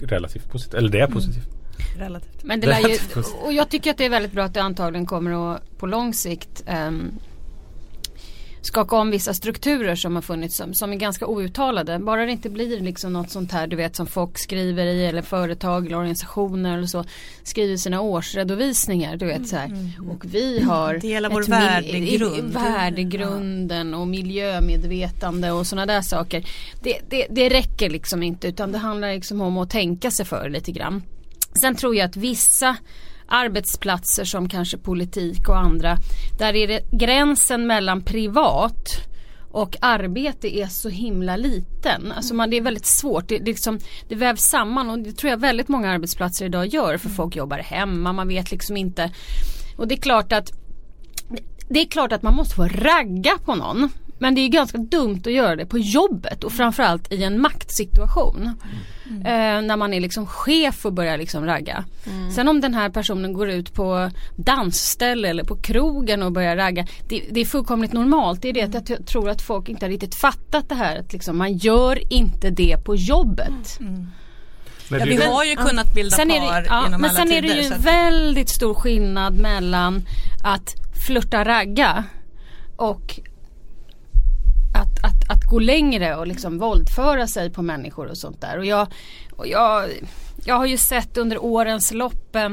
relativt 0.00 0.50
positivt. 0.50 0.74
Eller 0.74 0.88
det 0.88 1.00
är 1.00 1.06
positivt. 1.06 1.48
Relativt. 1.98 2.44
Men 2.44 2.60
det 2.60 2.80
ju, 2.80 3.22
och 3.44 3.52
jag 3.52 3.68
tycker 3.68 3.90
att 3.90 3.98
det 3.98 4.04
är 4.04 4.10
väldigt 4.10 4.32
bra 4.32 4.44
att 4.44 4.54
det 4.54 4.62
antagligen 4.62 5.06
kommer 5.06 5.54
att 5.54 5.78
på 5.78 5.86
lång 5.86 6.14
sikt 6.14 6.62
ehm, 6.66 7.12
skaka 8.62 8.96
om 8.96 9.10
vissa 9.10 9.34
strukturer 9.34 9.94
som 9.94 10.14
har 10.14 10.22
funnits 10.22 10.56
som, 10.56 10.74
som 10.74 10.92
är 10.92 10.96
ganska 10.96 11.26
outtalade. 11.26 11.98
Bara 11.98 12.26
det 12.26 12.32
inte 12.32 12.50
blir 12.50 12.80
liksom 12.80 13.12
något 13.12 13.30
sånt 13.30 13.52
här 13.52 13.66
du 13.66 13.76
vet 13.76 13.96
som 13.96 14.06
folk 14.06 14.38
skriver 14.38 14.86
i 14.86 15.06
eller 15.06 15.22
företag 15.22 15.86
eller 15.86 15.96
organisationer 15.96 16.76
eller 16.78 16.86
så 16.86 17.04
skriver 17.42 17.76
sina 17.76 18.00
årsredovisningar 18.00 19.16
du 19.16 19.26
vet 19.26 19.48
så 19.48 19.56
här. 19.56 19.92
Och 20.10 20.24
vi 20.24 20.60
har 20.60 20.94
Del 20.94 21.24
av 21.24 21.32
vår 21.32 21.42
värdegrund. 21.42 22.52
värdegrunden 22.52 23.94
och 23.94 24.08
miljömedvetande 24.08 25.50
och 25.50 25.66
sådana 25.66 25.86
där 25.86 26.02
saker. 26.02 26.44
Det, 26.82 26.98
det, 27.08 27.26
det 27.30 27.48
räcker 27.48 27.90
liksom 27.90 28.22
inte 28.22 28.48
utan 28.48 28.72
det 28.72 28.78
handlar 28.78 29.12
liksom 29.14 29.40
om 29.40 29.58
att 29.58 29.70
tänka 29.70 30.10
sig 30.10 30.26
för 30.26 30.48
lite 30.48 30.72
grann. 30.72 31.02
Sen 31.60 31.74
tror 31.74 31.96
jag 31.96 32.06
att 32.06 32.16
vissa 32.16 32.76
arbetsplatser 33.30 34.24
som 34.24 34.48
kanske 34.48 34.78
politik 34.78 35.48
och 35.48 35.58
andra 35.58 35.98
där 36.38 36.56
är 36.56 36.68
det 36.68 36.82
gränsen 36.90 37.66
mellan 37.66 38.02
privat 38.02 39.06
och 39.50 39.76
arbete 39.80 40.58
är 40.58 40.66
så 40.66 40.88
himla 40.88 41.36
liten. 41.36 42.12
Alltså 42.12 42.34
man, 42.34 42.50
det 42.50 42.56
är 42.56 42.60
väldigt 42.60 42.86
svårt. 42.86 43.28
Det, 43.28 43.38
det, 43.38 43.44
liksom, 43.44 43.78
det 44.08 44.14
vävs 44.14 44.42
samman 44.42 44.90
och 44.90 44.98
det 44.98 45.12
tror 45.12 45.30
jag 45.30 45.40
väldigt 45.40 45.68
många 45.68 45.90
arbetsplatser 45.90 46.46
idag 46.46 46.66
gör 46.66 46.96
för 46.96 47.08
folk 47.08 47.36
jobbar 47.36 47.58
hemma. 47.58 48.12
Man 48.12 48.28
vet 48.28 48.50
liksom 48.50 48.76
inte. 48.76 49.10
Och 49.76 49.88
det 49.88 49.94
är 49.94 50.00
klart 50.00 50.32
att 50.32 50.52
det 51.68 51.80
är 51.80 51.86
klart 51.86 52.12
att 52.12 52.22
man 52.22 52.34
måste 52.34 52.54
få 52.54 52.68
ragga 52.68 53.38
på 53.44 53.54
någon 53.54 53.88
men 54.20 54.34
det 54.34 54.40
är 54.40 54.48
ganska 54.48 54.78
dumt 54.78 55.20
att 55.26 55.32
göra 55.32 55.56
det 55.56 55.66
på 55.66 55.78
jobbet 55.78 56.44
och 56.44 56.52
framförallt 56.52 57.12
i 57.12 57.24
en 57.24 57.40
maktsituation. 57.40 58.50
Mm. 59.10 59.26
Eh, 59.26 59.66
när 59.66 59.76
man 59.76 59.94
är 59.94 60.00
liksom 60.00 60.26
chef 60.26 60.86
och 60.86 60.92
börjar 60.92 61.18
liksom 61.18 61.46
ragga. 61.46 61.84
Mm. 62.06 62.30
Sen 62.30 62.48
om 62.48 62.60
den 62.60 62.74
här 62.74 62.88
personen 62.90 63.32
går 63.32 63.50
ut 63.50 63.74
på 63.74 64.10
dansställe 64.36 65.28
eller 65.28 65.44
på 65.44 65.56
krogen 65.56 66.22
och 66.22 66.32
börjar 66.32 66.56
ragga. 66.56 66.86
Det, 67.08 67.22
det 67.30 67.40
är 67.40 67.44
fullkomligt 67.44 67.92
normalt. 67.92 68.42
Det 68.42 68.48
är 68.48 68.52
det 68.52 68.74
att 68.76 68.88
jag 68.90 69.06
tror 69.06 69.30
att 69.30 69.42
folk 69.42 69.68
inte 69.68 69.86
har 69.86 69.90
riktigt 69.90 70.14
fattat 70.14 70.68
det 70.68 70.74
här. 70.74 70.98
Att 70.98 71.12
liksom, 71.12 71.38
man 71.38 71.56
gör 71.56 72.12
inte 72.12 72.50
det 72.50 72.76
på 72.84 72.96
jobbet. 72.96 73.78
Men 73.80 74.12
Ja, 74.88 74.96
det 74.98 75.02
är 75.02 75.18
vi 75.18 75.24
har 75.24 75.44
ju 75.44 75.56
kunnat 75.56 75.94
bilda 75.94 76.16
Sen 76.16 76.30
är 76.30 76.40
par 76.40 76.60
det, 76.62 76.66
ja, 76.68 76.82
genom 76.84 77.00
men 77.00 77.10
alla 77.10 77.18
sen 77.18 77.32
är 77.32 77.42
det 77.42 77.48
tider. 77.48 77.62
ju 77.62 77.74
att- 77.74 77.84
väldigt 77.84 78.48
stor 78.48 78.74
skillnad 78.74 79.34
mellan 79.34 80.02
att 80.44 80.74
flirta 81.06 81.44
ragga 81.44 82.04
och 82.76 83.20
gå 85.50 85.58
längre 85.58 86.16
och 86.16 86.26
liksom 86.26 86.58
våldföra 86.58 87.26
sig 87.26 87.50
på 87.50 87.62
människor 87.62 88.06
och 88.06 88.18
sånt 88.18 88.40
där. 88.40 88.58
Och 88.58 88.64
jag, 88.64 88.86
och 89.36 89.46
jag, 89.46 89.90
jag 90.44 90.54
har 90.54 90.66
ju 90.66 90.76
sett 90.76 91.18
under 91.18 91.44
årens 91.44 91.92
lopp 91.92 92.36
eh, 92.36 92.48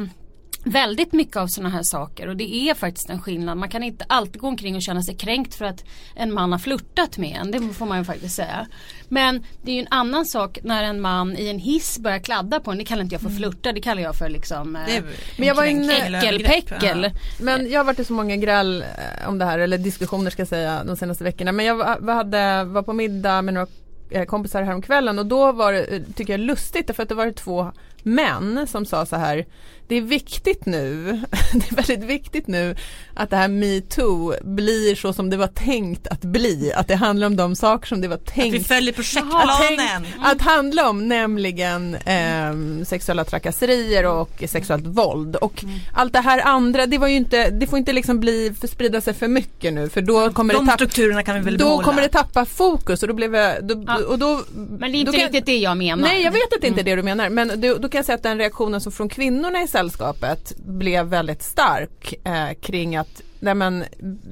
väldigt 0.64 1.14
mycket 1.14 1.38
av 1.38 1.48
sådana 1.48 1.70
här 1.70 1.84
saker 1.84 2.28
och 2.28 2.38
det 2.38 2.56
är 2.56 2.74
faktiskt 2.74 3.10
en 3.10 3.22
skillnad. 3.22 3.58
Man 3.58 3.70
kan 3.70 3.84
inte 3.84 4.06
alltid 4.10 4.42
gå 4.42 4.48
omkring 4.48 4.76
och 4.76 4.82
känna 4.82 5.04
sig 5.04 5.16
kränkt 5.16 5.56
för 5.56 5.66
att 5.66 5.84
en 6.16 6.34
man 6.34 6.52
har 6.52 6.60
flörtat 6.60 7.18
med 7.18 7.38
en. 7.42 7.52
Det 7.52 7.74
får 7.74 7.86
man 7.86 7.98
ju 7.98 8.04
faktiskt 8.04 8.36
säga. 8.36 8.68
Men 9.10 9.46
det 9.64 9.72
är 9.72 9.76
ju 9.76 9.82
en 9.82 9.88
annan 9.92 10.26
sak 10.26 10.60
när 10.64 10.84
en 10.84 11.02
man 11.02 11.38
i 11.38 11.48
en 11.50 11.60
hiss 11.60 12.00
börjar 12.00 12.20
kladda 12.20 12.60
på 12.60 12.72
en. 12.72 12.78
Det 12.78 12.84
kallar 12.86 13.04
inte 13.04 13.16
jag 13.16 13.22
för 13.22 13.30
flörta, 13.30 13.72
det 13.72 13.82
kallar 13.82 14.02
jag 14.02 14.16
för 14.16 14.30
liksom 14.30 14.76
eh, 14.76 14.82
Det 14.86 14.96
är 14.98 15.04
Men 15.38 15.48
jag 15.48 15.56
var 15.56 15.64
inne- 15.66 16.08
övergrepp, 16.08 16.24
äckelpäckel. 16.50 17.04
ja. 17.14 17.20
Men 17.44 17.70
jag 17.72 17.80
har 17.80 17.86
varit 17.86 18.00
i 18.00 18.06
så 18.06 18.14
många 18.14 18.36
gräl 18.36 18.82
eh, 19.22 19.30
om 19.30 19.38
det 19.38 19.46
här, 19.46 19.60
eller 19.60 19.78
diskussioner 19.78 20.32
ska 20.32 20.42
jag 20.42 20.48
säga, 20.50 20.84
de 20.84 20.96
senaste 20.98 21.24
veckorna. 21.24 21.52
Men 21.52 21.66
jag 21.66 21.76
var, 21.76 22.14
hade, 22.14 22.64
var 22.64 22.82
på 22.84 22.94
middag 22.94 23.42
med 23.42 23.54
några 23.54 23.68
eh, 24.10 24.24
kompisar 24.26 24.64
häromkvällen 24.64 25.20
och 25.20 25.26
då 25.26 25.52
var 25.52 25.74
det, 25.74 25.84
eh, 25.84 26.02
tycker 26.16 26.34
jag, 26.34 26.40
lustigt 26.40 26.88
därför 26.88 27.04
att 27.04 27.10
det 27.10 27.16
var 27.16 27.32
två 27.32 27.72
män 28.04 28.68
som 28.68 28.86
sa 28.86 29.06
så 29.06 29.16
här 29.16 29.46
Det 29.88 29.96
är 29.96 30.02
viktigt 30.02 30.66
nu, 30.66 31.04
det 31.54 31.72
är 31.72 31.76
väldigt 31.76 32.04
viktigt 32.04 32.48
nu 32.48 32.76
att 33.14 33.30
det 33.30 33.36
här 33.36 33.48
metoo 33.48 34.34
blir 34.44 34.96
så 34.96 35.14
som 35.14 35.30
det 35.30 35.38
var 35.38 35.48
tänkt 35.48 36.08
att 36.08 36.22
bli. 36.22 36.72
Att 36.76 36.88
det 36.88 36.96
handlar 36.96 37.28
om 37.28 37.36
de 37.36 37.56
saker 37.56 37.88
som 37.88 38.02
det 38.02 38.08
var 38.08 38.16
Att 38.16 38.22
vi 38.22 38.42
tänkt 38.42 38.68
följer 38.68 38.94
projektplanen. 38.94 40.06
att 40.24 40.42
handla 40.42 40.90
om 40.90 41.08
nämligen 41.08 41.98
ehm, 42.06 42.86
sexuella 42.86 43.24
trakasserier 43.24 44.06
och 44.06 44.44
sexuellt 44.48 44.86
våld 44.88 45.36
och 45.36 45.64
allt 45.94 46.14
det 46.14 46.20
här 46.22 46.42
andra 46.46 46.86
det 46.86 46.98
var 46.98 47.08
ju 47.08 47.16
inte, 47.16 47.50
det 47.50 47.68
får 47.68 47.80
inte 47.80 47.94
liksom 47.94 48.20
bli, 48.20 48.54
för 48.60 48.68
sprida 48.68 49.02
sig 49.02 49.14
för 49.14 49.28
mycket 49.28 49.74
nu 49.74 49.90
för 49.90 50.02
då 50.02 50.32
kommer 50.32 50.54
De 50.54 50.60
det 50.60 50.66
tappa 50.72 50.78
strukturerna 50.78 51.24
kan 51.24 51.36
vi 51.36 51.42
väl 51.42 51.58
då 51.58 51.66
behålla. 51.66 51.84
kommer 51.84 52.02
det 52.02 52.08
tappa 52.08 52.46
fokus 52.46 53.02
och 53.02 53.08
då 53.08 53.14
blev 53.14 53.36
jag, 53.36 53.64
då, 53.68 53.84
Ja. 53.88 53.98
och 54.08 54.20
då 54.20 54.42
Men 54.56 54.92
det 54.92 54.98
är 54.98 55.00
inte 55.00 55.12
då 55.12 55.18
kan- 55.18 55.22
riktigt 55.28 55.46
det 55.46 55.58
jag 55.58 55.78
menar. 55.78 56.04
Nej 56.08 56.22
jag 56.24 56.32
vet 56.32 56.54
att 56.54 56.62
det 56.62 56.68
inte 56.68 56.82
är 56.82 56.84
det 56.84 56.96
du 56.96 57.04
menar 57.04 57.30
men 57.30 57.62
då, 57.62 57.74
då 57.78 57.90
kan 57.90 58.00
jag 58.00 58.06
säga 58.06 58.16
att 58.16 58.24
den 58.24 58.38
reaktionen 58.38 58.82
som 58.82 58.92
från 58.92 59.10
kvinnorna 59.10 59.62
i 59.64 59.68
sällskapet 59.78 60.58
blev 60.58 61.06
väldigt 61.06 61.42
stark 61.42 62.14
eh, 62.24 62.54
kring 62.62 62.96
att, 62.96 63.22
nej 63.40 63.56
men 63.56 63.84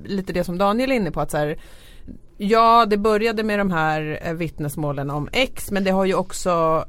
lite 0.05 0.33
det 0.33 0.43
som 0.43 0.57
Daniel 0.57 0.91
är 0.91 0.95
inne 0.95 1.11
på 1.11 1.21
att 1.21 1.31
så 1.31 1.37
här, 1.37 1.59
Ja 2.37 2.85
det 2.85 2.97
började 2.97 3.43
med 3.43 3.59
de 3.59 3.71
här 3.71 4.19
eh, 4.23 4.33
vittnesmålen 4.33 5.09
om 5.09 5.29
X 5.31 5.71
men 5.71 5.83
det 5.83 5.91
har 5.91 6.05
ju 6.05 6.13
också 6.13 6.85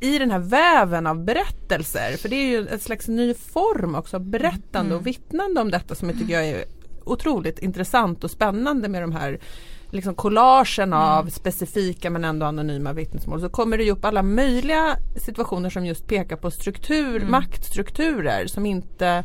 i 0.00 0.18
den 0.18 0.30
här 0.30 0.38
väven 0.38 1.06
av 1.06 1.24
berättelser, 1.24 2.16
för 2.16 2.28
det 2.28 2.36
är 2.36 2.46
ju 2.46 2.66
ett 2.66 2.82
slags 2.82 3.08
ny 3.08 3.34
form 3.34 3.94
också 3.94 4.18
berättande 4.18 4.94
och 4.94 5.06
vittnande 5.06 5.60
om 5.60 5.70
detta 5.70 5.94
som 5.94 6.08
jag 6.08 6.18
tycker 6.18 6.34
jag 6.34 6.48
är 6.48 6.64
otroligt 7.04 7.58
intressant 7.58 8.24
och 8.24 8.30
spännande 8.30 8.88
med 8.88 9.02
de 9.02 9.12
här 9.12 9.40
liksom 9.90 10.14
collagen 10.14 10.92
av 10.92 11.26
specifika 11.26 12.10
men 12.10 12.24
ändå 12.24 12.46
anonyma 12.46 12.92
vittnesmål 12.92 13.40
så 13.40 13.48
kommer 13.48 13.78
det 13.78 13.84
ju 13.84 13.90
upp 13.90 14.04
alla 14.04 14.22
möjliga 14.22 14.96
situationer 15.16 15.70
som 15.70 15.86
just 15.86 16.06
pekar 16.06 16.36
på 16.36 16.50
struktur, 16.50 17.26
maktstrukturer 17.28 18.46
som 18.46 18.66
inte 18.66 19.24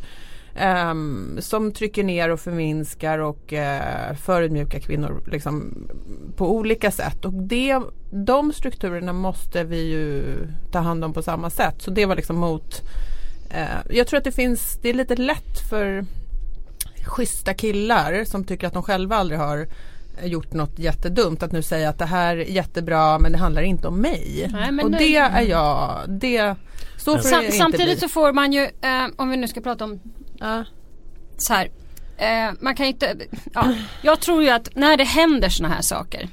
ehm, 0.54 1.38
som 1.40 1.72
trycker 1.72 2.04
ner 2.04 2.30
och 2.30 2.40
förminskar 2.40 3.18
och 3.18 3.52
uh, 3.52 4.16
förödmjukar 4.16 4.78
kvinnor 4.78 5.22
liksom, 5.26 5.88
på 6.36 6.56
olika 6.56 6.90
sätt. 6.90 7.24
Och 7.24 7.32
det, 7.32 7.80
de 8.10 8.52
strukturerna 8.52 9.12
måste 9.12 9.64
vi 9.64 9.90
ju 9.90 10.36
ta 10.72 10.78
hand 10.78 11.04
om 11.04 11.12
på 11.12 11.22
samma 11.22 11.50
sätt. 11.50 11.82
Så 11.82 11.90
det 11.90 12.06
var 12.06 12.16
liksom 12.16 12.36
mot 12.36 12.82
eh, 13.50 13.96
Jag 13.96 14.06
tror 14.06 14.18
att 14.18 14.24
det 14.24 14.32
finns, 14.32 14.78
det 14.82 14.88
är 14.88 14.94
lite 14.94 15.16
lätt 15.16 15.68
för 15.70 16.04
schyssta 17.06 17.54
killar 17.54 18.24
som 18.24 18.44
tycker 18.44 18.66
att 18.66 18.72
de 18.72 18.82
själva 18.82 19.16
aldrig 19.16 19.40
har 19.40 19.66
gjort 20.22 20.52
något 20.52 20.78
jättedumt 20.78 21.42
att 21.42 21.52
nu 21.52 21.62
säga 21.62 21.88
att 21.88 21.98
det 21.98 22.04
här 22.06 22.36
är 22.36 22.44
jättebra 22.44 23.18
men 23.18 23.32
det 23.32 23.38
handlar 23.38 23.62
inte 23.62 23.88
om 23.88 24.00
mig. 24.00 24.50
Nej, 24.52 24.84
och 24.84 24.90
det- 24.90 24.98
det 24.98 25.16
är 25.16 25.42
jag, 25.42 26.00
det 26.08 26.54
så 26.96 27.16
får 27.16 27.22
Sam, 27.22 27.40
det 27.40 27.44
inte 27.46 27.56
samtidigt 27.58 27.98
bli. 27.98 28.00
så 28.00 28.08
får 28.08 28.32
man 28.32 28.52
ju, 28.52 28.62
eh, 28.62 29.06
om 29.16 29.30
vi 29.30 29.36
nu 29.36 29.48
ska 29.48 29.60
prata 29.60 29.84
om 29.84 30.00
Ja. 30.38 30.64
så 31.36 31.52
här. 31.54 31.70
Eh, 32.18 32.54
man 32.60 32.74
kan 32.74 32.86
inte, 32.86 33.16
ja, 33.54 33.74
jag 34.02 34.20
tror 34.20 34.42
ju 34.42 34.50
att 34.50 34.68
när 34.76 34.96
det 34.96 35.04
händer 35.04 35.48
såna 35.48 35.68
här 35.68 35.82
saker 35.82 36.28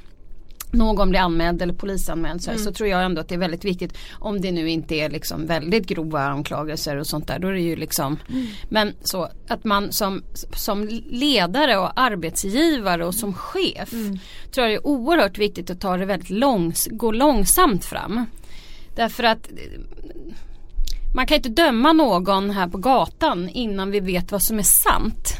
någon 0.74 1.10
blir 1.10 1.20
anmäld 1.20 1.62
eller 1.62 1.74
polisanmäld 1.74 2.42
så, 2.42 2.50
här, 2.50 2.58
så 2.58 2.72
tror 2.72 2.88
jag 2.88 3.04
ändå 3.04 3.20
att 3.20 3.28
det 3.28 3.34
är 3.34 3.38
väldigt 3.38 3.64
viktigt 3.64 3.98
om 4.12 4.40
det 4.40 4.52
nu 4.52 4.70
inte 4.70 4.94
är 4.94 5.10
liksom 5.10 5.46
väldigt 5.46 5.86
grova 5.86 6.20
anklagelser 6.20 6.96
och 6.96 7.06
sånt 7.06 7.28
där. 7.28 7.38
Då 7.38 7.48
är 7.48 7.52
det 7.52 7.60
ju 7.60 7.76
liksom 7.76 8.18
Men 8.68 8.92
så 9.02 9.28
att 9.48 9.64
man 9.64 9.92
som, 9.92 10.22
som 10.56 10.88
ledare 11.10 11.76
och 11.76 12.00
arbetsgivare 12.00 13.06
och 13.06 13.14
som 13.14 13.34
chef 13.34 13.90
tror 14.50 14.66
jag 14.66 14.70
det 14.70 14.74
är 14.74 14.86
oerhört 14.86 15.38
viktigt 15.38 15.70
att 15.70 15.80
ta 15.80 15.96
det 15.96 16.06
väldigt 16.06 16.30
långs, 16.30 16.88
gå 16.90 17.12
långsamt 17.12 17.84
fram. 17.84 18.26
Därför 18.94 19.24
att 19.24 19.48
man 21.14 21.26
kan 21.26 21.36
inte 21.36 21.48
döma 21.48 21.92
någon 21.92 22.50
här 22.50 22.68
på 22.68 22.78
gatan 22.78 23.48
innan 23.48 23.90
vi 23.90 24.00
vet 24.00 24.32
vad 24.32 24.42
som 24.42 24.58
är 24.58 24.62
sant. 24.62 25.38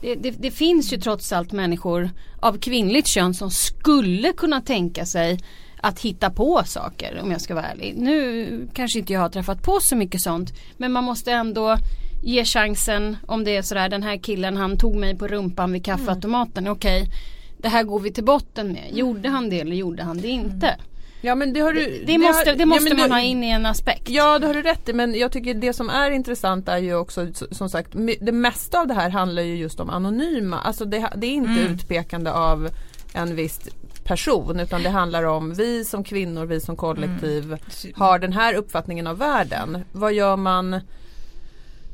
Det, 0.00 0.14
det, 0.14 0.30
det 0.30 0.50
finns 0.50 0.92
ju 0.92 0.96
trots 0.96 1.32
allt 1.32 1.52
människor 1.52 2.10
av 2.40 2.58
kvinnligt 2.58 3.06
kön 3.06 3.34
som 3.34 3.50
skulle 3.50 4.32
kunna 4.32 4.60
tänka 4.60 5.06
sig 5.06 5.38
att 5.80 6.00
hitta 6.00 6.30
på 6.30 6.62
saker 6.66 7.20
om 7.22 7.30
jag 7.30 7.40
ska 7.40 7.54
vara 7.54 7.66
ärlig. 7.66 7.94
Nu 7.96 8.68
kanske 8.74 8.98
inte 8.98 9.12
jag 9.12 9.20
har 9.20 9.28
träffat 9.28 9.62
på 9.62 9.80
så 9.80 9.96
mycket 9.96 10.20
sånt 10.20 10.52
men 10.76 10.92
man 10.92 11.04
måste 11.04 11.32
ändå 11.32 11.76
ge 12.22 12.44
chansen 12.44 13.16
om 13.26 13.44
det 13.44 13.56
är 13.56 13.62
sådär 13.62 13.88
den 13.88 14.02
här 14.02 14.16
killen 14.16 14.56
han 14.56 14.78
tog 14.78 14.96
mig 14.96 15.18
på 15.18 15.28
rumpan 15.28 15.72
vid 15.72 15.84
kaffeautomaten. 15.84 16.68
Okej, 16.68 17.10
det 17.58 17.68
här 17.68 17.82
går 17.82 18.00
vi 18.00 18.12
till 18.12 18.24
botten 18.24 18.72
med. 18.72 18.90
Gjorde 18.92 19.28
han 19.28 19.50
det 19.50 19.60
eller 19.60 19.76
gjorde 19.76 20.02
han 20.02 20.18
det 20.18 20.28
inte? 20.28 20.76
Ja 21.20 21.34
men 21.34 21.52
det 21.52 21.60
har 21.60 21.72
du 21.72 21.80
Det, 21.80 22.04
det 22.06 22.18
måste, 22.18 22.54
det 22.54 22.66
måste 22.66 22.88
ja, 22.88 22.94
man 22.96 23.08
du- 23.08 23.14
ha 23.14 23.20
in 23.20 23.44
i 23.44 23.50
en 23.50 23.66
aspekt. 23.66 24.08
Ja 24.08 24.38
det 24.38 24.46
har 24.46 24.54
du 24.54 24.62
rätt 24.62 24.88
i 24.88 24.92
men 24.92 25.14
jag 25.14 25.32
tycker 25.32 25.54
det 25.54 25.72
som 25.72 25.90
är 25.90 26.10
intressant 26.10 26.68
är 26.68 26.78
ju 26.78 26.94
också 26.94 27.26
som 27.50 27.68
sagt 27.68 27.90
det 28.20 28.32
mesta 28.32 28.80
av 28.80 28.86
det 28.86 28.94
här 28.94 29.10
handlar 29.10 29.42
ju 29.42 29.56
just 29.56 29.80
om 29.80 29.90
anonyma. 29.90 30.58
Alltså 30.60 30.84
det, 30.84 31.08
det 31.16 31.26
är 31.26 31.30
inte 31.32 31.60
utpekande 31.60 32.32
av 32.32 32.68
en 33.14 33.36
viss 33.36 33.60
person 34.04 34.60
utan 34.60 34.82
det 34.82 34.88
handlar 34.90 35.24
om 35.24 35.54
vi 35.54 35.84
som 35.84 36.04
kvinnor, 36.04 36.46
vi 36.46 36.60
som 36.60 36.76
kollektiv 36.76 37.56
har 37.94 38.18
den 38.18 38.32
här 38.32 38.54
uppfattningen 38.54 39.06
av 39.06 39.18
världen. 39.18 39.84
Vad 39.92 40.12
gör 40.12 40.36
man 40.36 40.80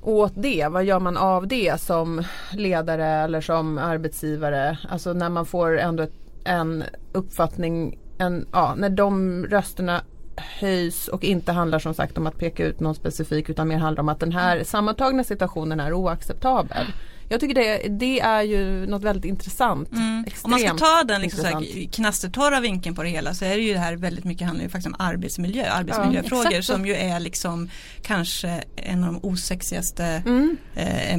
åt 0.02 0.32
det? 0.36 0.66
Vad 0.70 0.84
gör 0.84 1.00
man 1.00 1.16
av 1.16 1.46
det 1.46 1.80
som 1.80 2.22
ledare 2.52 3.06
eller 3.06 3.40
som 3.40 3.78
arbetsgivare? 3.78 4.78
Alltså 4.88 5.12
när 5.12 5.28
man 5.28 5.46
får 5.46 5.78
ändå 5.78 6.02
ett, 6.02 6.14
en 6.44 6.84
uppfattning, 7.12 7.98
en, 8.18 8.46
ja, 8.52 8.74
när 8.74 8.90
de 8.90 9.44
rösterna 9.46 10.02
höjs 10.36 11.08
och 11.08 11.24
inte 11.24 11.52
handlar 11.52 11.78
som 11.78 11.94
sagt 11.94 12.18
om 12.18 12.26
att 12.26 12.38
peka 12.38 12.64
ut 12.64 12.80
någon 12.80 12.94
specifik 12.94 13.48
utan 13.50 13.68
mer 13.68 13.78
handlar 13.78 14.02
om 14.02 14.08
att 14.08 14.20
den 14.20 14.32
här 14.32 14.64
sammantagna 14.64 15.24
situationen 15.24 15.80
är 15.80 15.92
oacceptabel. 15.92 16.86
Jag 17.28 17.40
tycker 17.40 17.54
det, 17.54 17.88
det 17.88 18.20
är 18.20 18.42
ju 18.42 18.86
något 18.86 19.02
väldigt 19.02 19.24
intressant. 19.24 19.92
Mm. 19.92 20.24
Om 20.42 20.50
man 20.50 20.60
ska 20.60 20.74
ta 20.74 21.04
den 21.04 21.20
liksom 21.20 21.44
här 21.44 21.92
knastertorra 21.92 22.60
vinkeln 22.60 22.94
på 22.94 23.02
det 23.02 23.08
hela 23.08 23.34
så 23.34 23.44
är 23.44 23.56
det 23.56 23.62
ju 23.62 23.72
det 23.72 23.78
här 23.78 23.96
väldigt 23.96 24.24
mycket 24.24 24.46
handlar 24.46 24.64
ju 24.64 24.70
faktiskt 24.70 24.86
om 24.86 24.96
arbetsmiljö, 24.98 25.70
arbetsmiljöfrågor 25.70 26.60
så. 26.60 26.72
som 26.72 26.86
ju 26.86 26.94
är 26.94 27.20
liksom 27.20 27.70
kanske 28.02 28.64
en 28.76 29.04
av 29.04 29.12
de 29.12 29.28
osexigaste 29.28 30.22
Mm. 30.26 30.56
eh, 30.74 31.18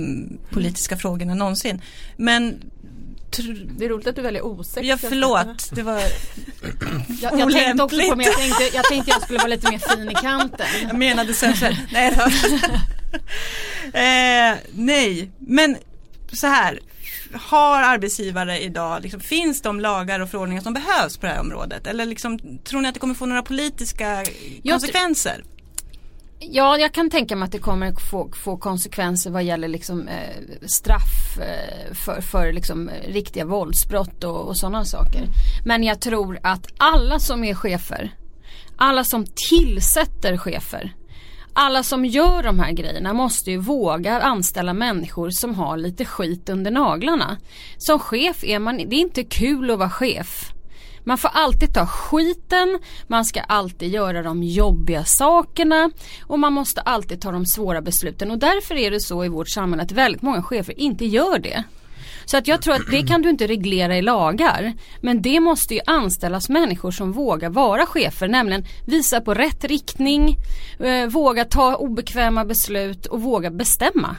politiska 0.52 0.98
frågorna 0.98 1.34
någonsin. 1.34 1.82
Men 2.18 2.62
Det 3.30 3.86
är 3.86 3.90
roligt 3.90 4.08
att 4.08 4.16
du 4.16 4.22
väljer 4.22 4.46
osexiga. 4.46 4.84
Ja 4.86 4.98
förlåt, 4.98 5.70
det 5.72 5.84
var, 5.84 6.02
Jag, 7.22 7.40
jag 7.40 7.52
tänkte 7.52 7.84
också 7.84 8.10
på 8.10 8.16
men 8.16 8.26
jag 8.26 8.36
tänkte, 8.36 8.64
jag 8.74 8.86
tänkte 8.86 9.12
jag 9.12 9.22
skulle 9.22 9.40
vara 9.40 9.48
lite 9.48 9.72
mer 9.72 9.96
fin 9.96 10.12
i 10.12 10.14
kanten. 10.14 10.68
jag 10.88 10.98
menade 10.98 11.34
sensuell. 11.34 11.78
Nej, 11.92 12.16
då. 12.16 12.22
eh, 14.00 14.56
nej, 14.72 15.32
men 15.40 15.78
så 16.34 16.48
här. 16.48 16.80
Har 17.34 17.82
arbetsgivare 17.84 18.60
idag, 18.60 19.02
liksom, 19.02 19.20
finns 19.20 19.62
de 19.62 19.80
lagar 19.80 20.20
och 20.20 20.30
förordningar 20.30 20.62
som 20.62 20.74
behövs 20.74 21.18
på 21.18 21.26
det 21.26 21.32
här 21.32 21.40
området? 21.40 21.88
Eller 21.88 22.06
liksom, 22.06 22.40
tror 22.64 22.82
ni 22.82 22.88
att 22.88 22.94
det 22.94 23.00
kommer 23.00 23.14
få 23.14 23.26
några 23.26 23.44
politiska 23.44 24.26
konsekvenser? 24.70 25.44
Ja, 26.40 26.78
jag 26.78 26.94
kan 26.94 27.10
tänka 27.10 27.36
mig 27.36 27.46
att 27.46 27.52
det 27.52 27.60
kommer 27.60 27.94
få, 28.12 28.32
få 28.32 28.58
konsekvenser 28.58 29.32
vad 29.32 29.44
gäller 29.44 29.68
liksom, 29.68 30.08
eh, 30.08 30.68
straff 30.68 31.38
eh, 31.40 31.94
för, 31.94 32.22
för 32.22 32.54
liksom, 32.54 32.90
eh, 32.90 33.12
riktiga 33.12 33.46
våldsbrott 33.46 34.24
och, 34.24 34.48
och 34.48 34.58
sådana 34.58 34.86
saker. 34.86 35.28
Men 35.66 35.84
jag 35.84 36.02
tror 36.02 36.40
att 36.44 36.68
alla 36.78 37.20
som 37.20 37.44
är 37.44 37.54
chefer, 37.54 38.12
alla 38.76 39.04
som 39.04 39.26
tillsätter 39.50 40.38
chefer, 40.38 40.94
alla 41.54 41.84
som 41.84 42.06
gör 42.06 42.44
de 42.44 42.60
här 42.60 42.72
grejerna 42.72 43.14
måste 43.14 43.52
ju 43.52 43.58
våga 43.58 44.22
anställa 44.22 44.74
människor 44.74 45.30
som 45.30 45.56
har 45.56 45.78
lite 45.78 46.06
skit 46.06 46.50
under 46.50 46.72
naglarna. 46.72 47.38
Som 47.78 48.00
chef 48.00 48.44
är 48.44 48.60
man, 48.60 48.78
det 48.78 48.96
är 48.96 49.02
inte 49.02 49.24
kul 49.24 49.72
att 49.72 49.80
vara 49.80 49.90
chef. 49.90 50.52
Man 51.08 51.18
får 51.18 51.30
alltid 51.34 51.74
ta 51.74 51.86
skiten, 51.86 52.80
man 53.08 53.26
ska 53.26 53.42
alltid 53.42 53.94
göra 53.94 54.24
de 54.24 54.44
jobbiga 54.44 55.04
sakerna 55.04 55.92
och 56.22 56.40
man 56.40 56.54
måste 56.54 56.82
alltid 56.82 57.22
ta 57.22 57.32
de 57.32 57.46
svåra 57.46 57.82
besluten 57.82 58.32
och 58.32 58.38
därför 58.38 58.76
är 58.76 58.92
det 58.92 59.00
så 59.00 59.26
i 59.26 59.28
vårt 59.28 59.50
samhälle 59.50 59.84
att 59.84 59.92
väldigt 59.92 60.22
många 60.22 60.44
chefer 60.44 60.80
inte 60.80 61.06
gör 61.06 61.40
det. 61.40 61.64
Så 62.26 62.38
att 62.38 62.48
jag 62.48 62.62
tror 62.62 62.74
att 62.74 62.92
det 62.92 63.08
kan 63.08 63.22
du 63.22 63.30
inte 63.30 63.48
reglera 63.48 63.98
i 63.98 64.02
lagar. 64.02 64.74
Men 65.02 65.22
det 65.22 65.40
måste 65.40 65.74
ju 65.74 65.80
anställas 65.86 66.50
människor 66.50 66.92
som 66.92 67.12
vågar 67.12 67.50
vara 67.50 67.86
chefer, 67.86 68.28
nämligen 68.28 68.66
visa 68.88 69.22
på 69.22 69.34
rätt 69.34 69.64
riktning, 69.64 70.36
eh, 70.80 71.08
våga 71.08 71.46
ta 71.46 71.76
obekväma 71.76 72.46
beslut 72.46 73.06
och 73.06 73.22
våga 73.22 73.52
bestämma. 73.52 74.16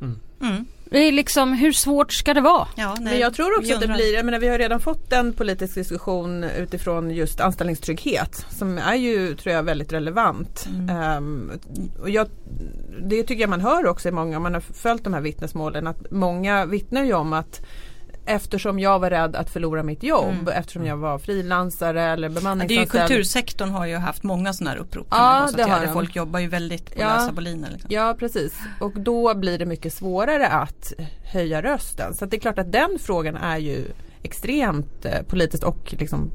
Mm. 0.00 0.66
Det 0.92 0.98
är 0.98 1.12
liksom, 1.12 1.52
hur 1.52 1.72
svårt 1.72 2.12
ska 2.12 2.34
det 2.34 2.40
vara? 2.40 2.68
Ja, 2.74 2.94
nej, 3.00 3.04
Men 3.04 3.18
jag 3.18 3.34
tror 3.34 3.58
också 3.58 3.74
att 3.74 3.80
det 3.80 3.88
blir, 3.88 4.14
jag 4.14 4.24
menar, 4.24 4.38
vi 4.38 4.48
har 4.48 4.58
redan 4.58 4.80
fått 4.80 5.12
en 5.12 5.32
politisk 5.32 5.74
diskussion 5.74 6.44
utifrån 6.44 7.10
just 7.10 7.40
anställningstrygghet 7.40 8.46
som 8.50 8.78
är 8.78 8.94
ju 8.94 9.34
tror 9.34 9.54
jag 9.54 9.62
väldigt 9.62 9.92
relevant. 9.92 10.68
Ehm, 10.90 11.50
och 12.00 12.10
jag, 12.10 12.28
det 13.02 13.22
tycker 13.22 13.40
jag 13.40 13.50
man 13.50 13.60
hör 13.60 13.86
också 13.86 14.08
i 14.08 14.12
många, 14.12 14.36
om 14.36 14.42
man 14.42 14.54
har 14.54 14.60
följt 14.60 15.04
de 15.04 15.14
här 15.14 15.20
vittnesmålen, 15.20 15.86
att 15.86 16.10
många 16.10 16.66
vittnar 16.66 17.04
ju 17.04 17.12
om 17.12 17.32
att 17.32 17.60
Eftersom 18.26 18.78
jag 18.78 18.98
var 18.98 19.10
rädd 19.10 19.36
att 19.36 19.50
förlora 19.50 19.82
mitt 19.82 20.02
jobb, 20.02 20.48
eftersom 20.54 20.86
jag 20.86 20.96
var 20.96 21.18
frilansare 21.18 22.02
eller 22.02 22.28
Ja, 22.28 22.34
bemanningsanställd. 22.34 23.08
kultursektorn 23.08 23.70
har 23.70 23.86
ju 23.86 23.96
haft 23.96 24.22
många 24.22 24.52
sådana 24.52 24.70
här 24.70 24.78
upprop. 24.78 25.06
Ja, 25.10 25.48
det 25.56 25.62
har. 25.62 25.86
Folk 25.86 26.16
jobbar 26.16 26.40
ju 26.40 26.48
väldigt 26.48 26.94
på 26.94 27.00
Ja. 27.00 27.14
lösa 27.14 27.32
boliner. 27.32 27.70
Liksom. 27.72 27.90
Ja 27.92 28.16
precis 28.18 28.54
och 28.80 28.92
då 29.00 29.34
blir 29.34 29.58
det 29.58 29.66
mycket 29.66 29.92
svårare 29.94 30.48
att 30.48 30.92
höja 31.32 31.62
rösten. 31.62 32.14
Så 32.14 32.24
att 32.24 32.30
det 32.30 32.36
är 32.36 32.40
klart 32.40 32.58
att 32.58 32.72
den 32.72 32.98
frågan 33.00 33.36
är 33.36 33.58
ju 33.58 33.84
extremt 34.22 35.04
eh, 35.04 35.22
politiskt 35.28 35.64
och 35.64 35.94
liksom 35.98 36.30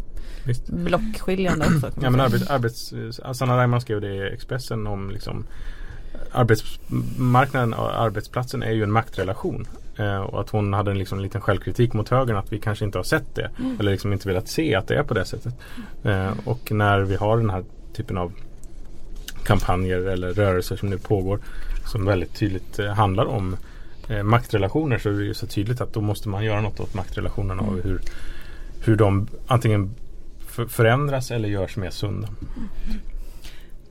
Visst. 0.46 0.68
blockskiljande 0.70 1.66
också. 1.66 1.88
Ja 1.96 2.02
man 2.02 2.12
men 2.12 2.22
arbets, 2.22 2.50
arbets, 2.50 2.94
Sanna 3.34 3.58
Reimann 3.62 3.82
skrev 3.82 4.02
det 4.02 4.14
i 4.16 4.34
Expressen 4.34 4.88
om 4.88 5.10
liksom 5.12 5.46
Arbetsmarknaden 6.38 7.74
och 7.74 8.02
arbetsplatsen 8.02 8.64
är 8.64 8.72
ju 8.72 8.84
en 8.84 8.92
maktrelation. 8.92 9.68
Eh, 9.98 10.18
och 10.18 10.42
att 10.42 10.50
hon 10.50 10.74
hade 10.74 10.92
en, 10.92 10.98
liksom, 10.98 11.20
liten 11.20 11.42
självkritik 11.42 11.94
mot 11.94 12.10
högern 12.10 12.38
att 12.38 12.54
vi 12.54 12.60
kanske 12.60 12.86
inte 12.86 12.98
har 12.98 13.04
sett 13.04 13.36
det. 13.36 13.50
Eller 13.80 13.92
liksom 13.92 14.14
inte 14.14 14.28
velat 14.28 14.48
se 14.48 14.76
att 14.76 14.88
det 14.88 14.96
är 14.96 15.04
på 15.04 15.14
det 15.14 15.26
sättet. 15.26 15.54
Eh, 16.04 16.32
och 16.46 16.72
när 16.72 17.00
vi 17.00 17.16
har 17.16 17.38
den 17.38 17.50
här 17.50 17.64
typen 17.94 18.18
av 18.18 18.34
kampanjer 19.44 19.98
eller 19.98 20.34
rörelser 20.34 20.76
som 20.76 20.90
nu 20.90 20.98
pågår 20.98 21.40
som 21.86 22.06
väldigt 22.06 22.36
tydligt 22.36 22.80
eh, 22.80 22.88
handlar 22.88 23.26
om 23.26 23.58
eh, 24.10 24.24
maktrelationer 24.24 24.98
så 24.98 25.10
är 25.10 25.14
det 25.14 25.24
ju 25.24 25.34
så 25.34 25.48
tydligt 25.48 25.82
att 25.82 25.94
då 25.94 26.02
måste 26.02 26.30
man 26.30 26.46
göra 26.46 26.62
något 26.62 26.80
åt 26.80 26.94
maktrelationerna 26.94 27.62
och 27.62 27.78
hur, 27.84 28.02
hur 28.82 28.96
de 28.96 29.28
antingen 29.48 29.96
förändras 30.68 31.32
eller 31.32 31.50
görs 31.50 31.78
mer 31.78 31.90
sunda. 31.90 32.28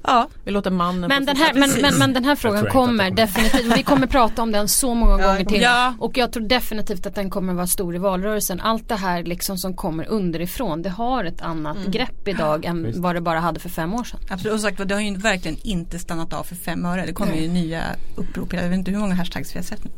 Ja, 0.06 0.28
Vi 0.44 0.50
låter 0.50 0.70
mannen 0.70 1.08
Men 1.08 1.26
den, 1.26 1.36
här, 1.36 1.54
men, 1.54 1.70
men, 1.80 1.98
men 1.98 2.12
den 2.12 2.24
här 2.24 2.36
frågan 2.36 2.66
kommer 2.66 3.10
definitivt, 3.10 3.76
vi 3.78 3.82
kommer 3.82 4.06
prata 4.06 4.42
om 4.42 4.52
den 4.52 4.68
så 4.68 4.94
många 4.94 5.20
Ja, 5.22 5.26
gånger 5.26 5.44
till. 5.44 5.62
ja. 5.62 5.94
Och 5.98 6.16
jag 6.18 6.32
tror 6.32 6.42
definitivt 6.48 7.06
att 7.06 7.14
den 7.14 7.30
kommer 7.30 7.54
vara 7.54 7.66
stor 7.66 7.94
i 7.94 7.98
valrörelsen. 7.98 8.60
Allt 8.60 8.88
det 8.88 8.94
här 8.96 9.22
liksom 9.24 9.58
som 9.58 9.74
kommer 9.76 10.08
underifrån, 10.08 10.82
det 10.82 10.90
har 10.90 11.24
ett 11.24 11.42
annat 11.42 11.76
grepp 11.86 12.28
idag 12.28 12.64
än 12.64 12.84
Visst. 12.84 12.98
vad 12.98 13.14
det 13.14 13.20
bara 13.20 13.40
hade 13.40 13.60
för 13.60 13.68
fem 13.68 13.94
år 13.94 14.04
sedan. 14.04 14.20
absolut. 14.30 14.54
Och 14.54 14.60
sagt, 14.60 14.88
det 14.88 14.94
har 14.94 15.00
ju 15.02 15.16
verkligen 15.16 15.56
inte 15.62 15.98
stannat 15.98 16.32
av 16.32 16.42
för 16.44 16.54
fem 16.56 16.86
öre. 16.86 17.06
Det 17.06 17.12
kommer 17.12 17.34
ju 17.34 17.48
nya 17.48 17.82
upprop. 18.16 18.52
Jag 18.52 18.62
vet 18.68 18.78
inte 18.78 18.90
hur 18.90 18.98
många 18.98 19.14
hashtags 19.14 19.54
vi 19.54 19.58
har 19.58 19.64
sett 19.64 19.84
nu. 19.84 19.90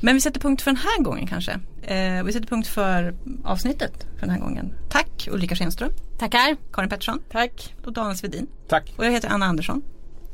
Men 0.00 0.14
vi 0.14 0.20
sätter 0.20 0.40
punkt 0.40 0.62
för 0.62 0.70
den 0.70 0.76
här 0.78 1.02
gången 1.02 1.26
kanske. 1.26 1.52
Eh, 1.82 2.24
vi 2.24 2.32
sätter 2.32 2.46
punkt 2.46 2.68
för 2.68 3.14
avsnittet 3.44 3.92
för 4.14 4.20
den 4.20 4.30
här 4.30 4.38
gången. 4.40 4.72
Tack 4.90 5.28
Ulrika 5.30 5.54
Schenström, 5.56 5.90
Tackar! 6.22 6.56
Karin 6.72 6.88
Pettersson 6.88 7.22
Tack. 7.32 7.74
och 7.84 7.92
Daniel 7.92 8.16
Svedin. 8.16 8.46
Tack! 8.68 8.92
Och 8.96 9.04
jag 9.04 9.10
heter 9.10 9.28
Anna 9.28 9.46
Andersson. 9.46 9.82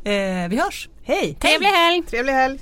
Eh, 0.04 0.48
vi 0.48 0.56
hörs. 0.56 0.88
Hej! 1.02 1.36
Trevlig 1.40 1.68
helg! 1.68 2.02
Trevlig 2.02 2.32
helg! 2.32 2.60